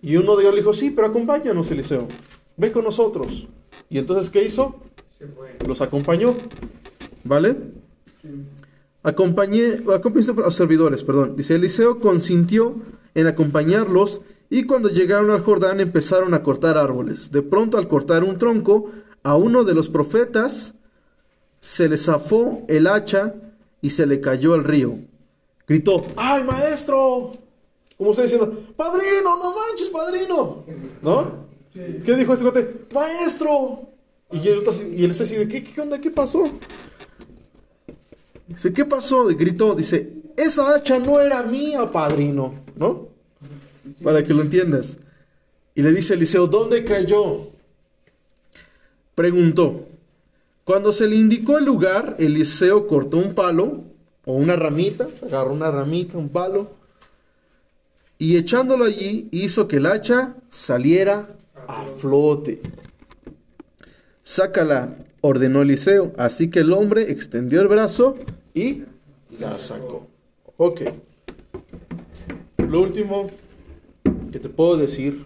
Y 0.02 0.18
uno 0.18 0.36
de 0.36 0.44
ellos 0.44 0.56
le 0.56 0.62
dijo, 0.62 0.74
sí, 0.74 0.92
pero 0.92 1.08
acompáñanos, 1.08 1.72
Eliseo, 1.72 2.08
ve 2.58 2.72
con 2.72 2.84
nosotros. 2.84 3.48
Y 3.90 3.98
entonces, 3.98 4.30
¿qué 4.30 4.44
hizo? 4.44 4.82
Los 5.68 5.82
acompañó. 5.82 6.36
¿Vale? 7.24 7.56
Acompañé, 9.06 9.84
acompañé 9.94 10.32
a 10.32 10.34
los 10.34 10.56
servidores, 10.56 11.04
perdón. 11.04 11.36
Dice, 11.36 11.54
Eliseo 11.54 12.00
consintió 12.00 12.76
en 13.14 13.28
acompañarlos 13.28 14.22
y 14.50 14.64
cuando 14.64 14.90
llegaron 14.90 15.30
al 15.30 15.44
Jordán 15.44 15.80
empezaron 15.80 16.34
a 16.34 16.42
cortar 16.42 16.76
árboles. 16.76 17.32
De 17.32 17.44
pronto 17.44 17.78
al 17.78 17.88
cortar 17.88 18.24
un 18.24 18.40
tronco, 18.40 18.90
a 19.22 19.36
uno 19.36 19.64
de 19.64 19.76
los 19.76 19.90
profetas 19.90 20.74
se 21.60 21.88
le 21.88 21.98
zafó 21.98 22.64
el 22.68 22.88
hacha 22.88 23.36
y 23.80 23.92
se 23.92 24.08
le 24.08 24.20
cayó 24.20 24.56
al 24.56 24.64
río. 24.64 24.98
Gritó, 25.68 26.04
¡ay, 26.16 26.44
maestro! 26.44 27.32
Como 28.00 28.10
está 28.10 28.24
diciendo, 28.24 28.60
padrino, 28.76 29.38
no 29.38 29.56
manches, 29.56 29.90
padrino. 29.90 30.66
¿No? 31.04 31.46
¿Qué 31.72 32.16
dijo 32.16 32.34
este 32.34 32.44
cuate? 32.44 32.88
Maestro. 32.92 33.82
Y 34.32 34.48
el 34.48 34.58
otro 34.58 34.72
así, 34.72 34.92
y 34.96 35.06
así 35.08 35.36
de, 35.36 35.48
¿qué, 35.48 35.64
qué 35.64 35.80
onda? 35.80 36.02
¿Qué 36.02 36.10
pasó? 36.10 36.50
Dice, 38.48 38.74
¿qué 38.74 38.86
pasó? 38.86 39.30
Y 39.32 39.36
gritó, 39.36 39.76
dice, 39.76 40.14
esa 40.38 40.76
hacha 40.76 41.00
no 41.00 41.20
era 41.20 41.44
mía, 41.44 41.92
padrino, 41.92 42.54
¿no? 42.76 43.10
Para 44.04 44.24
que 44.24 44.34
lo 44.34 44.42
entiendas. 44.42 45.00
Y 45.74 45.82
le 45.82 45.92
dice 45.92 46.14
Eliseo, 46.14 46.48
¿dónde 46.48 46.84
cayó? 46.84 47.50
Preguntó. 49.14 49.88
Cuando 50.64 50.92
se 50.94 51.08
le 51.08 51.16
indicó 51.16 51.58
el 51.58 51.66
lugar, 51.66 52.16
Eliseo 52.20 52.88
cortó 52.88 53.18
un 53.18 53.34
palo 53.34 53.84
o 54.26 54.34
una 54.34 54.56
ramita, 54.56 55.08
agarró 55.24 55.54
una 55.54 55.70
ramita, 55.70 56.18
un 56.18 56.30
palo, 56.30 56.72
y 58.18 58.38
echándolo 58.38 58.86
allí 58.86 59.28
hizo 59.32 59.68
que 59.68 59.78
el 59.78 59.86
hacha 59.86 60.36
saliera 60.50 61.28
a 61.68 61.86
flote. 61.98 62.62
Sácala, 64.24 64.98
ordenó 65.26 65.62
Eliseo. 65.62 66.14
Así 66.18 66.50
que 66.50 66.60
el 66.60 66.74
hombre 66.74 67.12
extendió 67.12 67.62
el 67.62 67.68
brazo 67.68 68.16
y 68.54 68.84
la 69.40 69.58
sacó. 69.58 70.08
Ok. 70.58 70.82
Lo 72.58 72.82
último 72.82 73.28
que 74.32 74.40
te 74.40 74.50
puedo 74.50 74.78
decir 74.78 75.26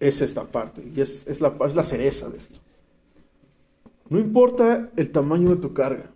es 0.00 0.20
esta 0.20 0.44
parte. 0.44 0.82
Y 0.94 1.00
es, 1.00 1.26
es 1.26 1.40
la, 1.40 1.54
es 1.66 1.74
la 1.74 1.84
cereza 1.84 2.28
de 2.28 2.38
esto. 2.38 2.58
No 4.08 4.18
importa 4.18 4.90
el 4.96 5.10
tamaño 5.10 5.50
de 5.50 5.56
tu 5.56 5.72
carga. 5.72 6.10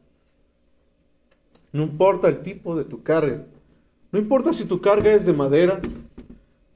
No 1.73 1.83
importa 1.83 2.29
el 2.29 2.41
tipo 2.41 2.77
de 2.77 2.85
tu 2.85 3.03
carga. 3.03 3.45
No 4.13 4.19
importa 4.19 4.53
si 4.53 4.65
tu 4.65 4.81
carga 4.81 5.13
es 5.13 5.27
de 5.27 5.33
madera. 5.33 5.81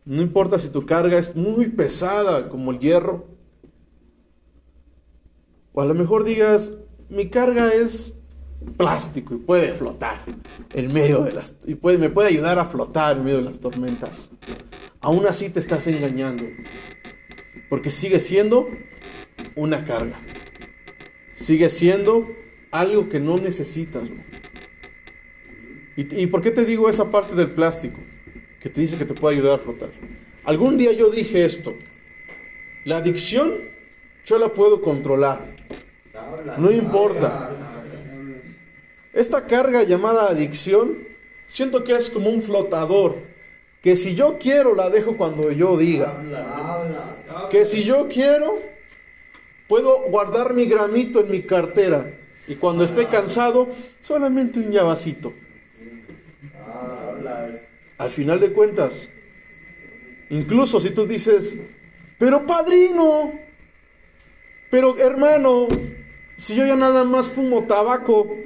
No 0.04 0.22
importa 0.22 0.58
si 0.58 0.68
tu 0.68 0.84
carga 0.84 1.18
es 1.18 1.36
muy 1.36 1.68
pesada 1.68 2.48
como 2.48 2.70
el 2.70 2.78
hierro. 2.78 3.26
A 5.80 5.84
lo 5.86 5.94
mejor 5.94 6.24
digas, 6.24 6.72
mi 7.08 7.30
carga 7.30 7.72
es 7.72 8.14
plástico 8.76 9.34
y 9.34 9.38
puede 9.38 9.72
flotar 9.72 10.20
en 10.74 10.92
medio 10.92 11.20
de 11.20 11.32
las 11.32 11.56
y 11.64 11.74
puede, 11.74 11.96
me 11.98 12.10
puede 12.10 12.28
ayudar 12.28 12.58
a 12.58 12.66
flotar 12.66 13.16
en 13.16 13.24
medio 13.24 13.38
de 13.38 13.44
las 13.44 13.60
tormentas. 13.60 14.30
Aún 15.00 15.26
así 15.26 15.48
te 15.48 15.60
estás 15.60 15.86
engañando. 15.86 16.44
Porque 17.70 17.90
sigue 17.90 18.20
siendo 18.20 18.68
una 19.54 19.84
carga. 19.84 20.20
Sigue 21.34 21.70
siendo 21.70 22.28
algo 22.70 23.08
que 23.08 23.20
no 23.20 23.38
necesitas. 23.38 24.02
¿Y, 25.96 26.22
¿Y 26.22 26.26
por 26.26 26.42
qué 26.42 26.50
te 26.50 26.64
digo 26.64 26.90
esa 26.90 27.10
parte 27.10 27.34
del 27.34 27.52
plástico? 27.52 27.98
Que 28.60 28.68
te 28.68 28.80
dice 28.82 28.98
que 28.98 29.06
te 29.06 29.14
puede 29.14 29.36
ayudar 29.36 29.54
a 29.54 29.62
flotar. 29.62 29.90
Algún 30.44 30.76
día 30.76 30.92
yo 30.92 31.10
dije 31.10 31.44
esto. 31.44 31.74
La 32.84 32.98
adicción 32.98 33.70
yo 34.24 34.38
la 34.38 34.48
puedo 34.48 34.80
controlar. 34.80 35.40
No 36.58 36.70
importa. 36.70 37.50
Esta 39.12 39.46
carga 39.46 39.82
llamada 39.82 40.30
adicción, 40.30 40.98
siento 41.46 41.82
que 41.82 41.96
es 41.96 42.10
como 42.10 42.30
un 42.30 42.42
flotador. 42.42 43.16
Que 43.82 43.96
si 43.96 44.14
yo 44.14 44.38
quiero 44.38 44.74
la 44.74 44.90
dejo 44.90 45.16
cuando 45.16 45.50
yo 45.50 45.76
diga. 45.76 46.14
Que 47.50 47.64
si 47.64 47.84
yo 47.84 48.08
quiero, 48.08 48.58
puedo 49.68 50.02
guardar 50.02 50.54
mi 50.54 50.66
gramito 50.66 51.20
en 51.20 51.30
mi 51.30 51.42
cartera. 51.42 52.10
Y 52.46 52.56
cuando 52.56 52.84
esté 52.84 53.08
cansado, 53.08 53.68
solamente 54.02 54.58
un 54.58 54.70
llavacito. 54.70 55.32
Al 57.98 58.10
final 58.10 58.40
de 58.40 58.52
cuentas, 58.52 59.08
incluso 60.30 60.80
si 60.80 60.90
tú 60.90 61.06
dices, 61.06 61.58
pero 62.18 62.46
padrino, 62.46 63.32
pero 64.70 64.96
hermano, 64.98 65.68
si 66.36 66.54
yo 66.54 66.64
ya 66.66 66.76
nada 66.76 67.04
más 67.04 67.28
fumo 67.28 67.64
tabaco, 67.64 68.36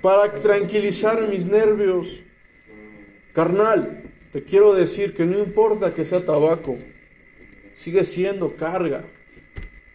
para 0.00 0.32
tranquilizar 0.34 1.26
mis 1.28 1.46
nervios. 1.46 2.20
Carnal, 3.32 4.02
te 4.32 4.42
quiero 4.42 4.74
decir 4.74 5.14
que 5.14 5.24
no 5.24 5.38
importa 5.38 5.94
que 5.94 6.04
sea 6.04 6.24
tabaco, 6.24 6.76
sigue 7.74 8.04
siendo 8.04 8.54
carga, 8.54 9.04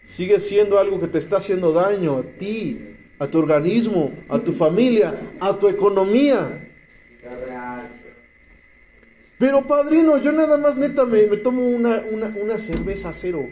sigue 0.06 0.40
siendo 0.40 0.78
algo 0.78 1.00
que 1.00 1.06
te 1.06 1.18
está 1.18 1.36
haciendo 1.36 1.72
daño 1.72 2.18
a 2.18 2.22
ti, 2.22 2.96
a 3.18 3.26
tu 3.26 3.38
organismo, 3.38 4.12
a 4.28 4.38
tu 4.38 4.52
familia, 4.52 5.14
a 5.40 5.56
tu 5.56 5.68
economía. 5.68 6.69
Pero 9.40 9.66
padrino, 9.66 10.18
yo 10.18 10.32
nada 10.32 10.58
más 10.58 10.76
neta 10.76 11.06
me, 11.06 11.26
me 11.26 11.38
tomo 11.38 11.66
una, 11.66 12.02
una, 12.10 12.26
una 12.26 12.58
cerveza 12.58 13.14
cero. 13.14 13.48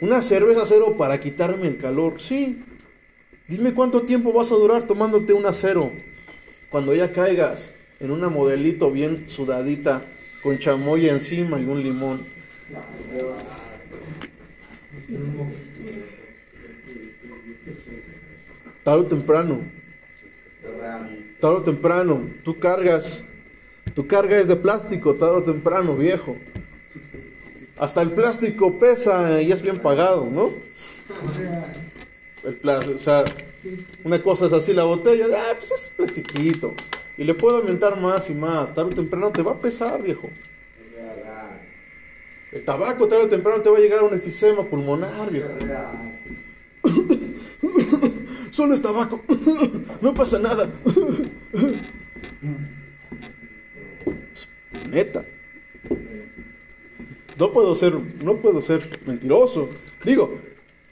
Una 0.00 0.22
cerveza 0.22 0.64
cero 0.64 0.94
para 0.96 1.18
quitarme 1.18 1.66
el 1.66 1.78
calor. 1.78 2.20
Sí. 2.22 2.62
Dime 3.48 3.74
cuánto 3.74 4.02
tiempo 4.02 4.32
vas 4.32 4.52
a 4.52 4.54
durar 4.54 4.84
tomándote 4.84 5.32
una 5.32 5.52
cero. 5.52 5.90
Cuando 6.70 6.94
ya 6.94 7.10
caigas 7.10 7.72
en 7.98 8.12
una 8.12 8.28
modelito 8.28 8.92
bien 8.92 9.28
sudadita, 9.28 10.02
con 10.40 10.56
chamoy 10.56 11.08
encima 11.08 11.58
y 11.58 11.64
un 11.64 11.82
limón. 11.82 12.20
Tarde 18.84 19.00
o 19.00 19.06
temprano, 19.06 19.58
tarde 21.44 21.56
o 21.56 21.62
temprano, 21.62 22.22
tú 22.42 22.58
cargas, 22.58 23.22
tu 23.94 24.06
carga 24.06 24.38
es 24.38 24.48
de 24.48 24.56
plástico, 24.56 25.16
tarde 25.16 25.36
o 25.36 25.42
temprano, 25.42 25.94
viejo. 25.94 26.38
Hasta 27.76 28.00
el 28.00 28.12
plástico 28.12 28.78
pesa 28.78 29.42
y 29.42 29.52
es 29.52 29.60
bien 29.60 29.76
pagado, 29.76 30.26
¿no? 30.32 30.52
El 32.44 32.54
plástico, 32.54 32.96
o 32.96 32.98
sea, 32.98 33.24
una 34.04 34.22
cosa 34.22 34.46
es 34.46 34.54
así, 34.54 34.72
la 34.72 34.84
botella, 34.84 35.26
ah, 35.36 35.54
pues 35.58 35.70
es 35.72 35.90
plastiquito. 35.94 36.72
Y 37.18 37.24
le 37.24 37.34
puedo 37.34 37.58
aumentar 37.58 38.00
más 38.00 38.30
y 38.30 38.34
más, 38.34 38.72
tarde 38.72 38.92
o 38.92 38.94
temprano 38.94 39.30
te 39.30 39.42
va 39.42 39.52
a 39.52 39.58
pesar, 39.58 40.02
viejo. 40.02 40.30
El 42.52 42.64
tabaco 42.64 43.06
tarde 43.06 43.24
o 43.24 43.28
temprano 43.28 43.60
te 43.60 43.68
va 43.68 43.76
a 43.76 43.80
llegar 43.80 43.98
a 43.98 44.04
un 44.04 44.14
efisema 44.14 44.64
pulmonar, 44.64 45.30
viejo. 45.30 45.50
Solo 48.54 48.72
es 48.72 48.80
tabaco. 48.80 49.20
No 50.00 50.14
pasa 50.14 50.38
nada. 50.38 50.68
Neta. 54.90 55.24
No 57.38 57.52
puedo 57.52 57.74
ser, 57.74 57.94
no 58.22 58.36
puedo 58.36 58.60
ser 58.60 58.88
mentiroso. 59.06 59.68
Digo, 60.04 60.38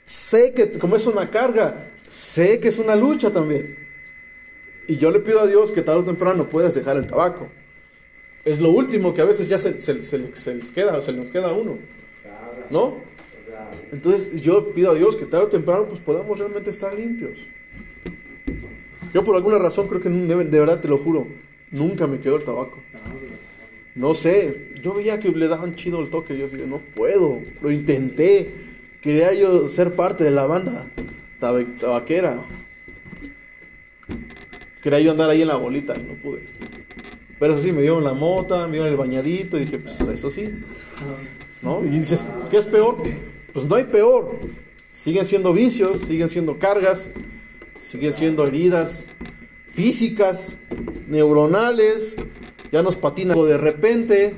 sé 0.03 0.53
que 0.53 0.69
como 0.77 0.95
es 0.95 1.05
una 1.05 1.29
carga, 1.29 1.85
sé 2.09 2.59
que 2.59 2.67
es 2.67 2.79
una 2.79 2.95
lucha 2.95 3.31
también. 3.31 3.77
Y 4.87 4.97
yo 4.97 5.11
le 5.11 5.19
pido 5.19 5.39
a 5.39 5.47
Dios 5.47 5.71
que 5.71 5.81
tarde 5.81 6.01
o 6.01 6.05
temprano 6.05 6.49
puedas 6.49 6.75
dejar 6.75 6.97
el 6.97 7.07
tabaco. 7.07 7.47
Es 8.43 8.59
lo 8.59 8.71
último 8.71 9.13
que 9.13 9.21
a 9.21 9.25
veces 9.25 9.47
ya 9.47 9.57
se, 9.57 9.71
les 9.71 10.71
queda, 10.71 11.01
se 11.01 11.13
nos 11.13 11.31
queda 11.31 11.53
uno. 11.53 11.77
¿No? 12.69 12.97
Entonces 13.91 14.41
yo 14.41 14.73
pido 14.73 14.91
a 14.91 14.95
Dios 14.95 15.15
que 15.15 15.25
tarde 15.25 15.45
o 15.45 15.49
temprano 15.49 15.85
pues 15.85 16.01
podamos 16.01 16.37
realmente 16.37 16.69
estar 16.69 16.93
limpios. 16.93 17.37
Yo 19.13 19.23
por 19.23 19.35
alguna 19.35 19.59
razón 19.59 19.87
creo 19.87 20.01
que 20.01 20.09
de, 20.09 20.59
verdad 20.59 20.81
te 20.81 20.87
lo 20.87 20.97
juro, 20.97 21.27
nunca 21.71 22.07
me 22.07 22.19
quedó 22.19 22.37
el 22.37 22.43
tabaco. 22.43 22.79
No 23.95 24.15
sé, 24.15 24.73
yo 24.81 24.93
veía 24.95 25.19
que 25.19 25.29
le 25.29 25.47
daban 25.47 25.75
chido 25.75 26.01
el 26.01 26.09
toque, 26.09 26.35
yo 26.35 26.47
decía, 26.47 26.65
no 26.65 26.79
puedo, 26.79 27.39
lo 27.61 27.71
intenté, 27.71 28.51
quería 29.01 29.33
yo 29.33 29.69
ser 29.69 29.95
parte 29.95 30.23
de 30.23 30.31
la 30.31 30.45
banda 30.45 30.87
tabaquera. 31.39 32.41
Quería 34.81 34.99
yo 34.99 35.11
andar 35.11 35.29
ahí 35.29 35.41
en 35.41 35.47
la 35.47 35.55
bolita 35.57 35.93
y 35.95 36.01
no 36.01 36.15
pude. 36.15 36.43
Pero 37.39 37.53
eso 37.53 37.63
sí, 37.63 37.71
me 37.71 37.81
dieron 37.81 38.03
la 38.03 38.13
mota, 38.13 38.65
me 38.67 38.73
dieron 38.73 38.89
el 38.89 38.97
bañadito 38.97 39.57
y 39.57 39.65
dije, 39.65 39.77
pues 39.77 39.99
eso 40.01 40.31
sí. 40.31 40.49
¿No? 41.61 41.83
Y 41.85 41.89
dices, 41.89 42.25
¿qué 42.49 42.57
es 42.57 42.65
peor? 42.65 42.97
Pues 43.53 43.65
no 43.65 43.75
hay 43.75 43.83
peor. 43.83 44.37
Siguen 44.91 45.25
siendo 45.25 45.53
vicios, 45.53 45.99
siguen 45.99 46.29
siendo 46.29 46.57
cargas, 46.57 47.09
siguen 47.83 48.13
siendo 48.13 48.47
heridas 48.47 49.05
físicas, 49.73 50.57
neuronales, 51.07 52.15
ya 52.71 52.81
nos 52.81 52.95
patina 52.95 53.35
de 53.35 53.57
repente. 53.57 54.35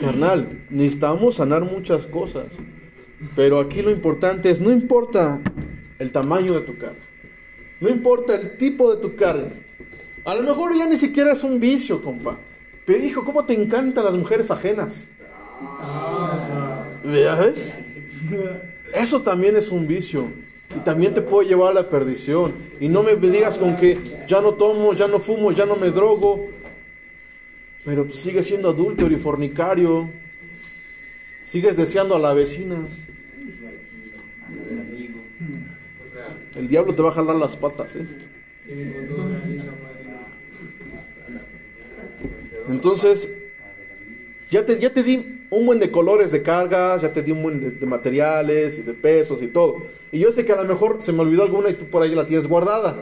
Carnal, 0.00 0.64
necesitamos 0.70 1.36
sanar 1.36 1.64
muchas 1.64 2.06
cosas. 2.06 2.46
Pero 3.34 3.58
aquí 3.58 3.80
lo 3.82 3.90
importante 3.90 4.50
es, 4.50 4.60
no 4.60 4.70
importa 4.70 5.40
el 5.98 6.12
tamaño 6.12 6.52
de 6.52 6.60
tu 6.60 6.76
carga, 6.76 6.96
no 7.80 7.88
importa 7.88 8.34
el 8.34 8.56
tipo 8.58 8.94
de 8.94 9.00
tu 9.00 9.16
carga. 9.16 9.48
A 10.24 10.34
lo 10.34 10.42
mejor 10.42 10.76
ya 10.76 10.86
ni 10.86 10.96
siquiera 10.96 11.32
es 11.32 11.42
un 11.42 11.58
vicio, 11.58 12.02
compa. 12.02 12.36
Pero 12.84 13.02
hijo, 13.02 13.24
¿cómo 13.24 13.44
te 13.44 13.54
encantan 13.54 14.04
las 14.04 14.14
mujeres 14.14 14.50
ajenas? 14.50 15.08
¿Ves? 17.02 17.74
Eso 18.92 19.22
también 19.22 19.56
es 19.56 19.68
un 19.68 19.86
vicio. 19.86 20.28
Y 20.76 20.80
también 20.80 21.14
te 21.14 21.22
puede 21.22 21.48
llevar 21.48 21.70
a 21.70 21.74
la 21.74 21.88
perdición. 21.88 22.52
Y 22.80 22.88
no 22.88 23.02
me 23.02 23.16
digas 23.16 23.56
con 23.56 23.76
que 23.76 23.98
ya 24.28 24.40
no 24.42 24.54
tomo, 24.54 24.92
ya 24.92 25.08
no 25.08 25.20
fumo, 25.20 25.52
ya 25.52 25.64
no 25.64 25.76
me 25.76 25.90
drogo. 25.90 26.48
Pero 27.84 28.04
pues 28.04 28.18
sigue 28.18 28.42
siendo 28.42 28.70
adúltero 28.70 29.10
y 29.12 29.16
fornicario. 29.16 30.10
Sigues 31.46 31.76
deseando 31.76 32.14
a 32.16 32.18
la 32.18 32.34
vecina. 32.34 32.84
El 36.56 36.68
diablo 36.68 36.94
te 36.94 37.02
va 37.02 37.10
a 37.10 37.12
jalar 37.12 37.36
las 37.36 37.56
patas, 37.56 37.96
¿eh? 37.96 38.06
Entonces, 42.68 43.32
ya 44.50 44.66
te, 44.66 44.78
ya 44.78 44.92
te 44.92 45.02
di 45.02 45.35
un 45.50 45.66
buen 45.66 45.78
de 45.78 45.90
colores 45.90 46.32
de 46.32 46.42
cargas, 46.42 47.02
ya 47.02 47.12
te 47.12 47.22
di 47.22 47.32
un 47.32 47.42
buen 47.42 47.60
de, 47.60 47.70
de 47.70 47.86
materiales 47.86 48.78
y 48.78 48.82
de 48.82 48.94
pesos 48.94 49.42
y 49.42 49.48
todo. 49.48 49.82
Y 50.12 50.18
yo 50.18 50.32
sé 50.32 50.44
que 50.44 50.52
a 50.52 50.56
lo 50.56 50.64
mejor 50.64 51.02
se 51.02 51.12
me 51.12 51.20
olvidó 51.20 51.42
alguna 51.42 51.70
y 51.70 51.74
tú 51.74 51.86
por 51.86 52.02
ahí 52.02 52.14
la 52.14 52.26
tienes 52.26 52.46
guardada 52.46 52.96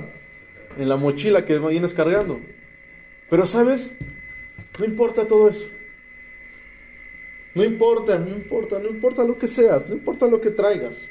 en 0.79 0.89
la 0.89 0.97
mochila 0.97 1.45
que 1.45 1.59
vienes 1.59 1.95
cargando. 1.95 2.41
Pero 3.31 3.47
sabes, 3.47 3.95
no 4.79 4.85
importa 4.85 5.27
todo 5.27 5.49
eso. 5.49 5.69
No 7.55 7.63
importa, 7.63 8.19
no 8.19 8.31
importa, 8.31 8.79
no 8.79 8.89
importa 8.89 9.25
lo 9.25 9.39
que 9.39 9.47
seas, 9.47 9.89
no 9.89 9.95
importa 9.95 10.27
lo 10.27 10.41
que 10.41 10.51
traigas. 10.51 11.09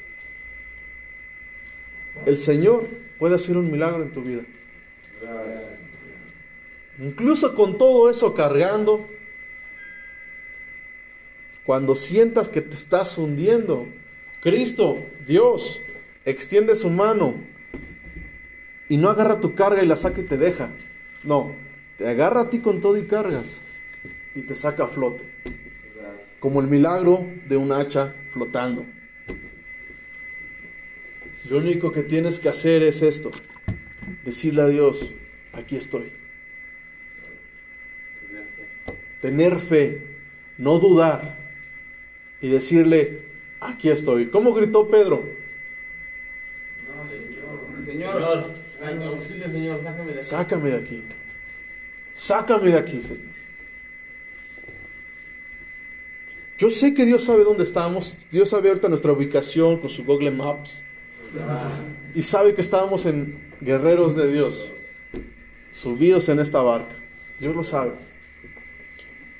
El 2.26 2.38
Señor 2.38 2.86
puede 3.18 3.34
hacer 3.34 3.56
un 3.56 3.70
milagro 3.70 4.02
en 4.02 4.12
tu 4.12 4.22
vida. 4.22 4.42
Incluso 6.98 7.54
con 7.54 7.76
todo 7.78 8.10
eso 8.10 8.34
cargando, 8.34 9.08
cuando 11.64 11.94
sientas 11.94 12.48
que 12.48 12.60
te 12.60 12.74
estás 12.74 13.16
hundiendo, 13.16 13.86
Cristo, 14.40 15.02
Dios, 15.26 15.80
extiende 16.24 16.76
su 16.76 16.90
mano 16.90 17.34
y 18.88 18.98
no 18.98 19.08
agarra 19.08 19.40
tu 19.40 19.54
carga 19.54 19.82
y 19.82 19.86
la 19.86 19.96
saca 19.96 20.20
y 20.20 20.24
te 20.24 20.36
deja. 20.36 20.70
No, 21.22 21.54
te 21.96 22.06
agarra 22.06 22.42
a 22.42 22.50
ti 22.50 22.58
con 22.58 22.82
todo 22.82 22.98
y 22.98 23.06
cargas 23.06 23.60
y 24.34 24.42
te 24.42 24.54
saca 24.54 24.84
a 24.84 24.88
flote. 24.88 25.24
Como 26.38 26.60
el 26.60 26.66
milagro 26.66 27.26
de 27.48 27.56
un 27.56 27.72
hacha 27.72 28.14
flotando. 28.32 28.84
Lo 31.48 31.58
único 31.58 31.92
que 31.92 32.02
tienes 32.02 32.38
que 32.38 32.50
hacer 32.50 32.82
es 32.82 33.00
esto. 33.00 33.30
Decirle 34.22 34.62
a 34.62 34.68
Dios, 34.68 35.10
aquí 35.54 35.76
estoy. 35.76 36.12
Tener 39.22 39.58
fe, 39.58 40.02
no 40.58 40.78
dudar 40.78 41.43
y 42.44 42.50
decirle, 42.50 43.22
aquí 43.58 43.88
estoy. 43.88 44.26
¿Cómo 44.26 44.52
gritó 44.52 44.86
Pedro? 44.86 45.24
Señor, 47.86 48.52
ay, 48.82 49.02
auxilio, 49.02 49.50
Señor, 49.50 49.80
sácame 49.82 50.12
de 50.12 50.18
aquí. 50.18 50.24
Sácame 50.26 50.70
de 50.70 50.76
aquí. 50.76 51.02
Sácame 52.12 52.70
de 52.70 52.78
aquí, 52.78 53.00
Señor. 53.00 53.24
Yo 56.58 56.68
sé 56.68 56.92
que 56.92 57.06
Dios 57.06 57.24
sabe 57.24 57.44
dónde 57.44 57.64
estamos. 57.64 58.14
Dios 58.30 58.50
sabe 58.50 58.68
ahorita 58.68 58.90
nuestra 58.90 59.12
ubicación 59.12 59.78
con 59.78 59.88
su 59.88 60.04
Google 60.04 60.30
Maps. 60.30 60.82
Y 62.14 62.22
sabe 62.24 62.54
que 62.54 62.60
estábamos 62.60 63.06
en 63.06 63.38
guerreros 63.62 64.16
de 64.16 64.30
Dios, 64.30 64.70
subidos 65.72 66.28
en 66.28 66.40
esta 66.40 66.60
barca. 66.60 66.94
Dios 67.40 67.56
lo 67.56 67.62
sabe. 67.62 67.92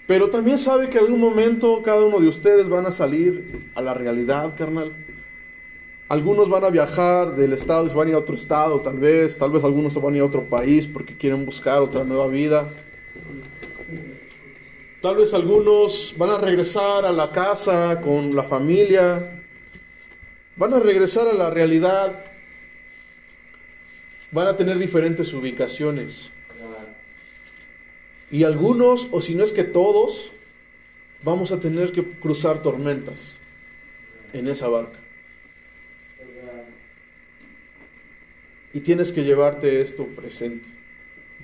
Pero 0.06 0.28
también 0.28 0.58
sabe 0.58 0.90
que 0.90 0.98
en 0.98 1.04
algún 1.04 1.20
momento 1.20 1.82
cada 1.82 2.04
uno 2.04 2.20
de 2.20 2.28
ustedes 2.28 2.68
van 2.68 2.84
a 2.86 2.92
salir 2.92 3.70
a 3.74 3.80
la 3.80 3.94
realidad, 3.94 4.52
carnal. 4.56 4.92
Algunos 6.08 6.50
van 6.50 6.64
a 6.64 6.70
viajar 6.70 7.34
del 7.34 7.54
estado 7.54 7.86
y 7.86 7.94
van 7.94 8.08
a 8.08 8.10
ir 8.10 8.14
a 8.16 8.18
otro 8.18 8.36
estado, 8.36 8.80
tal 8.80 8.98
vez. 8.98 9.38
Tal 9.38 9.50
vez 9.50 9.64
algunos 9.64 9.94
se 9.94 9.98
van 9.98 10.12
a 10.12 10.16
ir 10.18 10.22
a 10.22 10.26
otro 10.26 10.44
país 10.44 10.86
porque 10.86 11.16
quieren 11.16 11.46
buscar 11.46 11.80
otra 11.80 12.04
nueva 12.04 12.26
vida. 12.26 12.68
Tal 15.00 15.16
vez 15.16 15.32
algunos 15.32 16.14
van 16.18 16.30
a 16.30 16.38
regresar 16.38 17.06
a 17.06 17.12
la 17.12 17.30
casa 17.32 18.00
con 18.02 18.36
la 18.36 18.42
familia. 18.42 19.40
Van 20.56 20.74
a 20.74 20.80
regresar 20.80 21.26
a 21.28 21.32
la 21.32 21.48
realidad. 21.48 22.24
Van 24.30 24.46
a 24.46 24.56
tener 24.56 24.78
diferentes 24.78 25.32
ubicaciones. 25.32 26.30
Y 28.34 28.42
algunos, 28.42 29.06
o 29.12 29.22
si 29.22 29.36
no 29.36 29.44
es 29.44 29.52
que 29.52 29.62
todos, 29.62 30.32
vamos 31.22 31.52
a 31.52 31.60
tener 31.60 31.92
que 31.92 32.02
cruzar 32.02 32.62
tormentas 32.62 33.36
en 34.32 34.48
esa 34.48 34.66
barca. 34.66 34.98
Y 38.72 38.80
tienes 38.80 39.12
que 39.12 39.22
llevarte 39.22 39.80
esto 39.80 40.06
presente. 40.06 40.68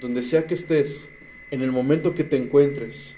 Donde 0.00 0.20
sea 0.20 0.48
que 0.48 0.54
estés, 0.54 1.08
en 1.52 1.62
el 1.62 1.70
momento 1.70 2.12
que 2.12 2.24
te 2.24 2.36
encuentres, 2.36 3.14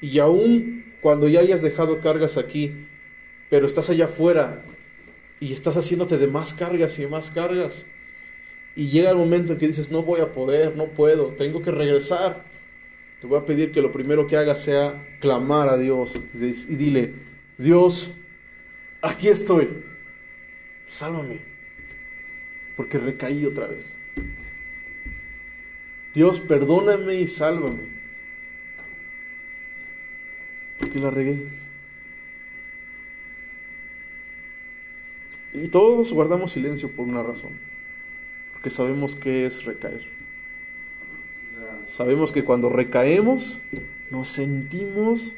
y 0.00 0.18
aún 0.18 0.84
cuando 1.00 1.28
ya 1.28 1.38
hayas 1.38 1.62
dejado 1.62 2.00
cargas 2.00 2.36
aquí, 2.36 2.72
pero 3.48 3.68
estás 3.68 3.90
allá 3.90 4.06
afuera 4.06 4.64
y 5.38 5.52
estás 5.52 5.76
haciéndote 5.76 6.18
de 6.18 6.26
más 6.26 6.52
cargas 6.52 6.98
y 6.98 7.06
más 7.06 7.30
cargas, 7.30 7.84
y 8.74 8.88
llega 8.88 9.10
el 9.12 9.18
momento 9.18 9.52
en 9.52 9.60
que 9.60 9.68
dices, 9.68 9.92
no 9.92 10.02
voy 10.02 10.20
a 10.20 10.32
poder, 10.32 10.74
no 10.74 10.86
puedo, 10.86 11.28
tengo 11.28 11.62
que 11.62 11.70
regresar, 11.70 12.52
te 13.24 13.28
voy 13.28 13.38
a 13.38 13.46
pedir 13.46 13.72
que 13.72 13.80
lo 13.80 13.90
primero 13.90 14.26
que 14.26 14.36
hagas 14.36 14.62
sea 14.62 15.02
clamar 15.18 15.70
a 15.70 15.78
Dios 15.78 16.12
y 16.34 16.74
dile, 16.76 17.14
Dios, 17.56 18.12
aquí 19.00 19.28
estoy, 19.28 19.82
sálvame, 20.88 21.38
porque 22.76 22.98
recaí 22.98 23.46
otra 23.46 23.66
vez. 23.66 23.94
Dios, 26.12 26.38
perdóname 26.38 27.14
y 27.14 27.26
sálvame. 27.26 27.94
Porque 30.78 30.98
la 30.98 31.10
regué. 31.10 31.46
Y 35.54 35.68
todos 35.68 36.12
guardamos 36.12 36.52
silencio 36.52 36.90
por 36.90 37.08
una 37.08 37.22
razón. 37.22 37.52
Porque 38.52 38.68
sabemos 38.68 39.16
que 39.16 39.46
es 39.46 39.64
recaer. 39.64 40.13
Sabemos 41.94 42.32
que 42.32 42.42
cuando 42.42 42.70
recaemos 42.70 43.56
nos 44.10 44.26
sentimos, 44.26 45.30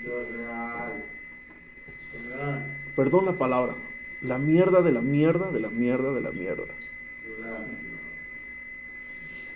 perdón 2.95 3.27
la 3.27 3.33
palabra, 3.33 3.75
la 4.23 4.39
mierda 4.39 4.81
de 4.81 4.91
la 4.91 5.03
mierda 5.03 5.51
de 5.51 5.61
la 5.61 5.69
mierda 5.69 6.15
de 6.15 6.23
la 6.23 6.31
mierda. 6.31 6.65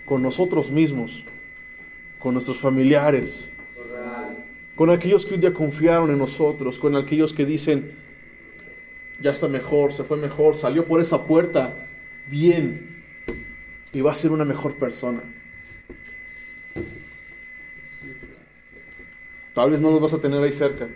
Con 0.05 0.21
nosotros 0.21 0.69
mismos, 0.69 1.23
con 2.19 2.35
nuestros 2.35 2.59
familiares, 2.59 3.49
con 4.75 4.91
aquellos 4.91 5.25
que 5.25 5.33
un 5.33 5.41
día 5.41 5.55
confiaron 5.55 6.11
en 6.11 6.19
nosotros, 6.19 6.77
con 6.77 6.95
aquellos 6.95 7.33
que 7.33 7.47
dicen, 7.47 7.93
ya 9.19 9.31
está 9.31 9.47
mejor, 9.47 9.91
se 9.91 10.03
fue 10.03 10.17
mejor, 10.17 10.53
salió 10.53 10.85
por 10.85 11.01
esa 11.01 11.25
puerta 11.25 11.73
bien 12.27 13.01
y 13.91 14.01
va 14.01 14.11
a 14.11 14.15
ser 14.15 14.31
una 14.31 14.45
mejor 14.45 14.75
persona. 14.75 15.23
Tal 19.53 19.69
vez 19.71 19.81
no 19.81 19.91
los 19.91 20.01
vas 20.01 20.13
a 20.13 20.21
tener 20.21 20.41
ahí 20.41 20.51
cerca, 20.51 20.87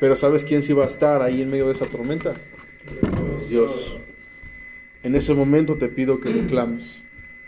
pero 0.00 0.16
¿sabes 0.16 0.44
quién 0.44 0.62
sí 0.62 0.72
va 0.72 0.84
a 0.84 0.88
estar 0.88 1.22
ahí 1.22 1.40
en 1.42 1.50
medio 1.50 1.66
de 1.66 1.72
esa 1.72 1.86
tormenta? 1.86 2.34
Dios. 3.48 3.98
En 5.02 5.14
ese 5.14 5.32
momento 5.32 5.76
te 5.76 5.88
pido 5.88 6.20
que 6.20 6.30
reclames 6.30 7.00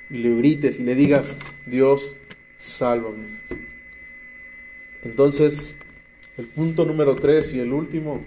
y 0.09 0.19
le 0.19 0.35
grites 0.37 0.79
y 0.79 0.85
le 0.85 0.95
digas, 0.95 1.37
Dios, 1.67 2.13
sálvame. 2.57 3.39
Entonces, 5.05 5.75
el 6.39 6.47
punto 6.47 6.85
número 6.85 7.17
tres 7.17 7.53
y 7.53 7.61
el 7.61 7.73
último 7.73 8.25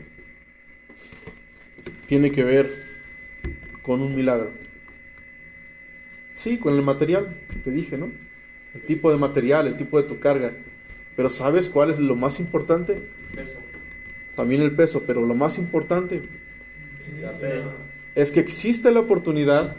tiene 2.05 2.31
que 2.31 2.43
ver 2.43 2.71
con 3.81 4.01
un 4.01 4.15
milagro. 4.15 4.51
Sí, 6.33 6.57
con 6.57 6.75
el 6.75 6.81
material, 6.81 7.35
te 7.63 7.71
dije, 7.71 7.97
¿no? 7.97 8.11
El 8.73 8.83
tipo 8.83 9.11
de 9.11 9.17
material, 9.17 9.67
el 9.67 9.77
tipo 9.77 10.01
de 10.01 10.07
tu 10.07 10.19
carga. 10.19 10.53
Pero 11.15 11.29
¿sabes 11.29 11.69
cuál 11.69 11.89
es 11.89 11.99
lo 11.99 12.15
más 12.15 12.39
importante? 12.39 12.95
Peso. 13.35 13.59
También 14.35 14.61
el 14.61 14.75
peso, 14.75 15.03
pero 15.05 15.25
lo 15.25 15.35
más 15.35 15.57
importante 15.57 16.21
es 18.15 18.31
que 18.31 18.39
existe 18.39 18.91
la 18.91 18.99
oportunidad 18.99 19.75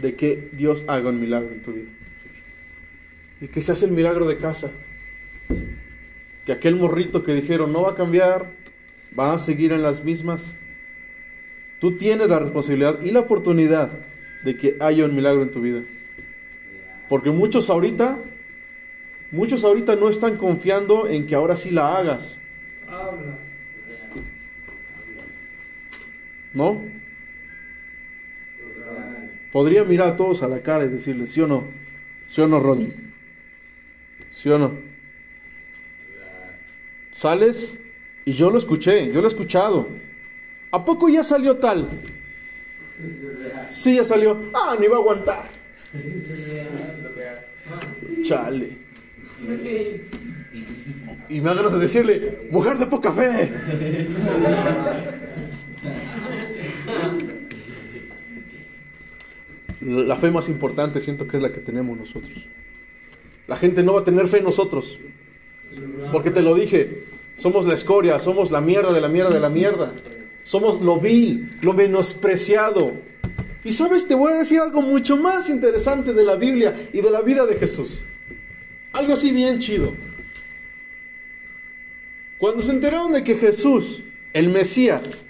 de 0.00 0.14
que 0.14 0.48
Dios 0.52 0.84
haga 0.86 1.10
un 1.10 1.20
milagro 1.20 1.50
en 1.50 1.62
tu 1.62 1.72
vida. 1.72 1.88
Y 3.40 3.48
que 3.48 3.60
se 3.60 3.72
hace 3.72 3.86
el 3.86 3.92
milagro 3.92 4.26
de 4.26 4.36
casa. 4.36 4.70
Que 6.46 6.52
aquel 6.52 6.76
morrito 6.76 7.24
que 7.24 7.34
dijeron 7.34 7.72
no 7.72 7.82
va 7.82 7.92
a 7.92 7.94
cambiar, 7.94 8.50
va 9.18 9.34
a 9.34 9.38
seguir 9.38 9.72
en 9.72 9.82
las 9.82 10.04
mismas. 10.04 10.54
Tú 11.80 11.96
tienes 11.96 12.28
la 12.28 12.38
responsabilidad 12.38 13.02
y 13.02 13.10
la 13.10 13.20
oportunidad 13.20 13.90
de 14.44 14.56
que 14.56 14.76
haya 14.80 15.04
un 15.04 15.14
milagro 15.14 15.42
en 15.42 15.50
tu 15.50 15.60
vida. 15.60 15.82
Porque 17.08 17.30
muchos 17.30 17.70
ahorita, 17.70 18.18
muchos 19.32 19.64
ahorita 19.64 19.96
no 19.96 20.08
están 20.08 20.36
confiando 20.36 21.08
en 21.08 21.26
que 21.26 21.34
ahora 21.34 21.56
sí 21.56 21.70
la 21.70 21.96
hagas. 21.96 22.38
¿No? 26.54 26.82
Podría 29.50 29.84
mirar 29.84 30.08
a 30.08 30.16
todos 30.16 30.42
a 30.42 30.48
la 30.48 30.60
cara 30.62 30.84
y 30.84 30.88
decirles, 30.88 31.32
¿sí 31.32 31.40
o 31.40 31.46
no? 31.46 31.64
¿Sí 32.28 32.40
o 32.40 32.46
no, 32.46 32.60
Rodney? 32.60 32.92
¿Sí 34.30 34.48
o 34.48 34.58
no? 34.58 34.72
Sales 37.12 37.78
y 38.24 38.32
yo 38.32 38.50
lo 38.50 38.58
escuché, 38.58 39.08
yo 39.08 39.20
lo 39.20 39.24
he 39.24 39.28
escuchado. 39.28 39.88
¿A 40.70 40.84
poco 40.84 41.08
ya 41.08 41.22
salió 41.24 41.56
tal? 41.56 41.88
Sí, 43.70 43.96
ya 43.96 44.04
salió. 44.04 44.50
Ah, 44.54 44.76
ni 44.78 44.86
va 44.86 44.96
a 44.96 45.00
aguantar. 45.00 45.48
Chale. 48.22 48.81
Y 51.28 51.40
me 51.40 51.54
de 51.54 51.78
decirle, 51.78 52.48
mujer 52.50 52.78
de 52.78 52.86
poca 52.86 53.12
fe. 53.12 53.50
La 59.80 60.16
fe 60.16 60.30
más 60.30 60.48
importante 60.48 61.00
siento 61.00 61.26
que 61.26 61.38
es 61.38 61.42
la 61.42 61.50
que 61.52 61.60
tenemos 61.60 61.98
nosotros. 61.98 62.38
La 63.48 63.56
gente 63.56 63.82
no 63.82 63.94
va 63.94 64.00
a 64.00 64.04
tener 64.04 64.28
fe 64.28 64.38
en 64.38 64.44
nosotros. 64.44 64.98
Porque 66.12 66.30
te 66.30 66.42
lo 66.42 66.54
dije, 66.54 67.04
somos 67.38 67.66
la 67.66 67.74
escoria, 67.74 68.20
somos 68.20 68.50
la 68.50 68.60
mierda 68.60 68.92
de 68.92 69.00
la 69.00 69.08
mierda 69.08 69.30
de 69.30 69.40
la 69.40 69.48
mierda. 69.48 69.92
Somos 70.44 70.80
lo 70.80 71.00
vil, 71.00 71.50
lo 71.62 71.72
menospreciado. 71.72 72.92
Y 73.64 73.72
sabes, 73.72 74.06
te 74.06 74.14
voy 74.14 74.32
a 74.32 74.36
decir 74.36 74.60
algo 74.60 74.82
mucho 74.82 75.16
más 75.16 75.48
interesante 75.48 76.12
de 76.12 76.24
la 76.24 76.36
Biblia 76.36 76.74
y 76.92 77.00
de 77.00 77.10
la 77.10 77.22
vida 77.22 77.46
de 77.46 77.56
Jesús. 77.56 77.98
Algo 78.92 79.14
así 79.14 79.32
bien 79.32 79.58
chido. 79.58 79.94
Cuando 82.38 82.60
se 82.62 82.72
enteraron 82.72 83.12
de 83.12 83.22
que 83.22 83.36
Jesús, 83.36 84.02
el 84.32 84.48
Mesías, 84.48 85.22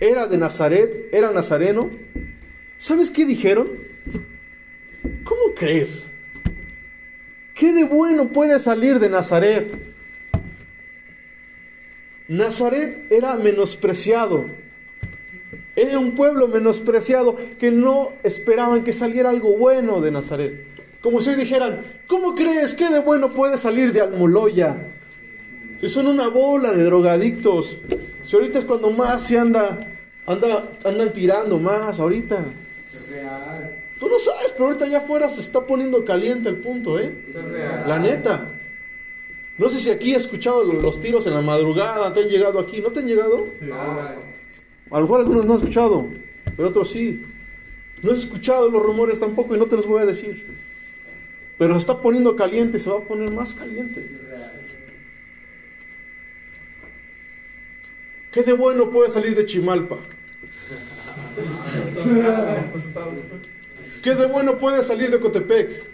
era 0.00 0.26
de 0.26 0.38
Nazaret, 0.38 1.08
era 1.12 1.30
nazareno, 1.30 1.90
¿sabes 2.78 3.10
qué 3.10 3.24
dijeron? 3.24 3.68
¿Cómo 5.22 5.54
crees? 5.54 6.10
¿Qué 7.54 7.72
de 7.72 7.84
bueno 7.84 8.28
puede 8.28 8.58
salir 8.58 8.98
de 8.98 9.08
Nazaret? 9.08 9.70
Nazaret 12.28 13.06
era 13.10 13.36
menospreciado. 13.36 14.46
Era 15.76 15.98
un 15.98 16.14
pueblo 16.14 16.48
menospreciado 16.48 17.36
que 17.58 17.70
no 17.70 18.12
esperaban 18.22 18.82
que 18.82 18.92
saliera 18.92 19.30
algo 19.30 19.56
bueno 19.56 20.00
de 20.00 20.10
Nazaret. 20.10 20.75
Como 21.06 21.20
si 21.20 21.30
hoy 21.30 21.36
dijeran, 21.36 21.82
¿cómo 22.08 22.34
crees 22.34 22.74
que 22.74 22.88
de 22.88 22.98
bueno 22.98 23.30
puede 23.32 23.56
salir 23.58 23.92
de 23.92 24.00
Almoloya? 24.00 24.76
Si 25.80 25.88
son 25.88 26.08
una 26.08 26.26
bola 26.26 26.72
de 26.72 26.82
drogadictos. 26.82 27.78
Si 28.24 28.34
ahorita 28.34 28.58
es 28.58 28.64
cuando 28.64 28.90
más 28.90 29.24
se 29.24 29.38
anda, 29.38 29.78
anda, 30.26 30.68
andan 30.84 31.12
tirando 31.12 31.60
más 31.60 32.00
ahorita. 32.00 32.44
Tú 34.00 34.08
no 34.08 34.18
sabes, 34.18 34.48
pero 34.54 34.64
ahorita 34.64 34.86
allá 34.86 34.98
afuera 34.98 35.30
se 35.30 35.42
está 35.42 35.60
poniendo 35.64 36.04
caliente 36.04 36.48
el 36.48 36.56
punto, 36.56 36.98
¿eh? 36.98 37.12
La 37.86 38.00
neta. 38.00 38.48
No 39.58 39.68
sé 39.68 39.78
si 39.78 39.90
aquí 39.90 40.12
has 40.12 40.22
escuchado 40.22 40.64
lo- 40.64 40.82
los 40.82 41.00
tiros 41.00 41.24
en 41.28 41.34
la 41.34 41.40
madrugada, 41.40 42.12
te 42.12 42.22
han 42.22 42.28
llegado 42.28 42.58
aquí, 42.58 42.80
¿no 42.80 42.88
te 42.88 42.98
han 42.98 43.06
llegado? 43.06 43.46
A 44.90 44.96
lo 44.96 45.02
mejor 45.02 45.20
algunos 45.20 45.46
no 45.46 45.52
han 45.52 45.58
escuchado, 45.60 46.08
pero 46.56 46.70
otros 46.70 46.90
sí. 46.90 47.24
No 48.02 48.10
has 48.10 48.18
escuchado 48.18 48.68
los 48.68 48.82
rumores 48.82 49.20
tampoco 49.20 49.54
y 49.54 49.58
no 49.60 49.66
te 49.66 49.76
los 49.76 49.86
voy 49.86 50.02
a 50.02 50.04
decir. 50.04 50.65
Pero 51.58 51.74
se 51.74 51.80
está 51.80 52.00
poniendo 52.00 52.36
caliente 52.36 52.78
se 52.78 52.90
va 52.90 52.98
a 52.98 53.00
poner 53.00 53.30
más 53.30 53.54
caliente. 53.54 54.04
¿Qué 58.30 58.42
de 58.42 58.52
bueno 58.52 58.90
puede 58.90 59.10
salir 59.10 59.34
de 59.34 59.46
Chimalpa? 59.46 59.96
¿Qué 64.02 64.14
de 64.14 64.26
bueno 64.26 64.58
puede 64.58 64.82
salir 64.82 65.10
de 65.10 65.18
Cotepec? 65.18 65.84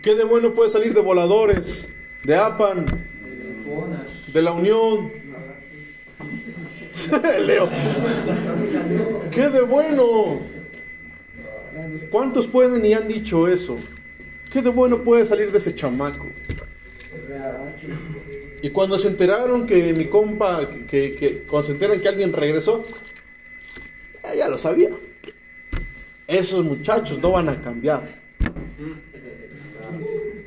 ¿Qué 0.00 0.14
de 0.14 0.24
bueno 0.24 0.54
puede 0.54 0.70
salir 0.70 0.94
de 0.94 1.00
Voladores, 1.00 1.86
de 2.24 2.36
Apan, 2.36 2.86
de 4.32 4.42
La 4.42 4.52
Unión? 4.52 5.12
Leo. 7.46 7.70
¡Qué 9.30 9.50
de 9.50 9.60
bueno! 9.60 10.51
¿Cuántos 12.10 12.46
pueden 12.46 12.84
y 12.84 12.94
han 12.94 13.08
dicho 13.08 13.48
eso? 13.48 13.76
¿Qué 14.52 14.62
de 14.62 14.70
bueno 14.70 15.02
puede 15.02 15.26
salir 15.26 15.50
de 15.50 15.58
ese 15.58 15.74
chamaco? 15.74 16.26
Y 18.62 18.70
cuando 18.70 18.98
se 18.98 19.08
enteraron 19.08 19.66
que 19.66 19.92
mi 19.92 20.06
compa, 20.06 20.68
que, 20.88 21.12
que 21.12 21.42
cuando 21.48 21.66
se 21.66 21.72
enteran 21.72 22.00
que 22.00 22.08
alguien 22.08 22.32
regresó, 22.32 22.84
eh, 24.22 24.36
ya 24.36 24.48
lo 24.48 24.56
sabía. 24.56 24.90
Esos 26.26 26.64
muchachos 26.64 27.18
no 27.18 27.32
van 27.32 27.48
a 27.48 27.60
cambiar. 27.60 28.22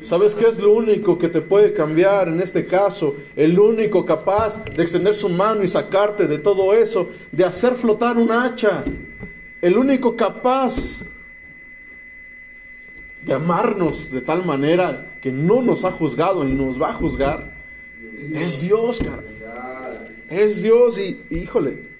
¿Sabes 0.02 0.36
qué 0.36 0.48
es 0.48 0.60
lo 0.60 0.72
único 0.72 1.18
que 1.18 1.30
te 1.30 1.41
puede 1.41 1.74
cambiar 1.74 2.28
en 2.28 2.39
este 2.39 2.68
caso? 2.68 3.16
El 3.36 3.58
único 3.58 4.06
capaz 4.06 4.64
de 4.64 4.84
extender 4.84 5.16
su 5.16 5.30
mano 5.30 5.64
y 5.64 5.68
sacarte 5.68 6.28
de 6.28 6.38
todo 6.38 6.74
eso, 6.76 7.10
de 7.32 7.43
hacer 7.43 7.74
flotar 7.74 8.18
un 8.18 8.32
hacha. 8.32 8.84
El 9.62 9.78
único 9.78 10.16
capaz 10.16 11.04
de 13.26 13.34
amarnos 13.34 14.11
de 14.11 14.21
tal 14.21 14.45
manera 14.45 15.17
que 15.21 15.32
no 15.32 15.61
nos 15.61 15.84
ha 15.84 15.91
juzgado 15.91 16.43
ni 16.43 16.53
nos 16.53 16.80
va 16.80 16.91
a 16.91 16.93
juzgar. 16.93 17.51
Es 18.34 18.61
Dios, 18.61 18.99
cara. 18.99 19.23
Es 20.30 20.61
Dios 20.61 20.97
y, 20.99 21.21
híjole. 21.32 21.95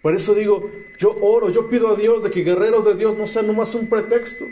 Por 0.00 0.14
eso 0.14 0.34
digo, 0.34 0.70
yo 0.98 1.16
oro, 1.20 1.50
yo 1.50 1.68
pido 1.68 1.88
a 1.88 1.96
Dios 1.96 2.22
de 2.22 2.30
que 2.30 2.42
guerreros 2.42 2.84
de 2.84 2.94
Dios 2.94 3.16
no 3.16 3.26
sean 3.26 3.46
nomás 3.46 3.74
un 3.74 3.86
pretexto, 3.86 4.48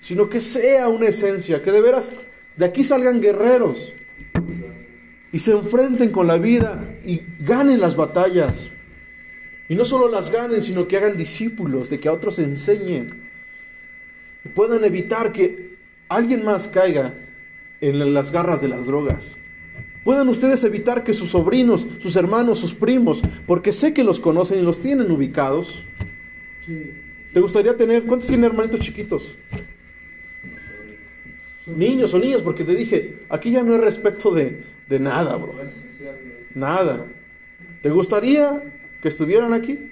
sino 0.00 0.28
que 0.28 0.40
sea 0.40 0.88
una 0.88 1.08
esencia, 1.08 1.62
que 1.62 1.70
de 1.70 1.80
veras 1.80 2.10
de 2.56 2.64
aquí 2.64 2.82
salgan 2.82 3.20
guerreros 3.20 3.92
y 5.32 5.38
se 5.38 5.52
enfrenten 5.52 6.10
con 6.10 6.26
la 6.26 6.38
vida 6.38 6.84
y 7.04 7.20
ganen 7.40 7.80
las 7.80 7.96
batallas. 7.96 8.70
Y 9.68 9.74
no 9.74 9.84
solo 9.84 10.08
las 10.08 10.30
ganen, 10.30 10.62
sino 10.62 10.86
que 10.86 10.96
hagan 10.96 11.16
discípulos, 11.16 11.90
de 11.90 11.98
que 11.98 12.08
a 12.08 12.12
otros 12.12 12.38
enseñen 12.38 13.23
puedan 14.54 14.84
evitar 14.84 15.32
que 15.32 15.76
alguien 16.08 16.44
más 16.44 16.68
caiga 16.68 17.14
en 17.80 18.14
las 18.14 18.30
garras 18.30 18.60
de 18.60 18.68
las 18.68 18.86
drogas. 18.86 19.32
Puedan 20.04 20.28
ustedes 20.28 20.62
evitar 20.64 21.02
que 21.02 21.14
sus 21.14 21.30
sobrinos, 21.30 21.86
sus 22.00 22.14
hermanos, 22.16 22.58
sus 22.58 22.74
primos, 22.74 23.22
porque 23.46 23.72
sé 23.72 23.94
que 23.94 24.04
los 24.04 24.20
conocen 24.20 24.58
y 24.58 24.62
los 24.62 24.80
tienen 24.80 25.10
ubicados. 25.10 25.82
¿Te 27.32 27.40
gustaría 27.40 27.76
tener, 27.76 28.04
cuántos 28.04 28.28
tienen 28.28 28.50
hermanitos 28.50 28.80
chiquitos? 28.80 29.34
Niños 31.66 32.12
o 32.12 32.18
niñas, 32.18 32.42
porque 32.42 32.64
te 32.64 32.74
dije, 32.74 33.20
aquí 33.30 33.50
ya 33.50 33.62
no 33.62 33.72
hay 33.72 33.80
respeto 33.80 34.30
de, 34.30 34.62
de 34.88 35.00
nada, 35.00 35.36
bro. 35.36 35.54
Nada. 36.54 37.06
¿Te 37.82 37.90
gustaría 37.90 38.62
que 39.02 39.08
estuvieran 39.08 39.54
aquí? 39.54 39.90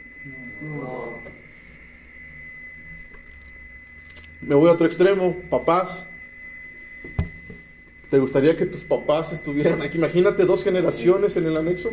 Me 4.42 4.56
voy 4.56 4.68
a 4.68 4.72
otro 4.72 4.86
extremo, 4.86 5.36
papás. 5.48 6.04
¿Te 8.10 8.18
gustaría 8.18 8.56
que 8.56 8.66
tus 8.66 8.82
papás 8.84 9.32
estuvieran 9.32 9.80
aquí? 9.82 9.98
Imagínate 9.98 10.44
dos 10.44 10.64
generaciones 10.64 11.36
en 11.36 11.46
el 11.46 11.56
anexo. 11.56 11.92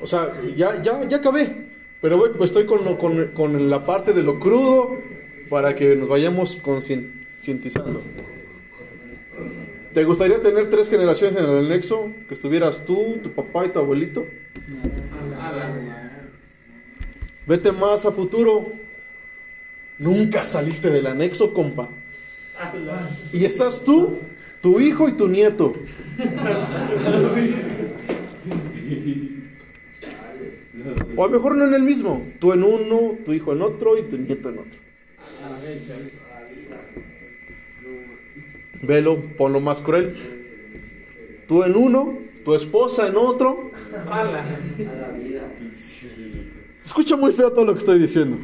O 0.00 0.06
sea, 0.06 0.32
ya, 0.56 0.82
ya, 0.82 1.06
ya 1.06 1.18
acabé. 1.18 1.68
Pero 2.00 2.16
voy, 2.16 2.30
pues 2.36 2.50
estoy 2.50 2.64
con, 2.64 2.96
con, 2.96 3.26
con, 3.28 3.70
la 3.70 3.84
parte 3.84 4.12
de 4.12 4.22
lo 4.22 4.40
crudo 4.40 4.96
para 5.50 5.74
que 5.74 5.96
nos 5.96 6.08
vayamos 6.08 6.56
concientizando. 6.56 8.02
¿Te 9.92 10.04
gustaría 10.04 10.40
tener 10.40 10.70
tres 10.70 10.88
generaciones 10.88 11.38
en 11.38 11.44
el 11.44 11.66
anexo? 11.66 12.10
Que 12.28 12.34
estuvieras 12.34 12.84
tú, 12.86 13.18
tu 13.22 13.32
papá 13.32 13.66
y 13.66 13.68
tu 13.68 13.80
abuelito. 13.80 14.26
Vete 17.46 17.72
más 17.72 18.06
a 18.06 18.12
futuro. 18.12 18.87
Nunca 19.98 20.44
saliste 20.44 20.90
del 20.90 21.06
anexo, 21.06 21.52
compa. 21.52 21.88
Y 23.32 23.44
estás 23.44 23.84
tú, 23.84 24.18
tu 24.60 24.80
hijo 24.80 25.08
y 25.08 25.12
tu 25.12 25.28
nieto. 25.28 25.74
O 31.16 31.24
a 31.24 31.26
lo 31.26 31.32
mejor 31.32 31.56
no 31.56 31.64
en 31.64 31.74
el 31.74 31.82
mismo. 31.82 32.26
Tú 32.38 32.52
en 32.52 32.62
uno, 32.62 33.16
tu 33.24 33.32
hijo 33.32 33.52
en 33.52 33.62
otro 33.62 33.98
y 33.98 34.02
tu 34.02 34.16
nieto 34.16 34.50
en 34.50 34.58
otro. 34.58 34.78
Velo, 38.82 39.20
ponlo 39.36 39.60
más 39.60 39.80
cruel. 39.80 40.16
Tú 41.48 41.64
en 41.64 41.76
uno, 41.76 42.18
tu 42.44 42.54
esposa 42.54 43.08
en 43.08 43.16
otro. 43.16 43.70
Escucha 46.84 47.16
muy 47.16 47.32
feo 47.32 47.50
todo 47.52 47.64
lo 47.64 47.72
que 47.72 47.78
estoy 47.78 47.98
diciendo. 47.98 48.38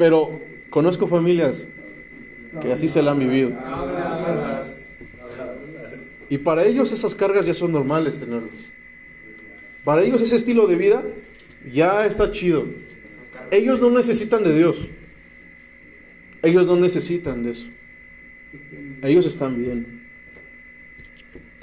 Pero 0.00 0.40
conozco 0.70 1.06
familias 1.06 1.66
que 2.62 2.72
así 2.72 2.88
se 2.88 3.02
la 3.02 3.10
han 3.10 3.18
vivido. 3.18 3.52
Y 6.30 6.38
para 6.38 6.64
ellos 6.64 6.90
esas 6.90 7.14
cargas 7.14 7.44
ya 7.44 7.52
son 7.52 7.70
normales 7.70 8.18
tenerlas. 8.18 8.72
Para 9.84 10.02
ellos 10.02 10.22
ese 10.22 10.36
estilo 10.36 10.66
de 10.66 10.76
vida 10.76 11.04
ya 11.70 12.06
está 12.06 12.30
chido. 12.30 12.64
Ellos 13.50 13.78
no 13.82 13.90
necesitan 13.90 14.42
de 14.42 14.56
Dios. 14.56 14.88
Ellos 16.42 16.64
no 16.64 16.76
necesitan 16.76 17.44
de 17.44 17.50
eso. 17.50 17.66
Ellos 19.02 19.26
están 19.26 19.62
bien. 19.62 20.00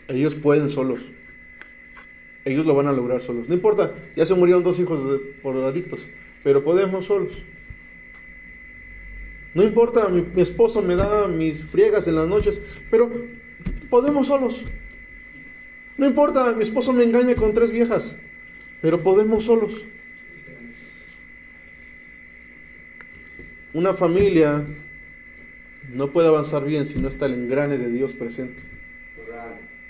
Ellos 0.10 0.36
pueden 0.36 0.70
solos. 0.70 1.00
Ellos 2.46 2.68
lo 2.68 2.76
van 2.76 2.86
a 2.86 2.92
lograr 2.92 3.20
solos. 3.20 3.50
No 3.50 3.56
importa, 3.56 3.96
ya 4.16 4.28
se 4.28 4.36
murieron 4.36 4.64
dos 4.64 4.80
hijos 4.80 5.22
por 5.42 5.56
adictos, 5.66 6.02
pero 6.44 6.64
podemos 6.64 7.06
solos. 7.06 7.44
No 9.58 9.64
importa, 9.64 10.08
mi, 10.10 10.24
esposo 10.40 10.84
me 10.84 10.96
da 10.96 11.28
mis 11.28 11.64
friegas 11.64 12.06
en 12.06 12.14
las 12.14 12.28
noches, 12.28 12.62
pero 12.92 13.12
podemos 13.90 14.28
solos. 14.28 14.62
No 15.98 16.06
importa, 16.06 16.54
mi 16.54 16.62
esposo 16.62 16.94
me 16.94 17.04
engaña 17.04 17.34
con 17.34 17.56
tres 17.56 17.72
viejas, 17.72 18.16
pero 18.84 19.02
podemos 19.02 19.46
solos. 19.46 19.74
Una 23.74 23.96
familia 23.96 24.64
no 25.92 26.12
puede 26.12 26.28
avanzar 26.28 26.64
bien 26.64 26.86
si 26.86 27.00
no 27.00 27.08
está 27.08 27.26
el 27.26 27.34
engrane 27.34 27.80
de 27.80 27.90
Dios 27.90 28.14
presente. 28.14 28.62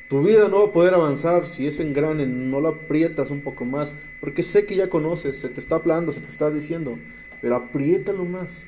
Tu 0.07 0.23
vida 0.23 0.47
no 0.47 0.61
va 0.61 0.67
a 0.67 0.71
poder 0.71 0.93
avanzar 0.93 1.45
si 1.45 1.67
ese 1.67 1.83
engrane 1.83 2.25
no 2.25 2.61
lo 2.61 2.69
aprietas 2.69 3.31
un 3.31 3.41
poco 3.41 3.65
más, 3.65 3.95
porque 4.21 4.43
sé 4.43 4.65
que 4.65 4.77
ya 4.77 4.89
conoces, 4.89 5.37
se 5.37 5.49
te 5.49 5.59
está 5.59 5.75
hablando, 5.75 6.13
se 6.13 6.21
te 6.21 6.29
está 6.29 6.49
diciendo, 6.51 6.97
pero 7.41 7.57
apriétalo 7.57 8.23
más. 8.23 8.65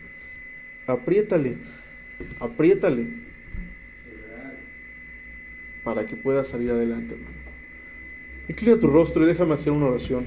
Apriétale, 0.90 1.56
apriétale 2.40 3.06
para 5.84 6.06
que 6.06 6.16
puedas 6.16 6.48
salir 6.48 6.72
adelante. 6.72 7.16
Inclina 8.48 8.80
tu 8.80 8.88
rostro 8.88 9.24
y 9.24 9.28
déjame 9.28 9.54
hacer 9.54 9.72
una 9.72 9.86
oración. 9.86 10.26